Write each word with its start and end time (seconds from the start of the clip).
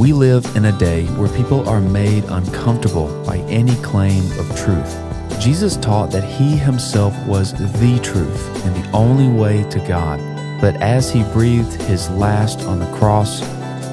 We 0.00 0.14
live 0.14 0.56
in 0.56 0.64
a 0.64 0.78
day 0.78 1.04
where 1.18 1.28
people 1.28 1.68
are 1.68 1.78
made 1.78 2.24
uncomfortable 2.24 3.22
by 3.26 3.36
any 3.50 3.74
claim 3.82 4.24
of 4.38 4.48
truth. 4.56 4.96
Jesus 5.38 5.76
taught 5.76 6.10
that 6.12 6.24
he 6.24 6.56
himself 6.56 7.14
was 7.26 7.52
the 7.52 8.00
truth 8.02 8.64
and 8.64 8.74
the 8.74 8.90
only 8.92 9.28
way 9.28 9.62
to 9.68 9.78
God. 9.80 10.18
But 10.58 10.76
as 10.76 11.10
he 11.10 11.22
breathed 11.34 11.82
his 11.82 12.08
last 12.12 12.62
on 12.62 12.78
the 12.78 12.90
cross, 12.96 13.42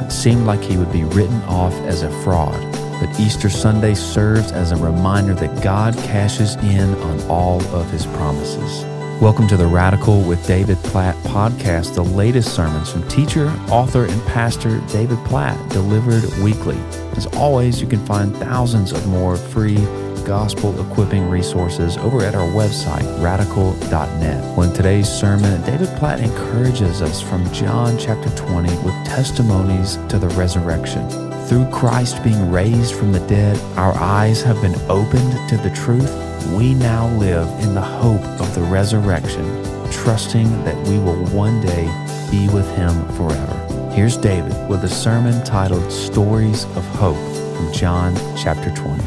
it 0.01 0.09
seemed 0.09 0.45
like 0.45 0.61
he 0.61 0.77
would 0.77 0.93
be 0.93 1.03
written 1.03 1.41
off 1.41 1.73
as 1.81 2.03
a 2.03 2.23
fraud. 2.23 2.57
But 3.01 3.19
Easter 3.19 3.49
Sunday 3.49 3.93
serves 3.93 4.53
as 4.53 4.71
a 4.71 4.77
reminder 4.77 5.33
that 5.33 5.61
God 5.61 5.93
cashes 5.97 6.55
in 6.55 6.95
on 6.95 7.21
all 7.29 7.61
of 7.75 7.91
his 7.91 8.05
promises. 8.05 8.96
Welcome 9.21 9.47
to 9.47 9.57
the 9.57 9.65
Radical 9.65 10.21
with 10.21 10.45
David 10.45 10.77
Platt 10.77 11.15
podcast, 11.23 11.95
the 11.95 12.03
latest 12.03 12.53
sermons 12.53 12.91
from 12.91 13.07
teacher, 13.07 13.47
author, 13.67 14.05
and 14.05 14.23
pastor 14.27 14.79
David 14.89 15.17
Platt, 15.25 15.57
delivered 15.71 16.23
weekly. 16.43 16.77
As 17.15 17.25
always, 17.35 17.81
you 17.81 17.87
can 17.87 18.05
find 18.05 18.37
thousands 18.37 18.91
of 18.91 19.07
more 19.07 19.35
free 19.35 19.77
gospel 20.23 20.79
equipping 20.79 21.27
resources 21.31 21.97
over 21.97 22.23
at 22.23 22.35
our 22.35 22.47
website, 22.49 23.23
radical.net. 23.23 24.55
Well, 24.55 24.69
in 24.69 24.75
today's 24.75 25.09
sermon, 25.09 25.63
David 25.63 25.89
Platt 25.97 26.19
encourages 26.19 27.01
us 27.01 27.19
from 27.19 27.51
John 27.51 27.97
chapter 27.97 28.29
20 28.37 28.69
with 28.83 28.93
testimonies 29.03 29.95
to 30.09 30.19
the 30.19 30.29
resurrection. 30.29 31.09
Through 31.47 31.71
Christ 31.71 32.23
being 32.23 32.51
raised 32.51 32.93
from 32.93 33.13
the 33.13 33.25
dead, 33.27 33.59
our 33.79 33.95
eyes 33.95 34.43
have 34.43 34.61
been 34.61 34.75
opened 34.91 35.49
to 35.49 35.57
the 35.57 35.71
truth 35.71 36.26
we 36.55 36.73
now 36.73 37.07
live 37.17 37.47
in 37.63 37.73
the 37.73 37.81
hope 37.81 38.21
of 38.39 38.53
the 38.55 38.61
resurrection, 38.61 39.45
trusting 39.91 40.49
that 40.63 40.87
we 40.87 40.97
will 40.99 41.25
one 41.27 41.61
day 41.61 41.85
be 42.31 42.47
with 42.49 42.69
him 42.75 43.07
forever. 43.15 43.91
Here's 43.93 44.17
David 44.17 44.53
with 44.69 44.83
a 44.83 44.89
sermon 44.89 45.43
titled 45.43 45.91
Stories 45.91 46.65
of 46.75 46.85
Hope 46.95 47.17
from 47.55 47.73
John 47.73 48.15
chapter 48.37 48.73
20. 48.75 49.03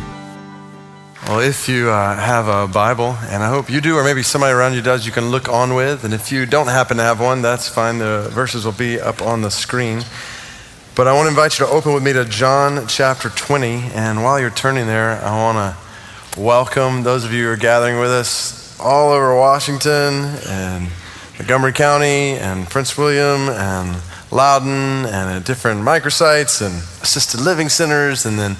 Well, 1.28 1.40
if 1.40 1.68
you 1.68 1.90
uh, 1.90 2.16
have 2.16 2.48
a 2.48 2.66
Bible, 2.66 3.16
and 3.28 3.42
I 3.42 3.48
hope 3.48 3.70
you 3.70 3.80
do, 3.80 3.96
or 3.96 4.02
maybe 4.02 4.22
somebody 4.22 4.52
around 4.52 4.74
you 4.74 4.82
does, 4.82 5.06
you 5.06 5.12
can 5.12 5.30
look 5.30 5.48
on 5.48 5.74
with. 5.74 6.04
And 6.04 6.12
if 6.12 6.32
you 6.32 6.44
don't 6.44 6.66
happen 6.66 6.96
to 6.96 7.02
have 7.04 7.20
one, 7.20 7.40
that's 7.40 7.68
fine. 7.68 7.98
The 7.98 8.28
verses 8.32 8.64
will 8.64 8.72
be 8.72 9.00
up 9.00 9.22
on 9.22 9.42
the 9.42 9.50
screen. 9.50 10.02
But 10.96 11.06
I 11.06 11.12
want 11.12 11.26
to 11.26 11.30
invite 11.30 11.58
you 11.58 11.66
to 11.66 11.72
open 11.72 11.94
with 11.94 12.02
me 12.02 12.12
to 12.14 12.24
John 12.24 12.88
chapter 12.88 13.28
20. 13.28 13.92
And 13.94 14.24
while 14.24 14.40
you're 14.40 14.50
turning 14.50 14.86
there, 14.86 15.12
I 15.22 15.36
want 15.36 15.56
to 15.56 15.89
welcome 16.36 17.02
those 17.02 17.24
of 17.24 17.32
you 17.32 17.44
who 17.44 17.50
are 17.50 17.56
gathering 17.56 17.98
with 17.98 18.10
us 18.10 18.78
all 18.78 19.10
over 19.10 19.34
Washington 19.34 20.24
and 20.48 20.88
Montgomery 21.36 21.72
County 21.72 22.34
and 22.34 22.68
Prince 22.68 22.96
William 22.96 23.48
and 23.48 24.00
Loudoun 24.30 25.06
and 25.06 25.30
at 25.30 25.44
different 25.44 25.80
microsites 25.80 26.64
and 26.64 26.74
assisted 27.02 27.40
living 27.40 27.68
centers 27.68 28.26
and 28.26 28.38
then 28.38 28.52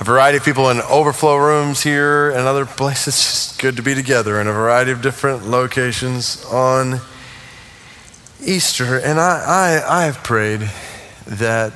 a 0.00 0.04
variety 0.04 0.36
of 0.36 0.44
people 0.44 0.68
in 0.68 0.80
overflow 0.82 1.36
rooms 1.36 1.82
here 1.82 2.30
and 2.30 2.40
other 2.40 2.66
places. 2.66 3.08
It's 3.08 3.24
just 3.24 3.60
good 3.60 3.76
to 3.76 3.82
be 3.82 3.94
together 3.94 4.40
in 4.40 4.46
a 4.46 4.52
variety 4.52 4.90
of 4.90 5.00
different 5.00 5.46
locations 5.46 6.44
on 6.44 7.00
Easter. 8.44 8.98
And 8.98 9.18
I, 9.18 9.80
I, 9.86 10.00
I 10.02 10.04
have 10.04 10.22
prayed 10.22 10.70
that 11.26 11.72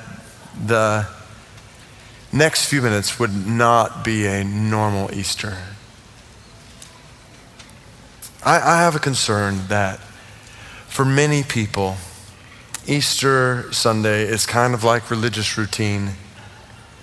the 0.67 1.07
next 2.37 2.69
few 2.69 2.83
minutes 2.83 3.19
would 3.19 3.47
not 3.47 4.05
be 4.05 4.27
a 4.27 4.45
normal 4.45 5.13
Easter. 5.13 5.57
I, 8.45 8.57
I 8.57 8.83
have 8.83 8.95
a 8.95 8.99
concern 8.99 9.67
that 9.69 9.99
for 10.89 11.05
many 11.05 11.43
people, 11.43 11.97
Easter 12.87 13.73
Sunday 13.73 14.23
is 14.23 14.47
kind 14.47 14.75
of 14.75 14.85
like 14.85 15.11
religious 15.11 15.59
routine. 15.59 16.11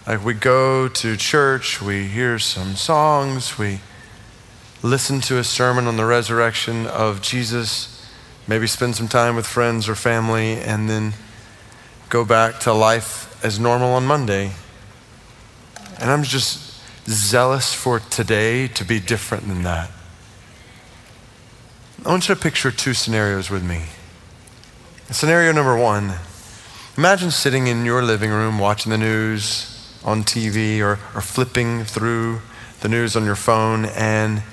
Like 0.08 0.24
we 0.24 0.34
go 0.34 0.88
to 0.88 1.18
church, 1.18 1.82
we 1.82 2.08
hear 2.08 2.40
some 2.40 2.76
songs, 2.76 3.58
we 3.58 3.80
listen 4.82 5.20
to 5.22 5.38
a 5.38 5.44
sermon 5.44 5.88
on 5.88 5.98
the 5.98 6.06
resurrection 6.06 6.88
of 6.88 7.22
Jesus, 7.22 8.08
maybe 8.48 8.68
spend 8.68 8.96
some 8.96 9.08
time 9.08 9.36
with 9.36 9.48
friends 9.48 9.90
or 9.90 9.96
family, 9.96 10.54
and 10.60 10.90
then 10.90 11.14
go 12.10 12.24
back 12.24 12.60
to 12.62 12.74
life 12.74 13.44
as 13.44 13.60
normal 13.60 13.90
on 13.94 14.06
Monday. 14.06 14.52
And 16.00 16.12
I'm 16.12 16.24
just 16.24 16.82
zealous 17.08 17.74
for 17.74 18.00
today 18.00 18.68
to 18.70 18.84
be 18.86 19.00
different 19.00 19.48
than 19.48 19.64
that. 19.64 19.92
I 22.06 22.10
want 22.10 22.28
you 22.28 22.36
to 22.36 22.42
picture 22.42 22.72
two 22.72 22.94
scenarios 22.94 23.50
with 23.50 23.64
me. 23.64 23.84
Scenario 25.10 25.52
number 25.52 25.78
one 25.78 26.16
imagine 26.98 27.32
sitting 27.32 27.68
in 27.68 27.86
your 27.86 28.04
living 28.04 28.30
room 28.30 28.60
watching 28.60 28.92
the 28.92 28.98
news 28.98 30.00
on 30.04 30.24
TV 30.24 30.80
or, 30.80 31.00
or 31.16 31.22
flipping 31.22 31.84
through 31.84 32.40
the 32.82 32.90
news 32.90 33.16
on 33.16 33.24
your 33.24 33.36
phone, 33.36 33.86
and 33.86 34.44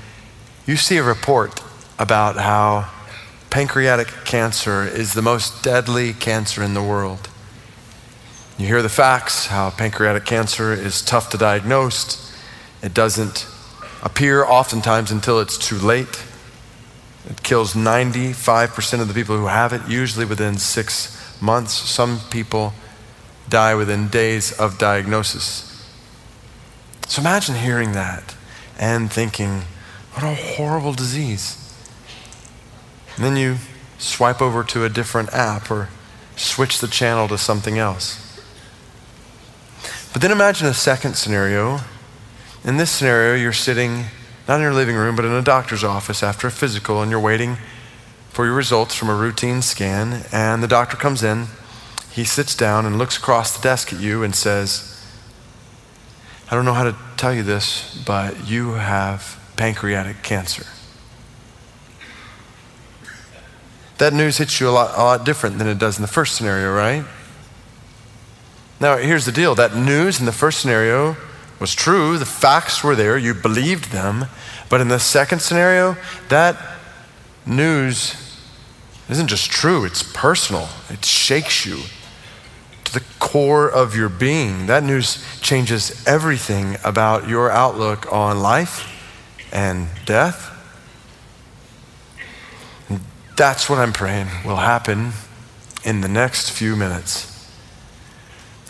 you 0.67 0.77
see 0.77 0.97
a 0.97 1.03
report 1.03 1.63
about 1.99 2.37
how 2.37 2.89
pancreatic 3.51 4.07
cancer 4.25 4.85
is 4.85 5.15
the 5.15 5.23
most 5.23 5.65
deadly 5.65 6.13
cancer 6.13 6.63
in 6.63 6.75
the 6.75 6.83
world. 6.83 7.29
You 8.61 8.67
hear 8.67 8.83
the 8.83 8.91
facts 8.91 9.47
how 9.47 9.71
pancreatic 9.71 10.27
cancer 10.27 10.75
is 10.75 11.01
tough 11.01 11.31
to 11.31 11.39
diagnose. 11.39 12.31
It 12.83 12.93
doesn't 12.93 13.47
appear 14.03 14.45
oftentimes 14.45 15.11
until 15.11 15.41
it's 15.41 15.57
too 15.57 15.79
late. 15.79 16.23
It 17.31 17.43
kills 17.43 17.73
95% 17.73 19.01
of 19.01 19.09
the 19.09 19.15
people 19.15 19.39
who 19.39 19.47
have 19.47 19.73
it, 19.73 19.89
usually 19.89 20.27
within 20.27 20.59
six 20.59 21.41
months. 21.41 21.73
Some 21.73 22.21
people 22.31 22.75
die 23.49 23.75
within 23.75 24.09
days 24.09 24.53
of 24.53 24.77
diagnosis. 24.77 25.91
So 27.09 27.23
imagine 27.23 27.55
hearing 27.55 27.93
that 27.93 28.37
and 28.79 29.11
thinking, 29.11 29.63
what 30.13 30.23
a 30.23 30.35
horrible 30.35 30.93
disease. 30.93 31.57
And 33.17 33.25
then 33.25 33.39
you 33.39 33.57
swipe 33.97 34.43
over 34.43 34.63
to 34.65 34.85
a 34.85 34.91
different 34.91 35.33
app 35.33 35.71
or 35.71 35.89
switch 36.37 36.79
the 36.79 36.89
channel 36.89 37.27
to 37.29 37.39
something 37.39 37.79
else. 37.79 38.27
But 40.13 40.23
then 40.23 40.33
imagine 40.33 40.67
a 40.67 40.75
second 40.75 41.15
scenario. 41.15 41.81
In 42.65 42.77
this 42.77 42.91
scenario, 42.91 43.35
you're 43.35 43.53
sitting 43.53 44.07
not 44.49 44.57
in 44.57 44.63
your 44.63 44.75
living 44.75 44.97
room, 44.97 45.15
but 45.15 45.25
in 45.25 45.31
a 45.31 45.43
doctor's 45.43 45.85
office 45.85 46.23
after 46.23 46.49
a 46.49 46.51
physical, 46.51 47.01
and 47.03 47.11
you're 47.11 47.21
waiting 47.21 47.57
for 48.31 48.45
your 48.45 48.55
results 48.55 48.95
from 48.95 49.09
a 49.09 49.15
routine 49.15 49.63
scan. 49.63 50.25
And 50.33 50.63
the 50.63 50.69
doctor 50.69 50.97
comes 50.97 51.23
in, 51.23 51.47
he 52.13 52.25
sits 52.25 52.57
down 52.57 52.85
and 52.87 52.99
looks 52.99 53.17
across 53.17 53.57
the 53.57 53.63
desk 53.63 53.93
at 53.93 54.01
you 54.01 54.25
and 54.25 54.35
says, 54.35 55.07
I 56.51 56.57
don't 56.57 56.65
know 56.65 56.75
how 56.75 56.83
to 56.83 56.97
tell 57.17 57.33
you 57.33 57.45
this, 57.45 58.03
but 58.05 58.49
you 58.49 58.73
have 58.73 59.39
pancreatic 59.57 60.25
cancer. 60.25 60.67
That 63.99 64.13
news 64.13 64.39
hits 64.39 64.59
you 64.59 64.69
a 64.69 64.71
lot, 64.71 64.99
a 64.99 65.03
lot 65.03 65.25
different 65.25 65.59
than 65.59 65.69
it 65.69 65.79
does 65.79 65.99
in 65.99 66.03
the 66.03 66.09
first 66.09 66.35
scenario, 66.35 66.75
right? 66.75 67.05
Now, 68.81 68.97
here's 68.97 69.27
the 69.27 69.33
deal 69.33 69.55
that 69.57 69.77
news 69.77 70.21
in 70.21 70.27
the 70.27 70.33
first 70.33 70.61
scenario 70.61 71.17
was 71.61 71.75
true, 71.75 72.17
the 72.17 72.25
facts 72.25 72.83
were 72.83 72.97
there, 72.97 73.19
you 73.19 73.35
believed 73.35 73.93
them. 73.93 74.25
But 74.71 74.81
in 74.81 74.89
the 74.89 74.99
second 74.99 75.41
scenario, 75.41 75.97
that 76.31 76.57
news 77.45 78.15
isn't 79.11 79.27
just 79.27 79.51
true, 79.51 79.85
it's 79.85 80.03
personal. 80.03 80.69
It 80.89 81.05
shakes 81.05 81.67
you 81.67 81.81
to 82.85 82.95
the 82.95 83.05
core 83.19 83.69
of 83.71 83.95
your 83.95 84.09
being. 84.09 84.67
That 84.67 84.83
news 84.83 85.23
changes 85.41 86.07
everything 86.07 86.77
about 86.83 87.29
your 87.29 87.51
outlook 87.51 88.11
on 88.11 88.41
life 88.41 88.87
and 89.53 89.89
death. 90.07 90.57
And 92.89 93.01
that's 93.37 93.69
what 93.69 93.79
I'm 93.79 93.93
praying 93.93 94.29
will 94.47 94.57
happen 94.57 95.13
in 95.85 96.01
the 96.01 96.09
next 96.09 96.51
few 96.51 96.77
minutes. 96.77 97.30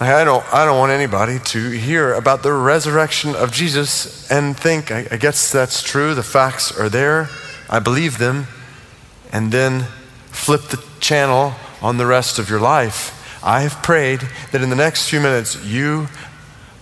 I 0.03 0.25
don't, 0.25 0.43
I 0.51 0.65
don't 0.65 0.79
want 0.79 0.93
anybody 0.93 1.39
to 1.39 1.71
hear 1.73 2.15
about 2.15 2.43
the 2.43 2.55
resurrection 2.55 3.37
of 3.37 3.53
Jesus 3.53 4.31
and 4.31 4.57
think, 4.57 4.91
I, 4.91 5.07
I 5.11 5.19
guess 5.19 5.53
that's 5.53 5.83
true, 5.83 6.15
the 6.15 6.23
facts 6.23 6.73
are 6.73 6.89
there, 6.89 7.29
I 7.69 7.81
believe 7.81 8.17
them, 8.17 8.47
and 9.31 9.53
then 9.53 9.83
flip 10.29 10.63
the 10.69 10.83
channel 11.01 11.53
on 11.83 11.99
the 11.99 12.07
rest 12.07 12.39
of 12.39 12.49
your 12.49 12.61
life. 12.61 13.45
I 13.45 13.61
have 13.61 13.83
prayed 13.83 14.21
that 14.53 14.63
in 14.63 14.71
the 14.71 14.77
next 14.77 15.11
few 15.11 15.21
minutes 15.21 15.63
you 15.67 16.09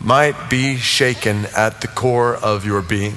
might 0.01 0.49
be 0.49 0.77
shaken 0.77 1.47
at 1.57 1.81
the 1.81 1.89
core 1.89 2.37
of 2.37 2.65
your 2.65 2.83
being. 2.83 3.17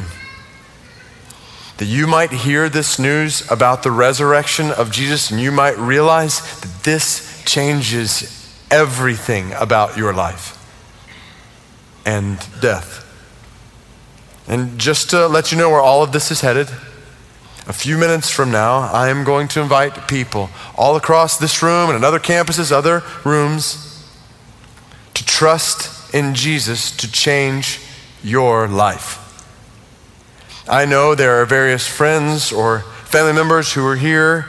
That 1.78 1.86
you 1.86 2.08
might 2.08 2.32
hear 2.32 2.70
this 2.70 2.98
news 2.98 3.50
about 3.52 3.84
the 3.84 3.92
resurrection 3.92 4.72
of 4.72 4.92
Jesus 4.92 5.30
and 5.30 5.40
you 5.40 5.52
might 5.52 5.78
realize 5.78 6.42
that 6.62 6.84
this 6.84 7.44
changes 7.46 8.41
everything 8.72 9.52
about 9.54 9.98
your 9.98 10.14
life 10.14 10.58
and 12.06 12.40
death. 12.62 13.08
And 14.48 14.80
just 14.80 15.12
to 15.12 15.28
let 15.28 15.52
you 15.52 15.58
know 15.58 15.70
where 15.70 15.82
all 15.82 16.04
of 16.04 16.12
this 16.12 16.32
is 16.32 16.42
headed, 16.42 16.70
a 17.68 17.74
few 17.74 17.98
minutes 17.98 18.30
from 18.30 18.52
now, 18.52 18.80
I 18.92 19.10
am 19.10 19.24
going 19.24 19.48
to 19.50 19.62
invite 19.62 20.08
people 20.08 20.50
all 20.76 20.96
across 20.96 21.38
this 21.38 21.62
room 21.62 21.92
and 21.92 22.04
other 22.04 22.20
campuses, 22.20 22.72
other 22.72 23.04
rooms, 23.24 24.10
to 25.14 25.26
trust 25.26 26.14
in 26.14 26.34
Jesus 26.34 26.96
to 26.98 27.12
change 27.12 27.80
your 28.24 28.68
life. 28.68 29.20
I 30.68 30.86
know 30.86 31.16
there 31.16 31.42
are 31.42 31.46
various 31.46 31.88
friends 31.88 32.52
or 32.52 32.80
family 33.06 33.34
members 33.34 33.74
who 33.74 33.86
are 33.86 33.96
here 33.96 34.46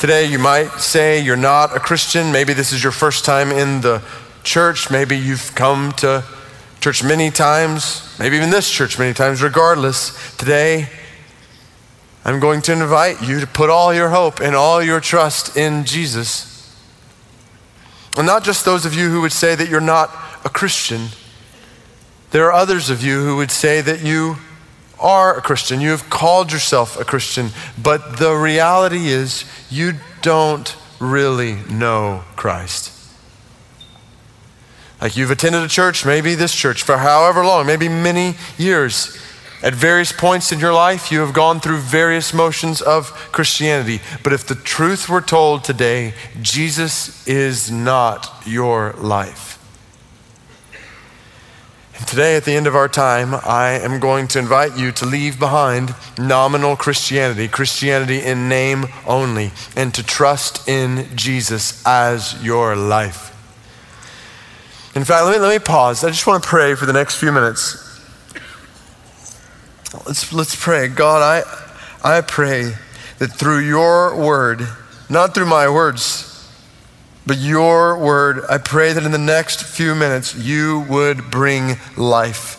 today. 0.00 0.24
You 0.24 0.38
might 0.38 0.70
say 0.80 1.20
you're 1.20 1.36
not 1.36 1.76
a 1.76 1.78
Christian. 1.78 2.32
Maybe 2.32 2.54
this 2.54 2.72
is 2.72 2.82
your 2.82 2.90
first 2.90 3.26
time 3.26 3.52
in 3.52 3.82
the 3.82 4.02
church. 4.42 4.90
Maybe 4.90 5.14
you've 5.14 5.54
come 5.54 5.92
to 5.98 6.24
church 6.80 7.04
many 7.04 7.30
times, 7.30 8.16
maybe 8.18 8.38
even 8.38 8.48
this 8.48 8.70
church 8.70 8.98
many 8.98 9.12
times. 9.12 9.42
Regardless, 9.42 10.34
today 10.38 10.88
I'm 12.24 12.40
going 12.40 12.62
to 12.62 12.72
invite 12.72 13.20
you 13.20 13.40
to 13.40 13.46
put 13.46 13.68
all 13.68 13.92
your 13.92 14.08
hope 14.08 14.40
and 14.40 14.56
all 14.56 14.82
your 14.82 15.00
trust 15.00 15.58
in 15.58 15.84
Jesus. 15.84 16.74
And 18.16 18.26
not 18.26 18.42
just 18.42 18.64
those 18.64 18.86
of 18.86 18.94
you 18.94 19.10
who 19.10 19.20
would 19.20 19.32
say 19.32 19.54
that 19.54 19.68
you're 19.68 19.82
not 19.82 20.08
a 20.46 20.48
Christian, 20.48 21.08
there 22.30 22.46
are 22.46 22.52
others 22.52 22.88
of 22.88 23.04
you 23.04 23.22
who 23.22 23.36
would 23.36 23.50
say 23.50 23.82
that 23.82 24.02
you 24.02 24.38
are 25.00 25.36
a 25.36 25.42
Christian. 25.42 25.80
You 25.80 25.90
have 25.90 26.10
called 26.10 26.52
yourself 26.52 26.98
a 26.98 27.04
Christian, 27.04 27.50
but 27.82 28.18
the 28.18 28.34
reality 28.34 29.08
is 29.08 29.44
you 29.70 29.94
don't 30.22 30.76
really 31.00 31.54
know 31.70 32.24
Christ. 32.36 32.96
Like 35.00 35.16
you've 35.16 35.30
attended 35.30 35.62
a 35.62 35.68
church, 35.68 36.04
maybe 36.04 36.34
this 36.34 36.54
church, 36.54 36.82
for 36.82 36.98
however 36.98 37.44
long, 37.44 37.66
maybe 37.66 37.88
many 37.88 38.34
years. 38.58 39.16
At 39.62 39.74
various 39.74 40.12
points 40.12 40.52
in 40.52 40.58
your 40.58 40.72
life, 40.72 41.12
you 41.12 41.20
have 41.20 41.34
gone 41.34 41.60
through 41.60 41.78
various 41.78 42.32
motions 42.32 42.80
of 42.80 43.10
Christianity. 43.32 44.00
But 44.22 44.32
if 44.32 44.46
the 44.46 44.54
truth 44.54 45.08
were 45.08 45.20
told 45.20 45.64
today, 45.64 46.14
Jesus 46.40 47.26
is 47.26 47.70
not 47.70 48.42
your 48.46 48.94
life. 48.98 49.49
Today, 52.06 52.34
at 52.34 52.44
the 52.44 52.54
end 52.54 52.66
of 52.66 52.74
our 52.74 52.88
time, 52.88 53.34
I 53.34 53.78
am 53.82 54.00
going 54.00 54.26
to 54.28 54.38
invite 54.38 54.76
you 54.76 54.90
to 54.92 55.06
leave 55.06 55.38
behind 55.38 55.94
nominal 56.18 56.74
Christianity, 56.74 57.46
Christianity 57.46 58.20
in 58.20 58.48
name 58.48 58.86
only, 59.06 59.52
and 59.76 59.94
to 59.94 60.02
trust 60.02 60.68
in 60.68 61.06
Jesus 61.16 61.84
as 61.86 62.42
your 62.42 62.74
life. 62.74 63.28
In 64.96 65.04
fact, 65.04 65.24
let 65.24 65.34
me, 65.34 65.38
let 65.38 65.52
me 65.52 65.64
pause. 65.64 66.02
I 66.02 66.08
just 66.08 66.26
want 66.26 66.42
to 66.42 66.48
pray 66.48 66.74
for 66.74 66.84
the 66.84 66.92
next 66.92 67.16
few 67.16 67.30
minutes. 67.30 67.76
Let's, 70.06 70.32
let's 70.32 70.56
pray. 70.56 70.88
God, 70.88 71.44
I, 72.02 72.16
I 72.18 72.22
pray 72.22 72.72
that 73.18 73.32
through 73.32 73.60
your 73.60 74.16
word, 74.16 74.66
not 75.08 75.34
through 75.34 75.46
my 75.46 75.68
words, 75.68 76.29
but 77.26 77.38
your 77.38 77.98
word, 77.98 78.44
I 78.48 78.58
pray 78.58 78.92
that 78.92 79.04
in 79.04 79.12
the 79.12 79.18
next 79.18 79.62
few 79.62 79.94
minutes 79.94 80.34
you 80.34 80.86
would 80.88 81.30
bring 81.30 81.76
life 81.96 82.56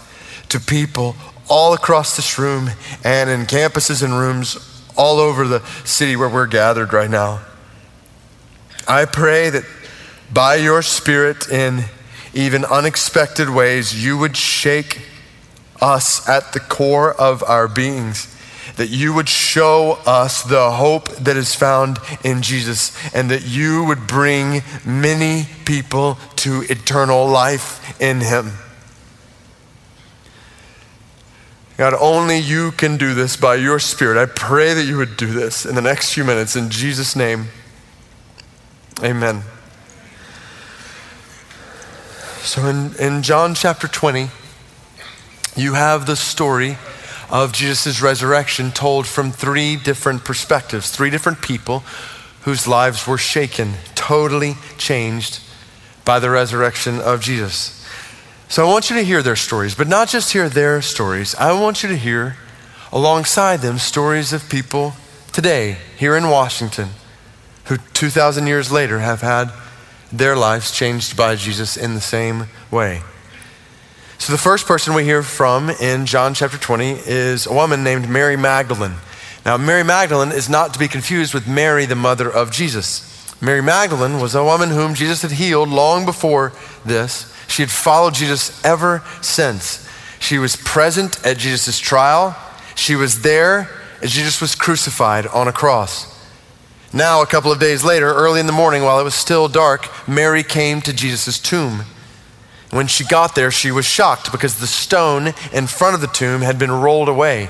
to 0.50 0.60
people 0.60 1.16
all 1.50 1.74
across 1.74 2.16
this 2.16 2.38
room 2.38 2.70
and 3.04 3.30
in 3.30 3.42
campuses 3.42 4.04
and 4.04 4.14
rooms 4.14 4.58
all 4.96 5.20
over 5.20 5.48
the 5.48 5.60
city 5.84 6.16
where 6.16 6.30
we're 6.30 6.48
gathered 6.48 6.94
right 6.94 7.10
now. 7.10 7.42
I 8.88 9.06
pray 9.06 9.50
that 9.50 9.64
by 10.34 10.56
your 10.56 10.82
Spirit 10.82 11.50
in 11.50 11.86
even 12.34 12.64
unexpected 12.66 13.50
ways, 13.50 14.04
you 14.04 14.18
would 14.18 14.38
shake 14.38 15.02
us 15.82 16.28
at 16.30 16.54
the 16.54 16.60
core 16.60 17.14
of 17.14 17.44
our 17.44 17.68
beings. 17.68 18.34
That 18.78 18.90
you 18.90 19.14
would 19.14 19.30
show 19.30 20.00
us 20.06 20.44
the 20.44 20.72
hope 20.72 21.10
that 21.18 21.38
is 21.38 21.56
found 21.56 22.00
in 22.24 22.42
Jesus, 22.42 22.96
and 23.14 23.30
that 23.30 23.46
you 23.46 23.84
would 23.86 24.08
bring 24.08 24.62
many 24.86 25.48
people 25.66 26.18
to 26.38 26.64
eternal 26.70 27.28
life 27.28 28.00
in 28.02 28.22
Him. 28.22 28.54
God, 31.78 31.96
only 32.00 32.38
you 32.38 32.72
can 32.74 32.98
do 32.98 33.16
this 33.16 33.36
by 33.36 33.56
your 33.56 33.80
Spirit. 33.80 34.22
I 34.22 34.28
pray 34.28 34.74
that 34.76 34.86
you 34.86 34.98
would 34.98 35.18
do 35.18 35.26
this 35.26 35.66
in 35.66 35.74
the 35.74 35.82
next 35.82 36.14
few 36.14 36.24
minutes. 36.24 36.56
In 36.56 36.70
Jesus' 36.70 37.16
name, 37.16 37.48
amen. 39.04 39.42
So 42.44 42.68
in, 42.68 42.96
in 42.98 43.24
John 43.24 43.56
chapter 43.56 43.88
20, 43.88 44.30
you 45.56 45.74
have 45.74 46.06
the 46.06 46.16
story 46.16 46.78
of 47.32 47.54
Jesus' 47.54 48.02
resurrection 48.02 48.72
told 48.72 49.08
from 49.08 49.32
three 49.32 49.78
different 49.78 50.26
perspectives, 50.26 50.92
three 50.92 51.10
different 51.10 51.42
people 51.42 51.80
whose 52.42 52.68
lives 52.68 53.08
were 53.08 53.18
shaken, 53.18 53.74
totally 53.96 54.56
changed 54.78 55.40
by 56.04 56.20
the 56.20 56.30
resurrection 56.30 57.00
of 57.00 57.22
Jesus. 57.22 57.88
So 58.50 58.68
I 58.68 58.70
want 58.70 58.90
you 58.90 58.98
to 58.98 59.04
hear 59.04 59.22
their 59.22 59.38
stories, 59.38 59.76
but 59.76 59.88
not 59.88 60.10
just 60.10 60.34
hear 60.34 60.50
their 60.50 60.82
stories. 60.82 61.34
I 61.36 61.58
want 61.58 61.84
you 61.84 61.90
to 61.90 61.96
hear 61.96 62.36
alongside 62.92 63.62
them 63.62 63.78
stories 63.78 64.34
of 64.34 64.50
people 64.50 64.94
today 65.32 65.78
here 65.98 66.18
in 66.18 66.30
Washington 66.30 66.90
who 67.66 67.78
2,000 67.94 68.48
years 68.48 68.72
later 68.72 69.00
have 69.00 69.22
had 69.22 69.50
their 70.12 70.36
lives 70.36 70.72
changed 70.72 71.16
by 71.16 71.36
Jesus 71.36 71.78
in 71.78 71.94
the 71.94 72.02
same 72.02 72.48
way. 72.70 73.02
So, 74.22 74.34
the 74.34 74.38
first 74.38 74.68
person 74.68 74.94
we 74.94 75.04
hear 75.04 75.24
from 75.24 75.72
in 75.72 76.06
John 76.06 76.36
chapter 76.36 76.56
20 76.56 76.92
is 77.08 77.48
a 77.48 77.54
woman 77.54 77.84
named 77.84 78.08
Mary 78.08 78.38
Magdalene. 78.38 78.94
Now, 79.48 79.58
Mary 79.58 79.84
Magdalene 79.84 80.32
is 80.32 80.48
not 80.48 80.74
to 80.74 80.80
be 80.80 80.88
confused 80.88 81.34
with 81.34 81.48
Mary, 81.48 81.88
the 81.88 81.96
mother 81.96 82.30
of 82.30 82.52
Jesus. 82.52 83.42
Mary 83.42 83.64
Magdalene 83.64 84.20
was 84.20 84.36
a 84.36 84.44
woman 84.44 84.70
whom 84.70 84.94
Jesus 84.94 85.24
had 85.24 85.32
healed 85.32 85.70
long 85.70 86.06
before 86.06 86.54
this. 86.86 87.36
She 87.48 87.64
had 87.64 87.72
followed 87.72 88.14
Jesus 88.14 88.64
ever 88.64 89.02
since. 89.24 89.90
She 90.20 90.38
was 90.38 90.56
present 90.56 91.26
at 91.26 91.40
Jesus' 91.40 91.80
trial. 91.80 92.38
She 92.76 92.94
was 92.94 93.24
there 93.24 93.72
as 94.04 94.12
Jesus 94.12 94.40
was 94.40 94.54
crucified 94.54 95.26
on 95.26 95.48
a 95.48 95.52
cross. 95.52 96.06
Now, 96.94 97.24
a 97.24 97.26
couple 97.26 97.52
of 97.52 97.60
days 97.60 97.84
later, 97.84 98.14
early 98.14 98.40
in 98.40 98.46
the 98.46 98.54
morning, 98.54 98.84
while 98.84 99.00
it 99.00 99.04
was 99.04 99.16
still 99.16 99.48
dark, 99.48 99.90
Mary 100.08 100.44
came 100.44 100.80
to 100.82 100.94
Jesus' 100.94 101.40
tomb. 101.40 101.86
When 102.72 102.88
she 102.88 103.04
got 103.04 103.36
there, 103.36 103.52
she 103.52 103.70
was 103.70 103.86
shocked 103.86 104.32
because 104.32 104.60
the 104.60 104.68
stone 104.68 105.34
in 105.54 105.68
front 105.68 105.94
of 105.94 106.02
the 106.02 106.08
tomb 106.08 106.42
had 106.42 106.58
been 106.58 106.72
rolled 106.72 107.10
away. 107.10 107.50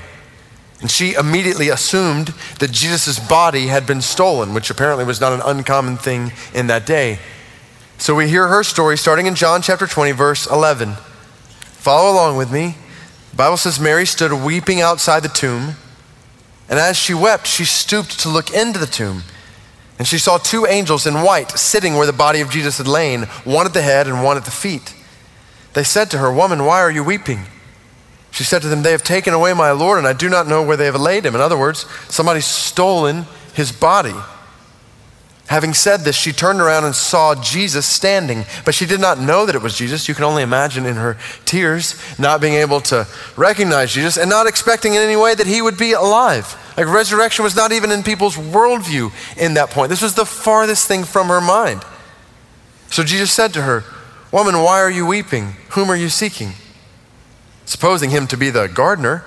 And 0.81 0.89
she 0.89 1.13
immediately 1.13 1.69
assumed 1.69 2.33
that 2.59 2.71
Jesus' 2.71 3.19
body 3.19 3.68
had 3.68 3.85
been 3.85 4.01
stolen, 4.01 4.56
which 4.56 4.71
apparently 4.71 5.06
was 5.06 5.21
not 5.21 5.31
an 5.31 5.41
uncommon 5.45 5.97
thing 5.97 6.31
in 6.56 6.68
that 6.68 6.88
day. 6.88 7.19
So 8.00 8.15
we 8.15 8.29
hear 8.29 8.47
her 8.47 8.63
story 8.63 8.97
starting 8.97 9.27
in 9.27 9.35
John 9.35 9.62
chapter 9.62 9.85
20, 9.85 10.12
verse 10.13 10.48
11. 10.48 10.93
Follow 11.62 12.12
along 12.12 12.38
with 12.38 12.51
me. 12.51 12.75
The 13.29 13.36
Bible 13.36 13.57
says 13.57 13.79
Mary 13.79 14.07
stood 14.07 14.34
weeping 14.34 14.81
outside 14.81 15.22
the 15.22 15.29
tomb. 15.29 15.75
And 16.67 16.79
as 16.79 16.98
she 16.98 17.13
wept, 17.13 17.45
she 17.45 17.63
stooped 17.63 18.19
to 18.22 18.29
look 18.29 18.51
into 18.51 18.79
the 18.79 18.88
tomb. 18.88 19.22
And 20.00 20.07
she 20.07 20.17
saw 20.17 20.39
two 20.39 20.65
angels 20.65 21.05
in 21.05 21.22
white 21.22 21.51
sitting 21.51 21.93
where 21.93 22.07
the 22.07 22.13
body 22.13 22.41
of 22.41 22.50
Jesus 22.50 22.79
had 22.79 22.88
lain, 22.88 23.24
one 23.43 23.67
at 23.67 23.74
the 23.75 23.84
head 23.84 24.07
and 24.07 24.24
one 24.24 24.36
at 24.36 24.45
the 24.45 24.51
feet. 24.51 24.95
They 25.73 25.83
said 25.83 26.11
to 26.11 26.17
her, 26.17 26.31
Woman, 26.31 26.65
why 26.65 26.79
are 26.81 26.91
you 26.91 27.03
weeping? 27.03 27.45
She 28.31 28.43
said 28.43 28.61
to 28.61 28.67
them, 28.67 28.83
They 28.83 28.91
have 28.91 29.03
taken 29.03 29.33
away 29.33 29.53
my 29.53 29.71
Lord, 29.71 29.97
and 29.97 30.07
I 30.07 30.13
do 30.13 30.29
not 30.29 30.47
know 30.47 30.63
where 30.63 30.77
they 30.77 30.85
have 30.85 30.99
laid 30.99 31.25
him. 31.25 31.35
In 31.35 31.41
other 31.41 31.57
words, 31.57 31.85
somebody's 32.09 32.45
stolen 32.45 33.25
his 33.53 33.71
body. 33.71 34.15
Having 35.47 35.73
said 35.73 36.01
this, 36.01 36.15
she 36.15 36.31
turned 36.31 36.61
around 36.61 36.85
and 36.85 36.95
saw 36.95 37.35
Jesus 37.35 37.85
standing, 37.85 38.45
but 38.63 38.73
she 38.73 38.85
did 38.85 39.01
not 39.01 39.19
know 39.19 39.45
that 39.45 39.53
it 39.53 39.61
was 39.61 39.77
Jesus. 39.77 40.07
You 40.07 40.15
can 40.15 40.23
only 40.23 40.43
imagine 40.43 40.85
in 40.85 40.95
her 40.95 41.17
tears 41.43 42.01
not 42.17 42.39
being 42.39 42.53
able 42.53 42.79
to 42.81 43.05
recognize 43.35 43.91
Jesus 43.91 44.15
and 44.17 44.29
not 44.29 44.47
expecting 44.47 44.93
in 44.93 45.01
any 45.01 45.17
way 45.17 45.35
that 45.35 45.47
he 45.47 45.61
would 45.61 45.77
be 45.77 45.91
alive. 45.91 46.55
Like 46.77 46.87
resurrection 46.87 47.43
was 47.43 47.53
not 47.53 47.73
even 47.73 47.91
in 47.91 48.01
people's 48.01 48.37
worldview 48.37 49.11
in 49.37 49.55
that 49.55 49.71
point. 49.71 49.89
This 49.89 50.01
was 50.01 50.15
the 50.15 50.25
farthest 50.25 50.87
thing 50.87 51.03
from 51.03 51.27
her 51.27 51.41
mind. 51.41 51.83
So 52.89 53.03
Jesus 53.03 53.29
said 53.33 53.51
to 53.53 53.63
her, 53.63 53.83
Woman, 54.31 54.55
why 54.61 54.79
are 54.79 54.91
you 54.91 55.05
weeping? 55.05 55.55
Whom 55.71 55.89
are 55.89 55.95
you 55.95 56.09
seeking? 56.09 56.53
Supposing 57.65 58.09
him 58.09 58.27
to 58.27 58.38
be 58.38 58.50
the 58.50 58.67
gardener, 58.67 59.25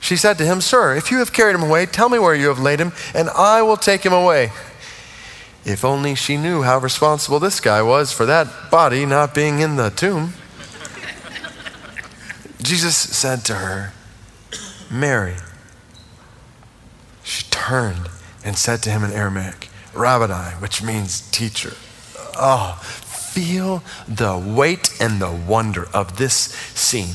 she 0.00 0.16
said 0.16 0.38
to 0.38 0.44
him, 0.44 0.60
Sir, 0.60 0.94
if 0.94 1.10
you 1.10 1.18
have 1.18 1.32
carried 1.32 1.54
him 1.54 1.62
away, 1.62 1.86
tell 1.86 2.08
me 2.08 2.18
where 2.18 2.34
you 2.34 2.48
have 2.48 2.60
laid 2.60 2.80
him, 2.80 2.92
and 3.14 3.28
I 3.30 3.62
will 3.62 3.76
take 3.76 4.04
him 4.04 4.12
away. 4.12 4.52
If 5.64 5.84
only 5.84 6.14
she 6.14 6.36
knew 6.36 6.62
how 6.62 6.78
responsible 6.78 7.40
this 7.40 7.58
guy 7.58 7.82
was 7.82 8.12
for 8.12 8.24
that 8.26 8.70
body 8.70 9.04
not 9.04 9.34
being 9.34 9.58
in 9.58 9.74
the 9.74 9.90
tomb. 9.90 10.34
Jesus 12.62 12.96
said 12.96 13.44
to 13.46 13.54
her, 13.54 13.92
Mary. 14.90 15.36
She 17.24 17.44
turned 17.50 18.08
and 18.44 18.56
said 18.56 18.82
to 18.84 18.90
him 18.90 19.02
in 19.02 19.10
Aramaic, 19.10 19.68
Rabboni, 19.92 20.54
which 20.60 20.82
means 20.82 21.28
teacher. 21.32 21.74
Oh, 22.38 22.80
feel 23.36 23.82
the 24.08 24.38
weight 24.38 24.96
and 24.98 25.20
the 25.20 25.30
wonder 25.30 25.86
of 25.92 26.16
this 26.16 26.34
scene. 26.74 27.14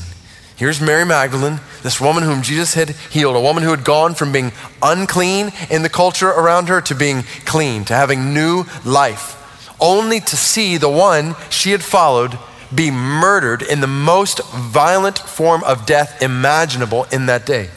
Here's 0.54 0.80
Mary 0.80 1.04
Magdalene, 1.04 1.58
this 1.82 2.00
woman 2.00 2.22
whom 2.22 2.42
Jesus 2.42 2.74
had 2.74 2.90
healed, 2.90 3.34
a 3.34 3.40
woman 3.40 3.64
who 3.64 3.72
had 3.72 3.82
gone 3.82 4.14
from 4.14 4.30
being 4.30 4.52
unclean 4.80 5.50
in 5.68 5.82
the 5.82 5.88
culture 5.88 6.28
around 6.28 6.68
her 6.68 6.80
to 6.82 6.94
being 6.94 7.24
clean, 7.44 7.84
to 7.86 7.94
having 7.94 8.32
new 8.32 8.66
life, 8.84 9.36
only 9.80 10.20
to 10.20 10.36
see 10.36 10.76
the 10.76 10.88
one 10.88 11.34
she 11.50 11.72
had 11.72 11.82
followed 11.82 12.38
be 12.72 12.92
murdered 12.92 13.60
in 13.60 13.80
the 13.80 13.88
most 13.88 14.44
violent 14.52 15.18
form 15.18 15.64
of 15.64 15.86
death 15.86 16.22
imaginable 16.22 17.04
in 17.10 17.26
that 17.26 17.44
day. 17.44 17.68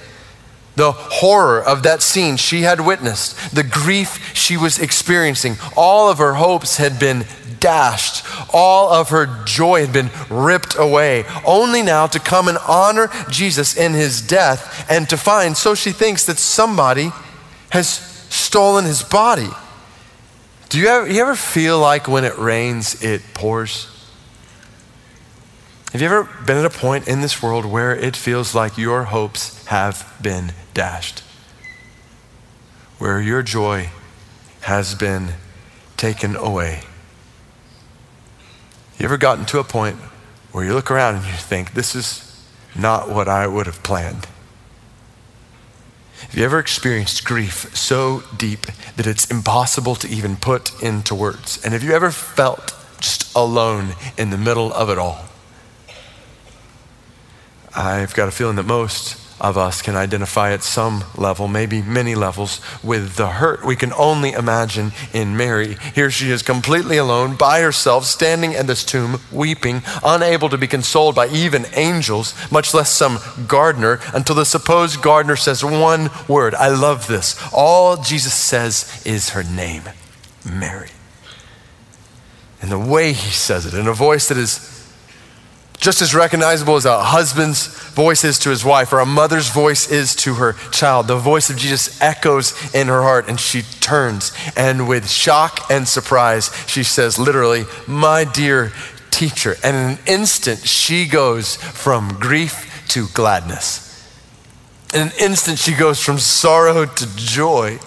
The 0.75 0.91
horror 0.91 1.63
of 1.63 1.83
that 1.83 2.01
scene 2.01 2.35
she 2.37 2.61
had 2.61 2.81
witnessed, 2.81 3.55
the 3.55 3.63
grief 3.63 4.35
she 4.35 4.57
was 4.57 4.77
experiencing, 4.77 5.55
all 5.75 6.09
of 6.09 6.17
her 6.17 6.33
hopes 6.33 6.77
had 6.77 6.99
been 6.99 7.25
dashed, 7.59 8.25
all 8.53 8.91
of 8.91 9.09
her 9.09 9.43
joy 9.45 9.85
had 9.85 9.93
been 9.93 10.09
ripped 10.29 10.75
away, 10.77 11.25
only 11.45 11.81
now 11.81 12.07
to 12.07 12.19
come 12.19 12.47
and 12.47 12.57
honor 12.67 13.09
Jesus 13.29 13.75
in 13.77 13.93
his 13.93 14.21
death 14.21 14.85
and 14.89 15.09
to 15.09 15.17
find, 15.17 15.55
so 15.55 15.75
she 15.75 15.91
thinks, 15.91 16.25
that 16.25 16.37
somebody 16.37 17.11
has 17.69 17.87
stolen 17.87 18.85
his 18.85 19.01
body. 19.01 19.49
Do 20.69 20.79
you 20.79 20.87
ever, 20.87 21.09
you 21.09 21.21
ever 21.21 21.35
feel 21.35 21.79
like 21.79 22.07
when 22.07 22.25
it 22.25 22.37
rains, 22.37 23.01
it 23.01 23.21
pours? 23.33 23.87
Have 25.93 26.01
you 26.01 26.07
ever 26.07 26.29
been 26.45 26.57
at 26.57 26.65
a 26.65 26.69
point 26.69 27.07
in 27.07 27.21
this 27.21 27.41
world 27.41 27.65
where 27.65 27.95
it 27.95 28.17
feels 28.17 28.53
like 28.53 28.77
your 28.77 29.05
hopes 29.05 29.65
have 29.67 30.13
been 30.21 30.51
dashed? 30.75 31.23
Where 32.99 33.19
your 33.19 33.41
joy 33.41 33.89
has 34.61 34.93
been 34.93 35.33
taken 35.97 36.35
away? 36.35 36.81
You 38.99 39.05
ever 39.05 39.17
gotten 39.17 39.45
to 39.45 39.59
a 39.59 39.63
point 39.63 39.97
where 40.51 40.63
you 40.63 40.73
look 40.73 40.91
around 40.91 41.15
and 41.15 41.25
you 41.25 41.31
think, 41.33 41.73
this 41.73 41.95
is 41.95 42.45
not 42.75 43.09
what 43.09 43.27
I 43.27 43.47
would 43.47 43.65
have 43.65 43.81
planned? 43.81 44.27
Have 46.19 46.35
you 46.35 46.45
ever 46.45 46.59
experienced 46.59 47.25
grief 47.25 47.75
so 47.75 48.23
deep 48.37 48.65
that 48.95 49.07
it's 49.07 49.29
impossible 49.29 49.95
to 49.95 50.07
even 50.07 50.35
put 50.35 50.81
into 50.81 51.13
words? 51.13 51.63
And 51.63 51.73
have 51.73 51.83
you 51.83 51.91
ever 51.91 52.11
felt 52.11 52.73
just 52.99 53.33
alone 53.35 53.95
in 54.17 54.29
the 54.29 54.37
middle 54.37 54.71
of 54.73 54.89
it 54.89 54.97
all? 54.97 55.25
I've 57.75 58.13
got 58.13 58.29
a 58.29 58.31
feeling 58.31 58.55
that 58.55 58.63
most 58.63 59.24
of 59.39 59.57
us 59.57 59.81
can 59.81 59.95
identify 59.95 60.51
at 60.51 60.63
some 60.63 61.03
level, 61.15 61.47
maybe 61.47 61.81
many 61.81 62.15
levels, 62.15 62.61
with 62.83 63.15
the 63.15 63.27
hurt 63.27 63.65
we 63.65 63.75
can 63.75 63.91
only 63.93 64.31
imagine 64.31 64.91
in 65.13 65.35
Mary. 65.35 65.77
Here 65.93 66.09
she 66.09 66.31
is 66.31 66.41
completely 66.41 66.97
alone, 66.97 67.35
by 67.35 67.61
herself, 67.61 68.05
standing 68.05 68.55
at 68.55 68.67
this 68.67 68.85
tomb, 68.85 69.19
weeping, 69.31 69.81
unable 70.03 70.49
to 70.49 70.57
be 70.57 70.67
consoled 70.67 71.15
by 71.15 71.27
even 71.27 71.65
angels, 71.73 72.33
much 72.51 72.73
less 72.73 72.89
some 72.89 73.19
gardener, 73.47 73.99
until 74.13 74.35
the 74.35 74.45
supposed 74.45 75.01
gardener 75.01 75.35
says 75.35 75.63
one 75.63 76.09
word. 76.27 76.55
I 76.55 76.69
love 76.69 77.07
this. 77.07 77.35
All 77.53 77.97
Jesus 77.97 78.33
says 78.33 79.01
is 79.05 79.31
her 79.31 79.43
name 79.43 79.83
Mary. 80.49 80.91
And 82.61 82.71
the 82.71 82.79
way 82.79 83.13
he 83.13 83.31
says 83.31 83.65
it, 83.65 83.73
in 83.73 83.87
a 83.87 83.93
voice 83.93 84.29
that 84.29 84.37
is 84.37 84.74
just 85.85 86.01
as 86.01 86.15
recognizable 86.15 86.75
as 86.75 86.85
a 86.85 87.03
husband's 87.03 87.67
voice 87.91 88.23
is 88.23 88.39
to 88.39 88.49
his 88.49 88.65
wife 88.65 88.91
or 88.91 89.01
a 89.01 89.05
mother's 89.05 89.49
voice 89.49 89.91
is 89.91 90.15
to 90.15 90.33
her 90.33 90.53
child. 90.71 91.05
The 91.05 91.15
voice 91.15 91.51
of 91.51 91.57
Jesus 91.57 92.01
echoes 92.01 92.55
in 92.73 92.87
her 92.87 93.03
heart 93.03 93.29
and 93.29 93.39
she 93.39 93.61
turns 93.81 94.33
and 94.57 94.87
with 94.87 95.07
shock 95.07 95.69
and 95.69 95.87
surprise, 95.87 96.49
she 96.65 96.81
says, 96.81 97.19
literally, 97.19 97.65
My 97.85 98.23
dear 98.23 98.73
teacher. 99.11 99.57
And 99.63 99.75
in 99.75 99.91
an 99.91 99.99
instant, 100.07 100.67
she 100.67 101.05
goes 101.05 101.55
from 101.55 102.17
grief 102.19 102.83
to 102.87 103.05
gladness. 103.13 103.83
In 104.91 105.01
an 105.01 105.11
instant, 105.19 105.59
she 105.59 105.75
goes 105.75 106.03
from 106.03 106.17
sorrow 106.17 106.85
to 106.87 107.15
joy. 107.15 107.77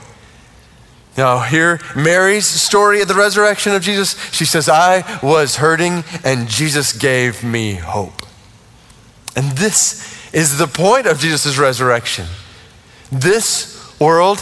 Now, 1.19 1.41
here, 1.41 1.81
Mary's 1.97 2.47
story 2.47 3.03
of 3.03 3.09
the 3.09 3.15
resurrection 3.15 3.75
of 3.75 3.83
Jesus, 3.83 4.17
she 4.33 4.45
says, 4.45 4.69
I 4.69 5.03
was 5.21 5.57
hurting 5.57 6.05
and 6.23 6.47
Jesus 6.47 6.93
gave 6.93 7.43
me 7.43 7.75
hope. 7.75 8.23
And 9.35 9.51
this 9.59 10.33
is 10.33 10.59
the 10.59 10.69
point 10.69 11.09
of 11.09 11.19
Jesus' 11.19 11.59
resurrection. 11.59 12.27
This 13.11 13.99
world 13.99 14.41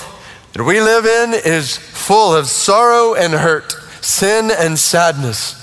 that 0.52 0.64
we 0.64 0.82
live 0.82 1.06
in 1.06 1.32
is 1.32 1.78
full 1.78 2.34
of 2.34 2.46
sorrow 2.46 3.14
and 3.14 3.32
hurt, 3.32 3.72
sin 4.02 4.50
and 4.50 4.78
sadness, 4.78 5.54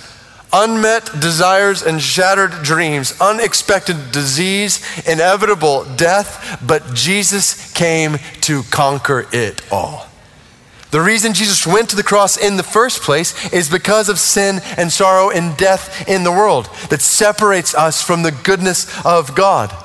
unmet 0.51 1.05
desires 1.19 1.83
and 1.83 2.01
shattered 2.01 2.63
dreams, 2.63 3.13
unexpected 3.21 4.11
disease, 4.11 4.83
inevitable 5.07 5.85
death, 5.95 6.59
but 6.65 6.95
Jesus 6.95 7.71
came 7.73 8.17
to 8.41 8.63
conquer 8.71 9.27
it 9.31 9.61
all. 9.71 10.07
The 10.93 11.01
reason 11.01 11.33
Jesus 11.33 11.65
went 11.65 11.89
to 11.89 11.95
the 11.95 12.03
cross 12.03 12.37
in 12.37 12.55
the 12.55 12.61
first 12.61 13.01
place 13.01 13.51
is 13.51 13.67
because 13.67 14.09
of 14.09 14.19
sin 14.19 14.61
and 14.77 14.91
sorrow 14.91 15.31
and 15.31 15.57
death 15.57 16.07
in 16.07 16.23
the 16.23 16.31
world 16.31 16.69
that 16.91 17.01
separates 17.01 17.73
us 17.73 18.03
from 18.03 18.21
the 18.21 18.31
goodness 18.31 19.03
of 19.03 19.33
God. 19.33 19.75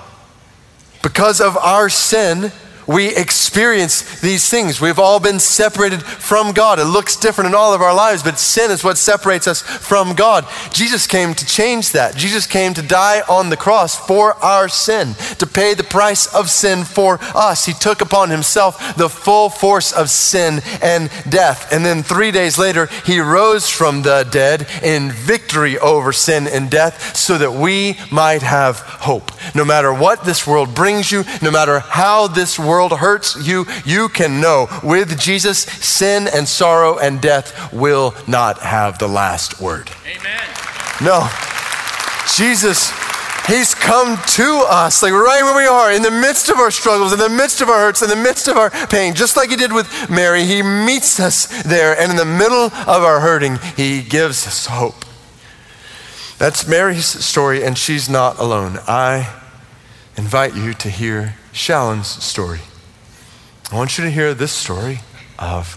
Because 1.03 1.41
of 1.41 1.57
our 1.57 1.89
sin, 1.89 2.53
we 2.89 3.15
experience 3.15 4.21
these 4.23 4.49
things. 4.49 4.81
We've 4.81 4.99
all 4.99 5.21
been 5.21 5.41
separated 5.41 6.03
from 6.03 6.53
God. 6.53 6.79
It 6.79 6.87
looks 6.87 7.17
different 7.17 7.49
in 7.49 7.55
all 7.55 7.75
of 7.75 7.83
our 7.83 7.95
lives, 7.95 8.23
but 8.23 8.39
sin 8.39 8.71
is 8.71 8.83
what 8.83 8.97
separates 8.97 9.47
us 9.47 9.61
from 9.61 10.15
God. 10.15 10.47
Jesus 10.73 11.07
came 11.07 11.35
to 11.35 11.45
change 11.45 11.93
that. 11.93 12.17
Jesus 12.17 12.47
came 12.47 12.73
to 12.73 12.83
die 12.83 13.21
on 13.29 13.51
the 13.51 13.59
cross 13.59 13.95
for 13.95 14.35
our 14.43 14.71
sin, 14.71 15.15
to 15.39 15.47
pay 15.47 15.75
the 15.75 15.85
price 15.85 16.35
of 16.35 16.49
sin 16.49 16.83
for 16.85 17.19
us. 17.35 17.67
He 17.67 17.75
took 17.75 18.01
upon 18.01 18.31
himself 18.31 18.97
the 18.97 19.11
full 19.11 19.51
force 19.51 19.93
of 19.93 20.09
sin 20.09 20.63
and 20.83 21.11
death. 21.29 21.71
And 21.71 21.85
then 21.85 22.03
three 22.03 22.31
days 22.31 22.57
later, 22.57 22.87
he 23.05 23.21
rose 23.21 23.69
from 23.69 24.01
the 24.01 24.27
dead 24.31 24.67
in 24.83 25.13
victory 25.13 25.79
over 25.79 26.11
sin 26.11 26.47
and 26.47 26.71
death 26.71 27.15
so 27.15 27.37
that 27.37 27.53
we 27.53 27.99
might 28.11 28.41
have 28.41 28.79
hope. 28.79 29.31
No 29.55 29.67
matter 29.67 29.93
what 29.93 30.25
this 30.25 30.47
world 30.47 30.75
brings 30.75 31.13
you, 31.13 31.25
no 31.43 31.51
matter 31.51 31.81
how 31.81 32.29
this 32.29 32.59
world 32.59 32.78
world 32.79 32.93
hurts 32.93 33.35
you, 33.45 33.67
you 33.85 34.09
can 34.09 34.41
know 34.41 34.69
with 34.85 35.19
Jesus, 35.19 35.59
sin 35.59 36.29
and 36.33 36.47
sorrow 36.47 36.97
and 36.97 37.21
death 37.21 37.73
will 37.73 38.15
not 38.29 38.61
have 38.61 39.01
the 39.01 39.09
last 39.09 39.61
word. 39.61 39.91
Amen. 40.07 40.47
No. 41.03 41.29
Jesus 42.37 42.93
He's 43.49 43.75
come 43.75 44.19
to 44.35 44.67
us, 44.69 45.03
like 45.03 45.13
right 45.13 45.43
where 45.43 45.57
we 45.57 45.67
are, 45.67 45.91
in 45.91 46.03
the 46.03 46.11
midst 46.11 46.51
of 46.51 46.59
our 46.59 46.71
struggles, 46.71 47.15
in 47.15 47.19
the 47.19 47.31
midst 47.31 47.63
of 47.63 47.71
our 47.71 47.79
hurts, 47.79 48.03
in 48.03 48.11
the 48.11 48.17
midst 48.17 48.47
of 48.47 48.59
our 48.59 48.69
pain, 48.89 49.15
just 49.15 49.39
like 49.39 49.49
He 49.49 49.57
did 49.57 49.73
with 49.73 49.89
Mary. 50.11 50.45
He 50.45 50.61
meets 50.61 51.19
us 51.19 51.47
there, 51.63 51.99
and 51.99 52.11
in 52.11 52.19
the 52.19 52.27
middle 52.27 52.67
of 52.67 53.03
our 53.03 53.21
hurting, 53.21 53.57
He 53.75 54.03
gives 54.03 54.47
us 54.47 54.67
hope. 54.67 55.03
That's 56.37 56.69
Mary's 56.69 57.07
story, 57.07 57.65
and 57.65 57.79
she's 57.79 58.07
not 58.07 58.39
alone. 58.39 58.81
I 58.87 59.33
invite 60.19 60.55
you 60.55 60.75
to 60.75 60.91
hear 60.91 61.37
Shallon's 61.55 62.09
story. 62.23 62.61
I 63.71 63.77
want 63.77 63.99
you 63.99 64.05
to 64.05 64.11
hear 64.11 64.33
this 64.33 64.53
story 64.53 65.01
of 65.39 65.77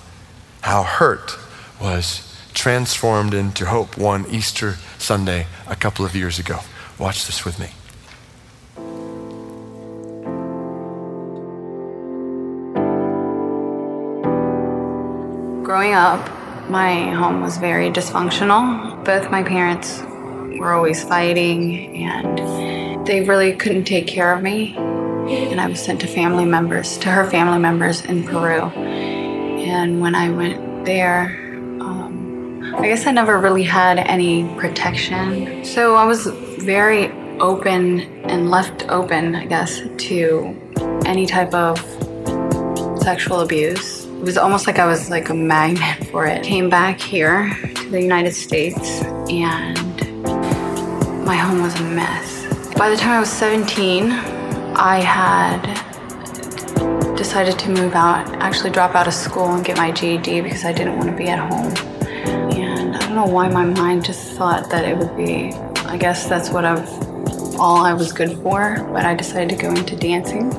how 0.61 0.83
hurt 0.83 1.37
was 1.81 2.41
transformed 2.53 3.33
into 3.33 3.65
hope 3.65 3.97
one 3.97 4.25
Easter 4.29 4.77
Sunday 4.97 5.47
a 5.67 5.75
couple 5.75 6.05
of 6.05 6.15
years 6.15 6.39
ago. 6.39 6.59
Watch 6.97 7.25
this 7.25 7.43
with 7.43 7.59
me. 7.59 7.67
Growing 15.65 15.93
up, 15.93 16.29
my 16.69 17.09
home 17.09 17.41
was 17.41 17.57
very 17.57 17.89
dysfunctional. 17.89 19.03
Both 19.03 19.29
my 19.29 19.43
parents 19.43 20.01
were 20.57 20.71
always 20.71 21.03
fighting, 21.03 22.05
and 22.05 23.05
they 23.05 23.23
really 23.23 23.53
couldn't 23.53 23.83
take 23.83 24.07
care 24.07 24.33
of 24.33 24.41
me 24.41 24.77
and 25.31 25.59
I 25.61 25.67
was 25.67 25.83
sent 25.83 26.01
to 26.01 26.07
family 26.07 26.45
members, 26.45 26.97
to 26.99 27.09
her 27.09 27.29
family 27.29 27.59
members 27.59 28.05
in 28.05 28.23
Peru. 28.23 28.63
And 28.65 30.01
when 30.01 30.15
I 30.15 30.29
went 30.29 30.85
there, 30.85 31.37
um, 31.81 32.75
I 32.77 32.87
guess 32.87 33.07
I 33.07 33.11
never 33.11 33.39
really 33.39 33.63
had 33.63 33.99
any 33.99 34.43
protection. 34.57 35.63
So 35.63 35.95
I 35.95 36.05
was 36.05 36.27
very 36.59 37.11
open 37.39 38.01
and 38.25 38.49
left 38.49 38.87
open, 38.89 39.35
I 39.35 39.45
guess, 39.45 39.81
to 39.97 40.55
any 41.05 41.25
type 41.25 41.53
of 41.53 41.79
sexual 43.01 43.41
abuse. 43.41 44.05
It 44.05 44.23
was 44.23 44.37
almost 44.37 44.67
like 44.67 44.77
I 44.77 44.85
was 44.85 45.09
like 45.09 45.29
a 45.29 45.33
magnet 45.33 46.07
for 46.11 46.25
it. 46.25 46.43
Came 46.43 46.69
back 46.69 46.99
here 46.99 47.49
to 47.75 47.89
the 47.89 48.01
United 48.01 48.33
States 48.33 49.01
and 49.29 49.75
my 51.25 51.35
home 51.35 51.61
was 51.61 51.79
a 51.79 51.83
mess. 51.83 52.41
By 52.77 52.89
the 52.89 52.97
time 52.97 53.11
I 53.11 53.19
was 53.19 53.31
17, 53.31 54.09
I 54.83 54.99
had 54.99 55.61
decided 57.15 57.59
to 57.59 57.69
move 57.69 57.93
out, 57.93 58.27
actually 58.37 58.71
drop 58.71 58.95
out 58.95 59.07
of 59.07 59.13
school 59.13 59.45
and 59.53 59.63
get 59.63 59.77
my 59.77 59.91
GED 59.91 60.41
because 60.41 60.65
I 60.65 60.73
didn't 60.73 60.97
want 60.97 61.11
to 61.11 61.15
be 61.15 61.27
at 61.27 61.37
home. 61.37 61.71
And 62.51 62.95
I 62.95 62.99
don't 63.01 63.13
know 63.13 63.27
why 63.27 63.47
my 63.47 63.63
mind 63.63 64.03
just 64.03 64.31
thought 64.31 64.71
that 64.71 64.83
it 64.83 64.97
would 64.97 65.15
be, 65.15 65.53
I 65.85 65.97
guess 65.97 66.27
that's 66.27 66.49
what 66.49 66.65
I've, 66.65 66.89
all 67.59 67.85
I 67.85 67.93
was 67.93 68.11
good 68.11 68.31
for, 68.39 68.83
but 68.91 69.05
I 69.05 69.13
decided 69.13 69.51
to 69.51 69.55
go 69.55 69.69
into 69.69 69.95
dancing. 69.95 70.51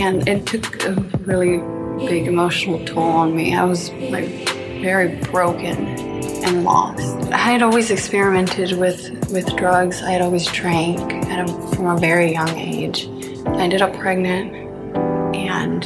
And 0.00 0.26
it 0.26 0.46
took 0.46 0.84
a 0.84 0.94
really 1.26 1.58
big 2.08 2.28
emotional 2.28 2.82
toll 2.86 3.02
on 3.02 3.36
me. 3.36 3.54
I 3.54 3.64
was 3.64 3.90
like 3.90 4.30
very 4.80 5.16
broken 5.26 5.88
and 6.42 6.64
lost. 6.64 7.30
I 7.30 7.36
had 7.36 7.60
always 7.60 7.90
experimented 7.90 8.78
with, 8.78 9.10
with 9.30 9.54
drugs. 9.56 10.00
I 10.00 10.12
had 10.12 10.22
always 10.22 10.46
drank 10.46 10.98
a, 11.26 11.46
from 11.76 11.88
a 11.88 11.98
very 11.98 12.32
young 12.32 12.48
age. 12.56 13.10
I 13.46 13.62
ended 13.62 13.82
up 13.82 13.92
pregnant 13.98 14.54
and 15.34 15.84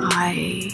I 0.00 0.70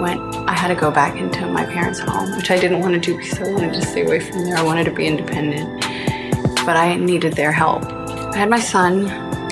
went, 0.00 0.20
I 0.48 0.52
had 0.52 0.68
to 0.68 0.74
go 0.74 0.90
back 0.90 1.16
into 1.16 1.46
my 1.46 1.64
parents' 1.64 1.98
home, 1.98 2.36
which 2.36 2.50
I 2.50 2.58
didn't 2.58 2.80
want 2.80 2.94
to 2.94 3.00
do 3.00 3.16
because 3.16 3.38
I 3.40 3.52
wanted 3.52 3.74
to 3.74 3.82
stay 3.82 4.04
away 4.04 4.20
from 4.20 4.44
there. 4.44 4.56
I 4.56 4.62
wanted 4.62 4.84
to 4.84 4.90
be 4.90 5.06
independent, 5.06 5.82
but 6.66 6.76
I 6.76 6.96
needed 6.96 7.34
their 7.34 7.52
help. 7.52 7.84
I 7.84 8.38
had 8.38 8.50
my 8.50 8.60
son. 8.60 9.08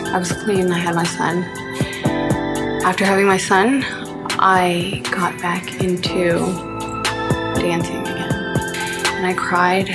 I 0.07 0.19
was 0.19 0.33
clean. 0.33 0.73
I 0.73 0.78
had 0.78 0.95
my 0.95 1.04
son. 1.04 1.45
After 2.85 3.04
having 3.04 3.26
my 3.26 3.37
son, 3.37 3.85
I 4.38 5.02
got 5.11 5.40
back 5.40 5.80
into 5.80 6.38
dancing 7.57 8.00
again. 8.00 8.33
And 9.16 9.26
I 9.26 9.35
cried 9.35 9.90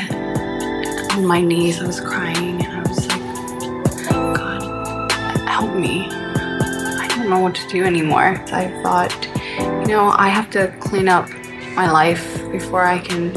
on 1.14 1.26
my 1.26 1.42
knees. 1.42 1.82
I 1.82 1.88
was 1.88 2.00
crying 2.00 2.55
I 7.26 7.28
don't 7.28 7.40
know 7.40 7.44
what 7.44 7.56
to 7.56 7.68
do 7.70 7.84
anymore. 7.84 8.40
I 8.54 8.68
thought, 8.84 9.28
you 9.58 9.88
know, 9.88 10.14
I 10.16 10.28
have 10.28 10.52
to 10.52 10.68
clean 10.80 11.08
up 11.08 11.28
my 11.74 11.90
life 11.90 12.40
before 12.52 12.84
I 12.84 13.00
can 13.00 13.34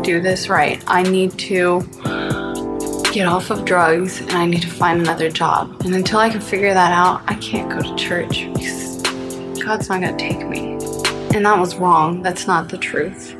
do 0.00 0.22
this 0.22 0.48
right. 0.48 0.82
I 0.86 1.02
need 1.02 1.38
to 1.40 1.82
get 3.12 3.26
off 3.26 3.50
of 3.50 3.66
drugs 3.66 4.22
and 4.22 4.32
I 4.32 4.46
need 4.46 4.62
to 4.62 4.70
find 4.70 5.02
another 5.02 5.28
job. 5.28 5.82
And 5.84 5.94
until 5.94 6.18
I 6.18 6.30
can 6.30 6.40
figure 6.40 6.72
that 6.72 6.92
out, 6.92 7.20
I 7.26 7.34
can't 7.34 7.70
go 7.70 7.82
to 7.82 7.94
church 7.94 8.46
because 8.54 9.02
God's 9.62 9.90
not 9.90 10.00
going 10.00 10.16
to 10.16 10.28
take 10.28 10.48
me. 10.48 10.78
And 11.34 11.44
that 11.44 11.58
was 11.58 11.76
wrong. 11.76 12.22
That's 12.22 12.46
not 12.46 12.70
the 12.70 12.78
truth. 12.78 13.36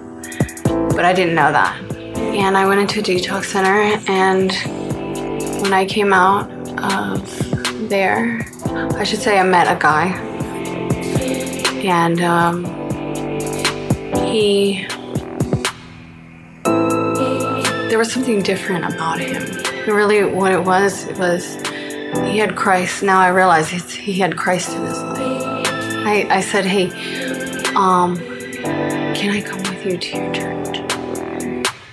But 0.64 1.06
I 1.06 1.14
didn't 1.14 1.34
know 1.34 1.52
that. 1.52 1.80
And 2.18 2.54
I 2.54 2.66
went 2.66 2.82
into 2.82 3.00
a 3.00 3.02
detox 3.02 3.44
center, 3.44 3.98
and 4.10 4.52
when 5.62 5.72
I 5.72 5.86
came 5.86 6.12
out 6.12 6.50
of 6.84 7.88
there, 7.88 8.46
I 8.72 9.04
should 9.04 9.20
say 9.20 9.38
I 9.38 9.42
met 9.42 9.66
a 9.66 9.78
guy. 9.78 10.08
And 11.82 12.20
um, 12.20 12.64
he. 14.26 14.86
There 17.88 17.98
was 17.98 18.12
something 18.12 18.42
different 18.42 18.84
about 18.94 19.18
him. 19.18 19.42
Really, 19.92 20.24
what 20.24 20.52
it 20.52 20.62
was, 20.62 21.06
it 21.06 21.18
was 21.18 21.56
he 22.30 22.38
had 22.38 22.54
Christ. 22.54 23.02
Now 23.02 23.20
I 23.20 23.28
realize 23.28 23.70
he 23.70 24.12
had 24.12 24.36
Christ 24.36 24.76
in 24.76 24.82
his 24.82 25.02
life. 25.02 25.18
I, 26.06 26.26
I 26.30 26.40
said, 26.40 26.64
hey, 26.64 26.90
um, 27.74 28.16
can 29.14 29.30
I 29.30 29.40
come 29.40 29.58
with 29.62 29.84
you 29.84 29.98
to 29.98 30.16
your 30.16 30.32
church? 30.32 30.78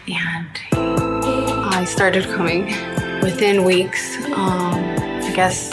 And 0.07 0.59
I 1.73 1.85
started 1.85 2.25
coming. 2.25 2.65
Within 3.21 3.63
weeks, 3.65 4.15
um, 4.27 4.75
I 4.75 5.31
guess 5.35 5.71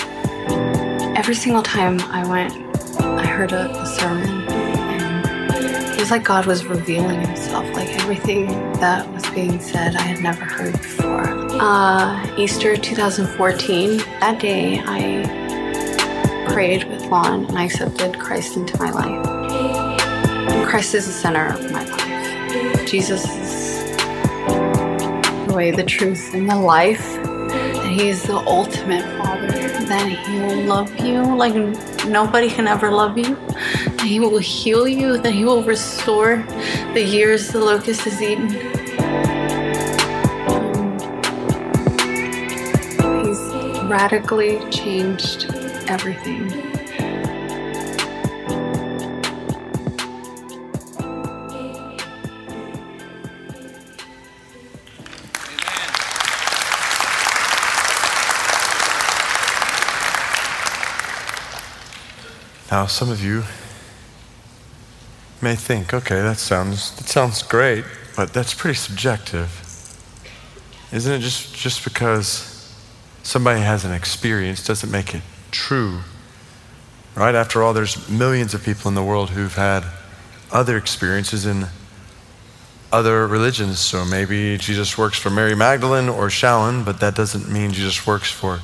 every 1.24 1.34
single 1.34 1.62
time 1.62 1.98
I 2.12 2.28
went, 2.28 2.52
I 3.00 3.24
heard 3.24 3.52
a, 3.52 3.70
a 3.70 3.86
sermon. 3.86 4.28
And 4.46 5.94
it 5.94 5.98
was 5.98 6.10
like 6.10 6.22
God 6.22 6.44
was 6.44 6.66
revealing 6.66 7.18
himself, 7.18 7.64
like 7.72 7.88
everything 8.02 8.48
that 8.74 9.10
was 9.10 9.24
being 9.30 9.58
said 9.58 9.96
I 9.96 10.02
had 10.02 10.20
never 10.22 10.44
heard 10.44 10.74
before. 10.74 11.26
Uh, 11.26 12.36
Easter 12.36 12.76
2014, 12.76 13.96
that 14.20 14.38
day 14.38 14.82
I 14.84 16.44
prayed 16.52 16.84
with 16.90 17.00
Lon 17.06 17.46
and 17.46 17.58
I 17.58 17.64
accepted 17.64 18.20
Christ 18.20 18.58
into 18.58 18.78
my 18.78 18.90
life. 18.90 20.68
Christ 20.68 20.94
is 20.94 21.06
the 21.06 21.12
center 21.12 21.54
of 21.54 21.72
my 21.72 21.86
life. 21.86 22.86
Jesus 22.86 23.24
is 23.24 23.96
the 25.46 25.54
way, 25.56 25.70
the 25.70 25.84
truth, 25.84 26.34
and 26.34 26.50
the 26.50 26.56
life. 26.56 27.14
That 27.14 27.90
He 27.98 28.10
is 28.10 28.24
the 28.24 28.36
ultimate. 28.36 29.13
That 29.86 30.08
He 30.08 30.38
will 30.40 30.62
love 30.62 30.98
you 31.00 31.22
like 31.36 31.54
nobody 32.06 32.48
can 32.48 32.66
ever 32.66 32.90
love 32.90 33.18
you. 33.18 33.36
That 33.96 34.06
He 34.06 34.18
will 34.18 34.38
heal 34.38 34.88
you. 34.88 35.18
That 35.18 35.32
He 35.32 35.44
will 35.44 35.62
restore 35.62 36.38
the 36.94 37.02
years 37.02 37.48
the 37.48 37.60
locust 37.60 38.02
has 38.02 38.22
eaten. 38.22 38.48
He's 43.24 43.90
radically 43.90 44.58
changed 44.70 45.52
everything. 45.88 46.63
Now, 62.74 62.86
some 62.86 63.08
of 63.08 63.22
you 63.22 63.44
may 65.40 65.54
think, 65.54 65.94
okay, 65.94 66.20
that 66.22 66.38
sounds, 66.38 66.90
that 66.96 67.06
sounds 67.06 67.40
great, 67.40 67.84
but 68.16 68.32
that's 68.32 68.52
pretty 68.52 68.74
subjective. 68.74 69.48
Isn't 70.90 71.12
it 71.12 71.20
just, 71.20 71.54
just 71.54 71.84
because 71.84 72.74
somebody 73.22 73.60
has 73.60 73.84
an 73.84 73.92
experience 73.92 74.66
doesn't 74.66 74.90
make 74.90 75.14
it 75.14 75.22
true. 75.52 76.00
Right? 77.14 77.36
After 77.36 77.62
all, 77.62 77.74
there's 77.74 78.08
millions 78.08 78.54
of 78.54 78.64
people 78.64 78.88
in 78.88 78.96
the 78.96 79.04
world 79.04 79.30
who've 79.30 79.54
had 79.54 79.84
other 80.50 80.76
experiences 80.76 81.46
in 81.46 81.66
other 82.90 83.28
religions. 83.28 83.78
So 83.78 84.04
maybe 84.04 84.58
Jesus 84.58 84.98
works 84.98 85.16
for 85.16 85.30
Mary 85.30 85.54
Magdalene 85.54 86.08
or 86.08 86.26
Shallon, 86.26 86.84
but 86.84 86.98
that 86.98 87.14
doesn't 87.14 87.48
mean 87.48 87.70
Jesus 87.70 88.04
works 88.04 88.32
for 88.32 88.62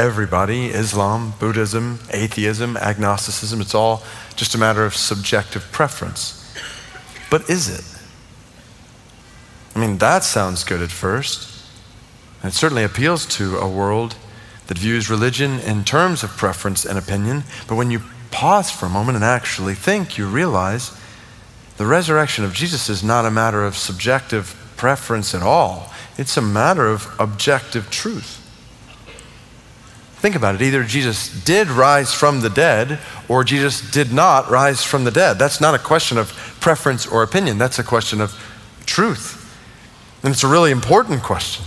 everybody 0.00 0.68
Islam, 0.68 1.34
Buddhism, 1.38 1.98
atheism, 2.10 2.78
agnosticism. 2.78 3.60
It's 3.60 3.74
all 3.74 4.02
just 4.34 4.54
a 4.54 4.58
matter 4.58 4.86
of 4.86 4.96
subjective 4.96 5.70
preference. 5.72 6.54
But 7.30 7.50
is 7.50 7.68
it? 7.68 7.84
I 9.76 9.78
mean, 9.78 9.98
that 9.98 10.24
sounds 10.24 10.64
good 10.64 10.80
at 10.80 10.90
first. 10.90 11.66
It 12.42 12.54
certainly 12.54 12.82
appeals 12.82 13.26
to 13.36 13.58
a 13.58 13.68
world 13.68 14.16
that 14.68 14.78
views 14.78 15.10
religion 15.10 15.60
in 15.60 15.84
terms 15.84 16.22
of 16.22 16.30
preference 16.30 16.86
and 16.86 16.98
opinion, 16.98 17.44
but 17.68 17.74
when 17.74 17.90
you 17.90 18.00
pause 18.30 18.70
for 18.70 18.86
a 18.86 18.88
moment 18.90 19.16
and 19.16 19.24
actually 19.24 19.74
think, 19.74 20.16
you 20.16 20.26
realize 20.26 20.98
the 21.76 21.84
resurrection 21.84 22.42
of 22.44 22.54
Jesus 22.54 22.88
is 22.88 23.04
not 23.04 23.26
a 23.26 23.30
matter 23.30 23.66
of 23.66 23.76
subjective 23.76 24.56
preference 24.78 25.34
at 25.34 25.42
all, 25.42 25.92
it's 26.16 26.38
a 26.38 26.42
matter 26.42 26.86
of 26.86 27.14
objective 27.18 27.90
truth. 27.90 28.39
Think 30.20 30.36
about 30.36 30.54
it. 30.54 30.60
Either 30.60 30.84
Jesus 30.84 31.30
did 31.44 31.68
rise 31.68 32.12
from 32.12 32.42
the 32.42 32.50
dead 32.50 32.98
or 33.26 33.42
Jesus 33.42 33.90
did 33.90 34.12
not 34.12 34.50
rise 34.50 34.84
from 34.84 35.04
the 35.04 35.10
dead. 35.10 35.38
That's 35.38 35.62
not 35.62 35.74
a 35.74 35.78
question 35.78 36.18
of 36.18 36.28
preference 36.60 37.06
or 37.06 37.22
opinion, 37.22 37.56
that's 37.56 37.78
a 37.78 37.82
question 37.82 38.20
of 38.20 38.34
truth. 38.84 39.38
And 40.22 40.30
it's 40.30 40.44
a 40.44 40.48
really 40.48 40.72
important 40.72 41.22
question. 41.22 41.64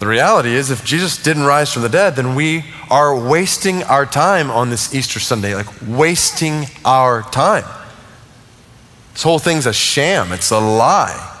The 0.00 0.06
reality 0.06 0.50
is, 0.50 0.70
if 0.70 0.84
Jesus 0.84 1.22
didn't 1.22 1.44
rise 1.44 1.72
from 1.72 1.80
the 1.80 1.88
dead, 1.88 2.16
then 2.16 2.34
we 2.34 2.66
are 2.90 3.18
wasting 3.18 3.82
our 3.84 4.04
time 4.04 4.50
on 4.50 4.68
this 4.68 4.94
Easter 4.94 5.18
Sunday, 5.18 5.54
like 5.54 5.68
wasting 5.86 6.66
our 6.84 7.22
time. 7.22 7.64
This 9.14 9.22
whole 9.22 9.38
thing's 9.38 9.64
a 9.64 9.72
sham, 9.72 10.30
it's 10.30 10.50
a 10.50 10.58
lie. 10.58 11.35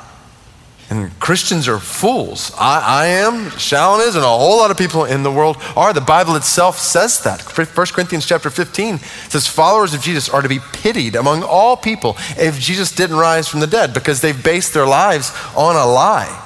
And 0.88 1.18
Christians 1.18 1.66
are 1.66 1.80
fools. 1.80 2.52
I, 2.56 2.80
I 2.80 3.06
am, 3.06 3.50
Shallon 3.50 4.06
is, 4.06 4.14
and 4.14 4.24
a 4.24 4.28
whole 4.28 4.58
lot 4.58 4.70
of 4.70 4.78
people 4.78 5.04
in 5.04 5.24
the 5.24 5.32
world 5.32 5.56
are. 5.74 5.92
The 5.92 6.00
Bible 6.00 6.36
itself 6.36 6.78
says 6.78 7.20
that. 7.24 7.42
1 7.42 7.66
Corinthians 7.88 8.24
chapter 8.24 8.50
15 8.50 8.98
says 8.98 9.48
followers 9.48 9.94
of 9.94 10.00
Jesus 10.00 10.28
are 10.28 10.42
to 10.42 10.48
be 10.48 10.60
pitied 10.72 11.16
among 11.16 11.42
all 11.42 11.76
people 11.76 12.16
if 12.38 12.60
Jesus 12.60 12.92
didn't 12.92 13.16
rise 13.16 13.48
from 13.48 13.58
the 13.58 13.66
dead 13.66 13.92
because 13.92 14.20
they've 14.20 14.44
based 14.44 14.74
their 14.74 14.86
lives 14.86 15.32
on 15.56 15.74
a 15.74 15.86
lie. 15.86 16.42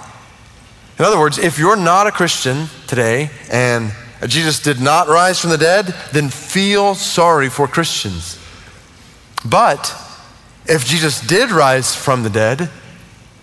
In 0.99 1.05
other 1.05 1.19
words, 1.19 1.39
if 1.39 1.59
you're 1.59 1.77
not 1.77 2.07
a 2.07 2.11
Christian 2.11 2.69
today 2.87 3.31
and 3.51 3.93
Jesus 4.27 4.63
did 4.63 4.81
not 4.81 5.09
rise 5.09 5.39
from 5.39 5.51
the 5.51 5.59
dead, 5.59 5.95
then 6.13 6.31
feel 6.31 6.95
sorry 6.95 7.51
for 7.51 7.69
Christians. 7.69 8.39
But 9.45 9.95
if 10.67 10.85
Jesus 10.87 11.21
did 11.27 11.51
rise 11.51 11.95
from 11.95 12.23
the 12.23 12.31
dead, 12.31 12.71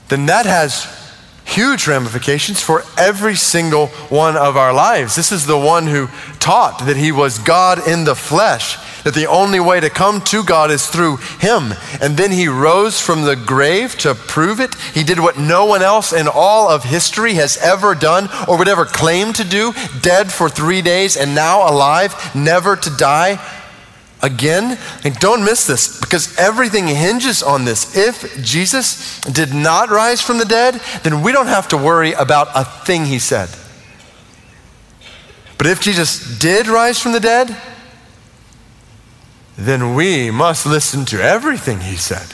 then 0.09 0.25
that 0.27 0.45
has 0.45 0.87
huge 1.45 1.87
ramifications 1.87 2.61
for 2.61 2.83
every 2.97 3.35
single 3.35 3.87
one 4.09 4.35
of 4.35 4.57
our 4.57 4.73
lives. 4.73 5.15
This 5.15 5.31
is 5.31 5.45
the 5.45 5.57
one 5.57 5.87
who 5.87 6.07
taught 6.39 6.85
that 6.85 6.97
he 6.97 7.11
was 7.11 7.39
God 7.39 7.87
in 7.87 8.03
the 8.03 8.15
flesh 8.15 8.77
that 9.07 9.13
the 9.13 9.25
only 9.25 9.61
way 9.61 9.79
to 9.79 9.89
come 9.89 10.19
to 10.19 10.43
God 10.43 10.69
is 10.69 10.85
through 10.85 11.15
Him. 11.39 11.73
And 12.01 12.17
then 12.17 12.29
He 12.29 12.49
rose 12.49 12.99
from 12.99 13.21
the 13.21 13.37
grave 13.37 13.97
to 13.99 14.13
prove 14.13 14.59
it. 14.59 14.75
He 14.93 15.01
did 15.03 15.21
what 15.21 15.37
no 15.37 15.65
one 15.65 15.81
else 15.81 16.11
in 16.11 16.27
all 16.27 16.69
of 16.69 16.83
history 16.83 17.35
has 17.35 17.55
ever 17.57 17.95
done 17.95 18.27
or 18.49 18.57
would 18.57 18.67
ever 18.67 18.83
claim 18.83 19.31
to 19.31 19.45
do 19.45 19.71
dead 20.01 20.29
for 20.29 20.49
three 20.49 20.81
days 20.81 21.15
and 21.15 21.33
now 21.33 21.69
alive, 21.69 22.35
never 22.35 22.75
to 22.75 22.89
die. 22.97 23.39
Again, 24.21 24.79
and 25.03 25.15
don't 25.19 25.45
miss 25.45 25.67
this 25.67 25.99
because 25.99 26.35
everything 26.37 26.87
hinges 26.87 27.43
on 27.43 27.65
this. 27.65 27.95
If 27.95 28.43
Jesus 28.43 29.21
did 29.21 29.53
not 29.53 29.89
rise 29.89 30.21
from 30.21 30.39
the 30.39 30.45
dead, 30.45 30.81
then 31.03 31.21
we 31.21 31.31
don't 31.31 31.47
have 31.47 31.67
to 31.69 31.77
worry 31.77 32.13
about 32.13 32.47
a 32.55 32.65
thing 32.65 33.05
he 33.05 33.19
said. 33.19 33.49
But 35.57 35.67
if 35.67 35.81
Jesus 35.81 36.39
did 36.39 36.67
rise 36.67 36.99
from 36.99 37.11
the 37.11 37.19
dead, 37.19 37.55
then 39.55 39.95
we 39.95 40.31
must 40.31 40.65
listen 40.65 41.05
to 41.05 41.21
everything 41.21 41.81
he 41.81 41.95
said. 41.95 42.27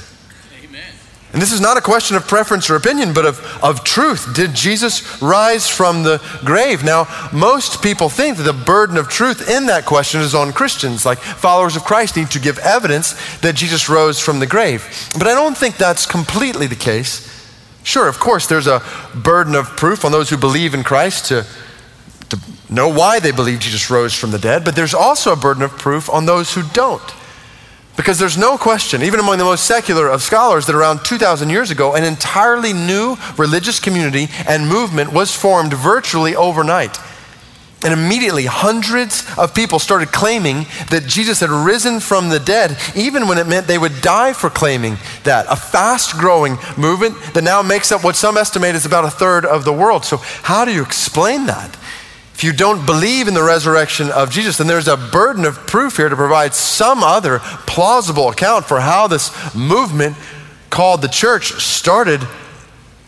And 1.33 1.41
this 1.41 1.51
is 1.51 1.59
not 1.59 1.77
a 1.77 1.81
question 1.81 2.15
of 2.15 2.27
preference 2.27 2.69
or 2.69 2.75
opinion, 2.75 3.11
but 3.11 3.25
of, 3.25 3.43
of 3.63 3.83
truth. 3.83 4.35
Did 4.35 4.53
Jesus 4.53 5.19
rise 5.19 5.67
from 5.67 6.03
the 6.03 6.21
grave? 6.45 6.83
Now, 6.83 7.07
most 7.33 7.81
people 7.81 8.07
think 8.07 8.37
that 8.37 8.43
the 8.43 8.53
burden 8.53 8.97
of 8.97 9.09
truth 9.09 9.49
in 9.49 9.65
that 9.65 9.85
question 9.85 10.21
is 10.21 10.35
on 10.35 10.53
Christians, 10.53 11.07
like 11.07 11.17
followers 11.17 11.75
of 11.75 11.83
Christ 11.83 12.17
need 12.17 12.29
to 12.31 12.39
give 12.39 12.59
evidence 12.59 13.15
that 13.39 13.55
Jesus 13.55 13.89
rose 13.89 14.19
from 14.19 14.39
the 14.39 14.45
grave. 14.45 15.09
But 15.17 15.27
I 15.27 15.33
don't 15.33 15.57
think 15.57 15.77
that's 15.77 16.05
completely 16.05 16.67
the 16.67 16.75
case. 16.75 17.27
Sure, 17.81 18.07
of 18.07 18.19
course, 18.19 18.45
there's 18.45 18.67
a 18.67 18.83
burden 19.15 19.55
of 19.55 19.75
proof 19.75 20.05
on 20.05 20.11
those 20.11 20.29
who 20.29 20.37
believe 20.37 20.75
in 20.75 20.83
Christ 20.83 21.25
to, 21.29 21.47
to 22.29 22.39
know 22.69 22.89
why 22.89 23.19
they 23.19 23.31
believe 23.31 23.59
Jesus 23.59 23.89
rose 23.89 24.13
from 24.13 24.29
the 24.29 24.37
dead, 24.37 24.63
but 24.63 24.75
there's 24.75 24.93
also 24.93 25.33
a 25.33 25.35
burden 25.35 25.63
of 25.63 25.71
proof 25.71 26.11
on 26.11 26.27
those 26.27 26.53
who 26.53 26.61
don't. 26.73 27.01
Because 27.95 28.17
there's 28.17 28.37
no 28.37 28.57
question, 28.57 29.03
even 29.03 29.19
among 29.19 29.37
the 29.37 29.43
most 29.43 29.65
secular 29.65 30.07
of 30.09 30.23
scholars, 30.23 30.65
that 30.65 30.75
around 30.75 31.05
2,000 31.05 31.49
years 31.49 31.69
ago, 31.69 31.93
an 31.93 32.03
entirely 32.03 32.73
new 32.73 33.17
religious 33.37 33.79
community 33.79 34.29
and 34.47 34.67
movement 34.67 35.13
was 35.13 35.35
formed 35.35 35.73
virtually 35.73 36.35
overnight. 36.35 36.97
And 37.83 37.93
immediately, 37.93 38.45
hundreds 38.45 39.25
of 39.37 39.53
people 39.53 39.77
started 39.77 40.13
claiming 40.13 40.65
that 40.89 41.03
Jesus 41.05 41.41
had 41.41 41.49
risen 41.49 41.99
from 41.99 42.29
the 42.29 42.39
dead, 42.39 42.77
even 42.95 43.27
when 43.27 43.37
it 43.37 43.45
meant 43.45 43.67
they 43.67 43.77
would 43.77 44.01
die 44.01 44.31
for 44.31 44.49
claiming 44.49 44.97
that. 45.25 45.45
A 45.49 45.55
fast 45.57 46.17
growing 46.17 46.57
movement 46.77 47.15
that 47.33 47.43
now 47.43 47.61
makes 47.61 47.91
up 47.91 48.03
what 48.03 48.15
some 48.15 48.37
estimate 48.37 48.75
is 48.75 48.85
about 48.85 49.03
a 49.03 49.09
third 49.09 49.45
of 49.45 49.65
the 49.65 49.73
world. 49.73 50.05
So, 50.05 50.17
how 50.17 50.63
do 50.63 50.73
you 50.73 50.81
explain 50.81 51.45
that? 51.47 51.77
If 52.43 52.47
you 52.47 52.51
don't 52.51 52.85
believe 52.85 53.29
in 53.29 53.35
the 53.35 53.41
resurrection 53.41 54.11
of 54.11 54.29
Jesus, 54.29 54.57
then 54.57 54.67
there's 54.67 54.89
a 54.89 54.97
burden 54.97 55.45
of 55.45 55.65
proof 55.65 55.95
here 55.95 56.09
to 56.09 56.15
provide 56.17 56.53
some 56.53 57.01
other 57.01 57.39
plausible 57.39 58.27
account 58.27 58.65
for 58.65 58.81
how 58.81 59.07
this 59.07 59.31
movement 59.55 60.17
called 60.69 61.01
the 61.01 61.07
church 61.07 61.53
started 61.53 62.19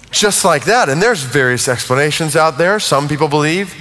just 0.09 0.45
like 0.45 0.63
that. 0.63 0.87
And 0.87 1.01
there's 1.01 1.21
various 1.21 1.67
explanations 1.67 2.37
out 2.37 2.57
there. 2.57 2.79
Some 2.79 3.09
people 3.09 3.27
believe 3.27 3.73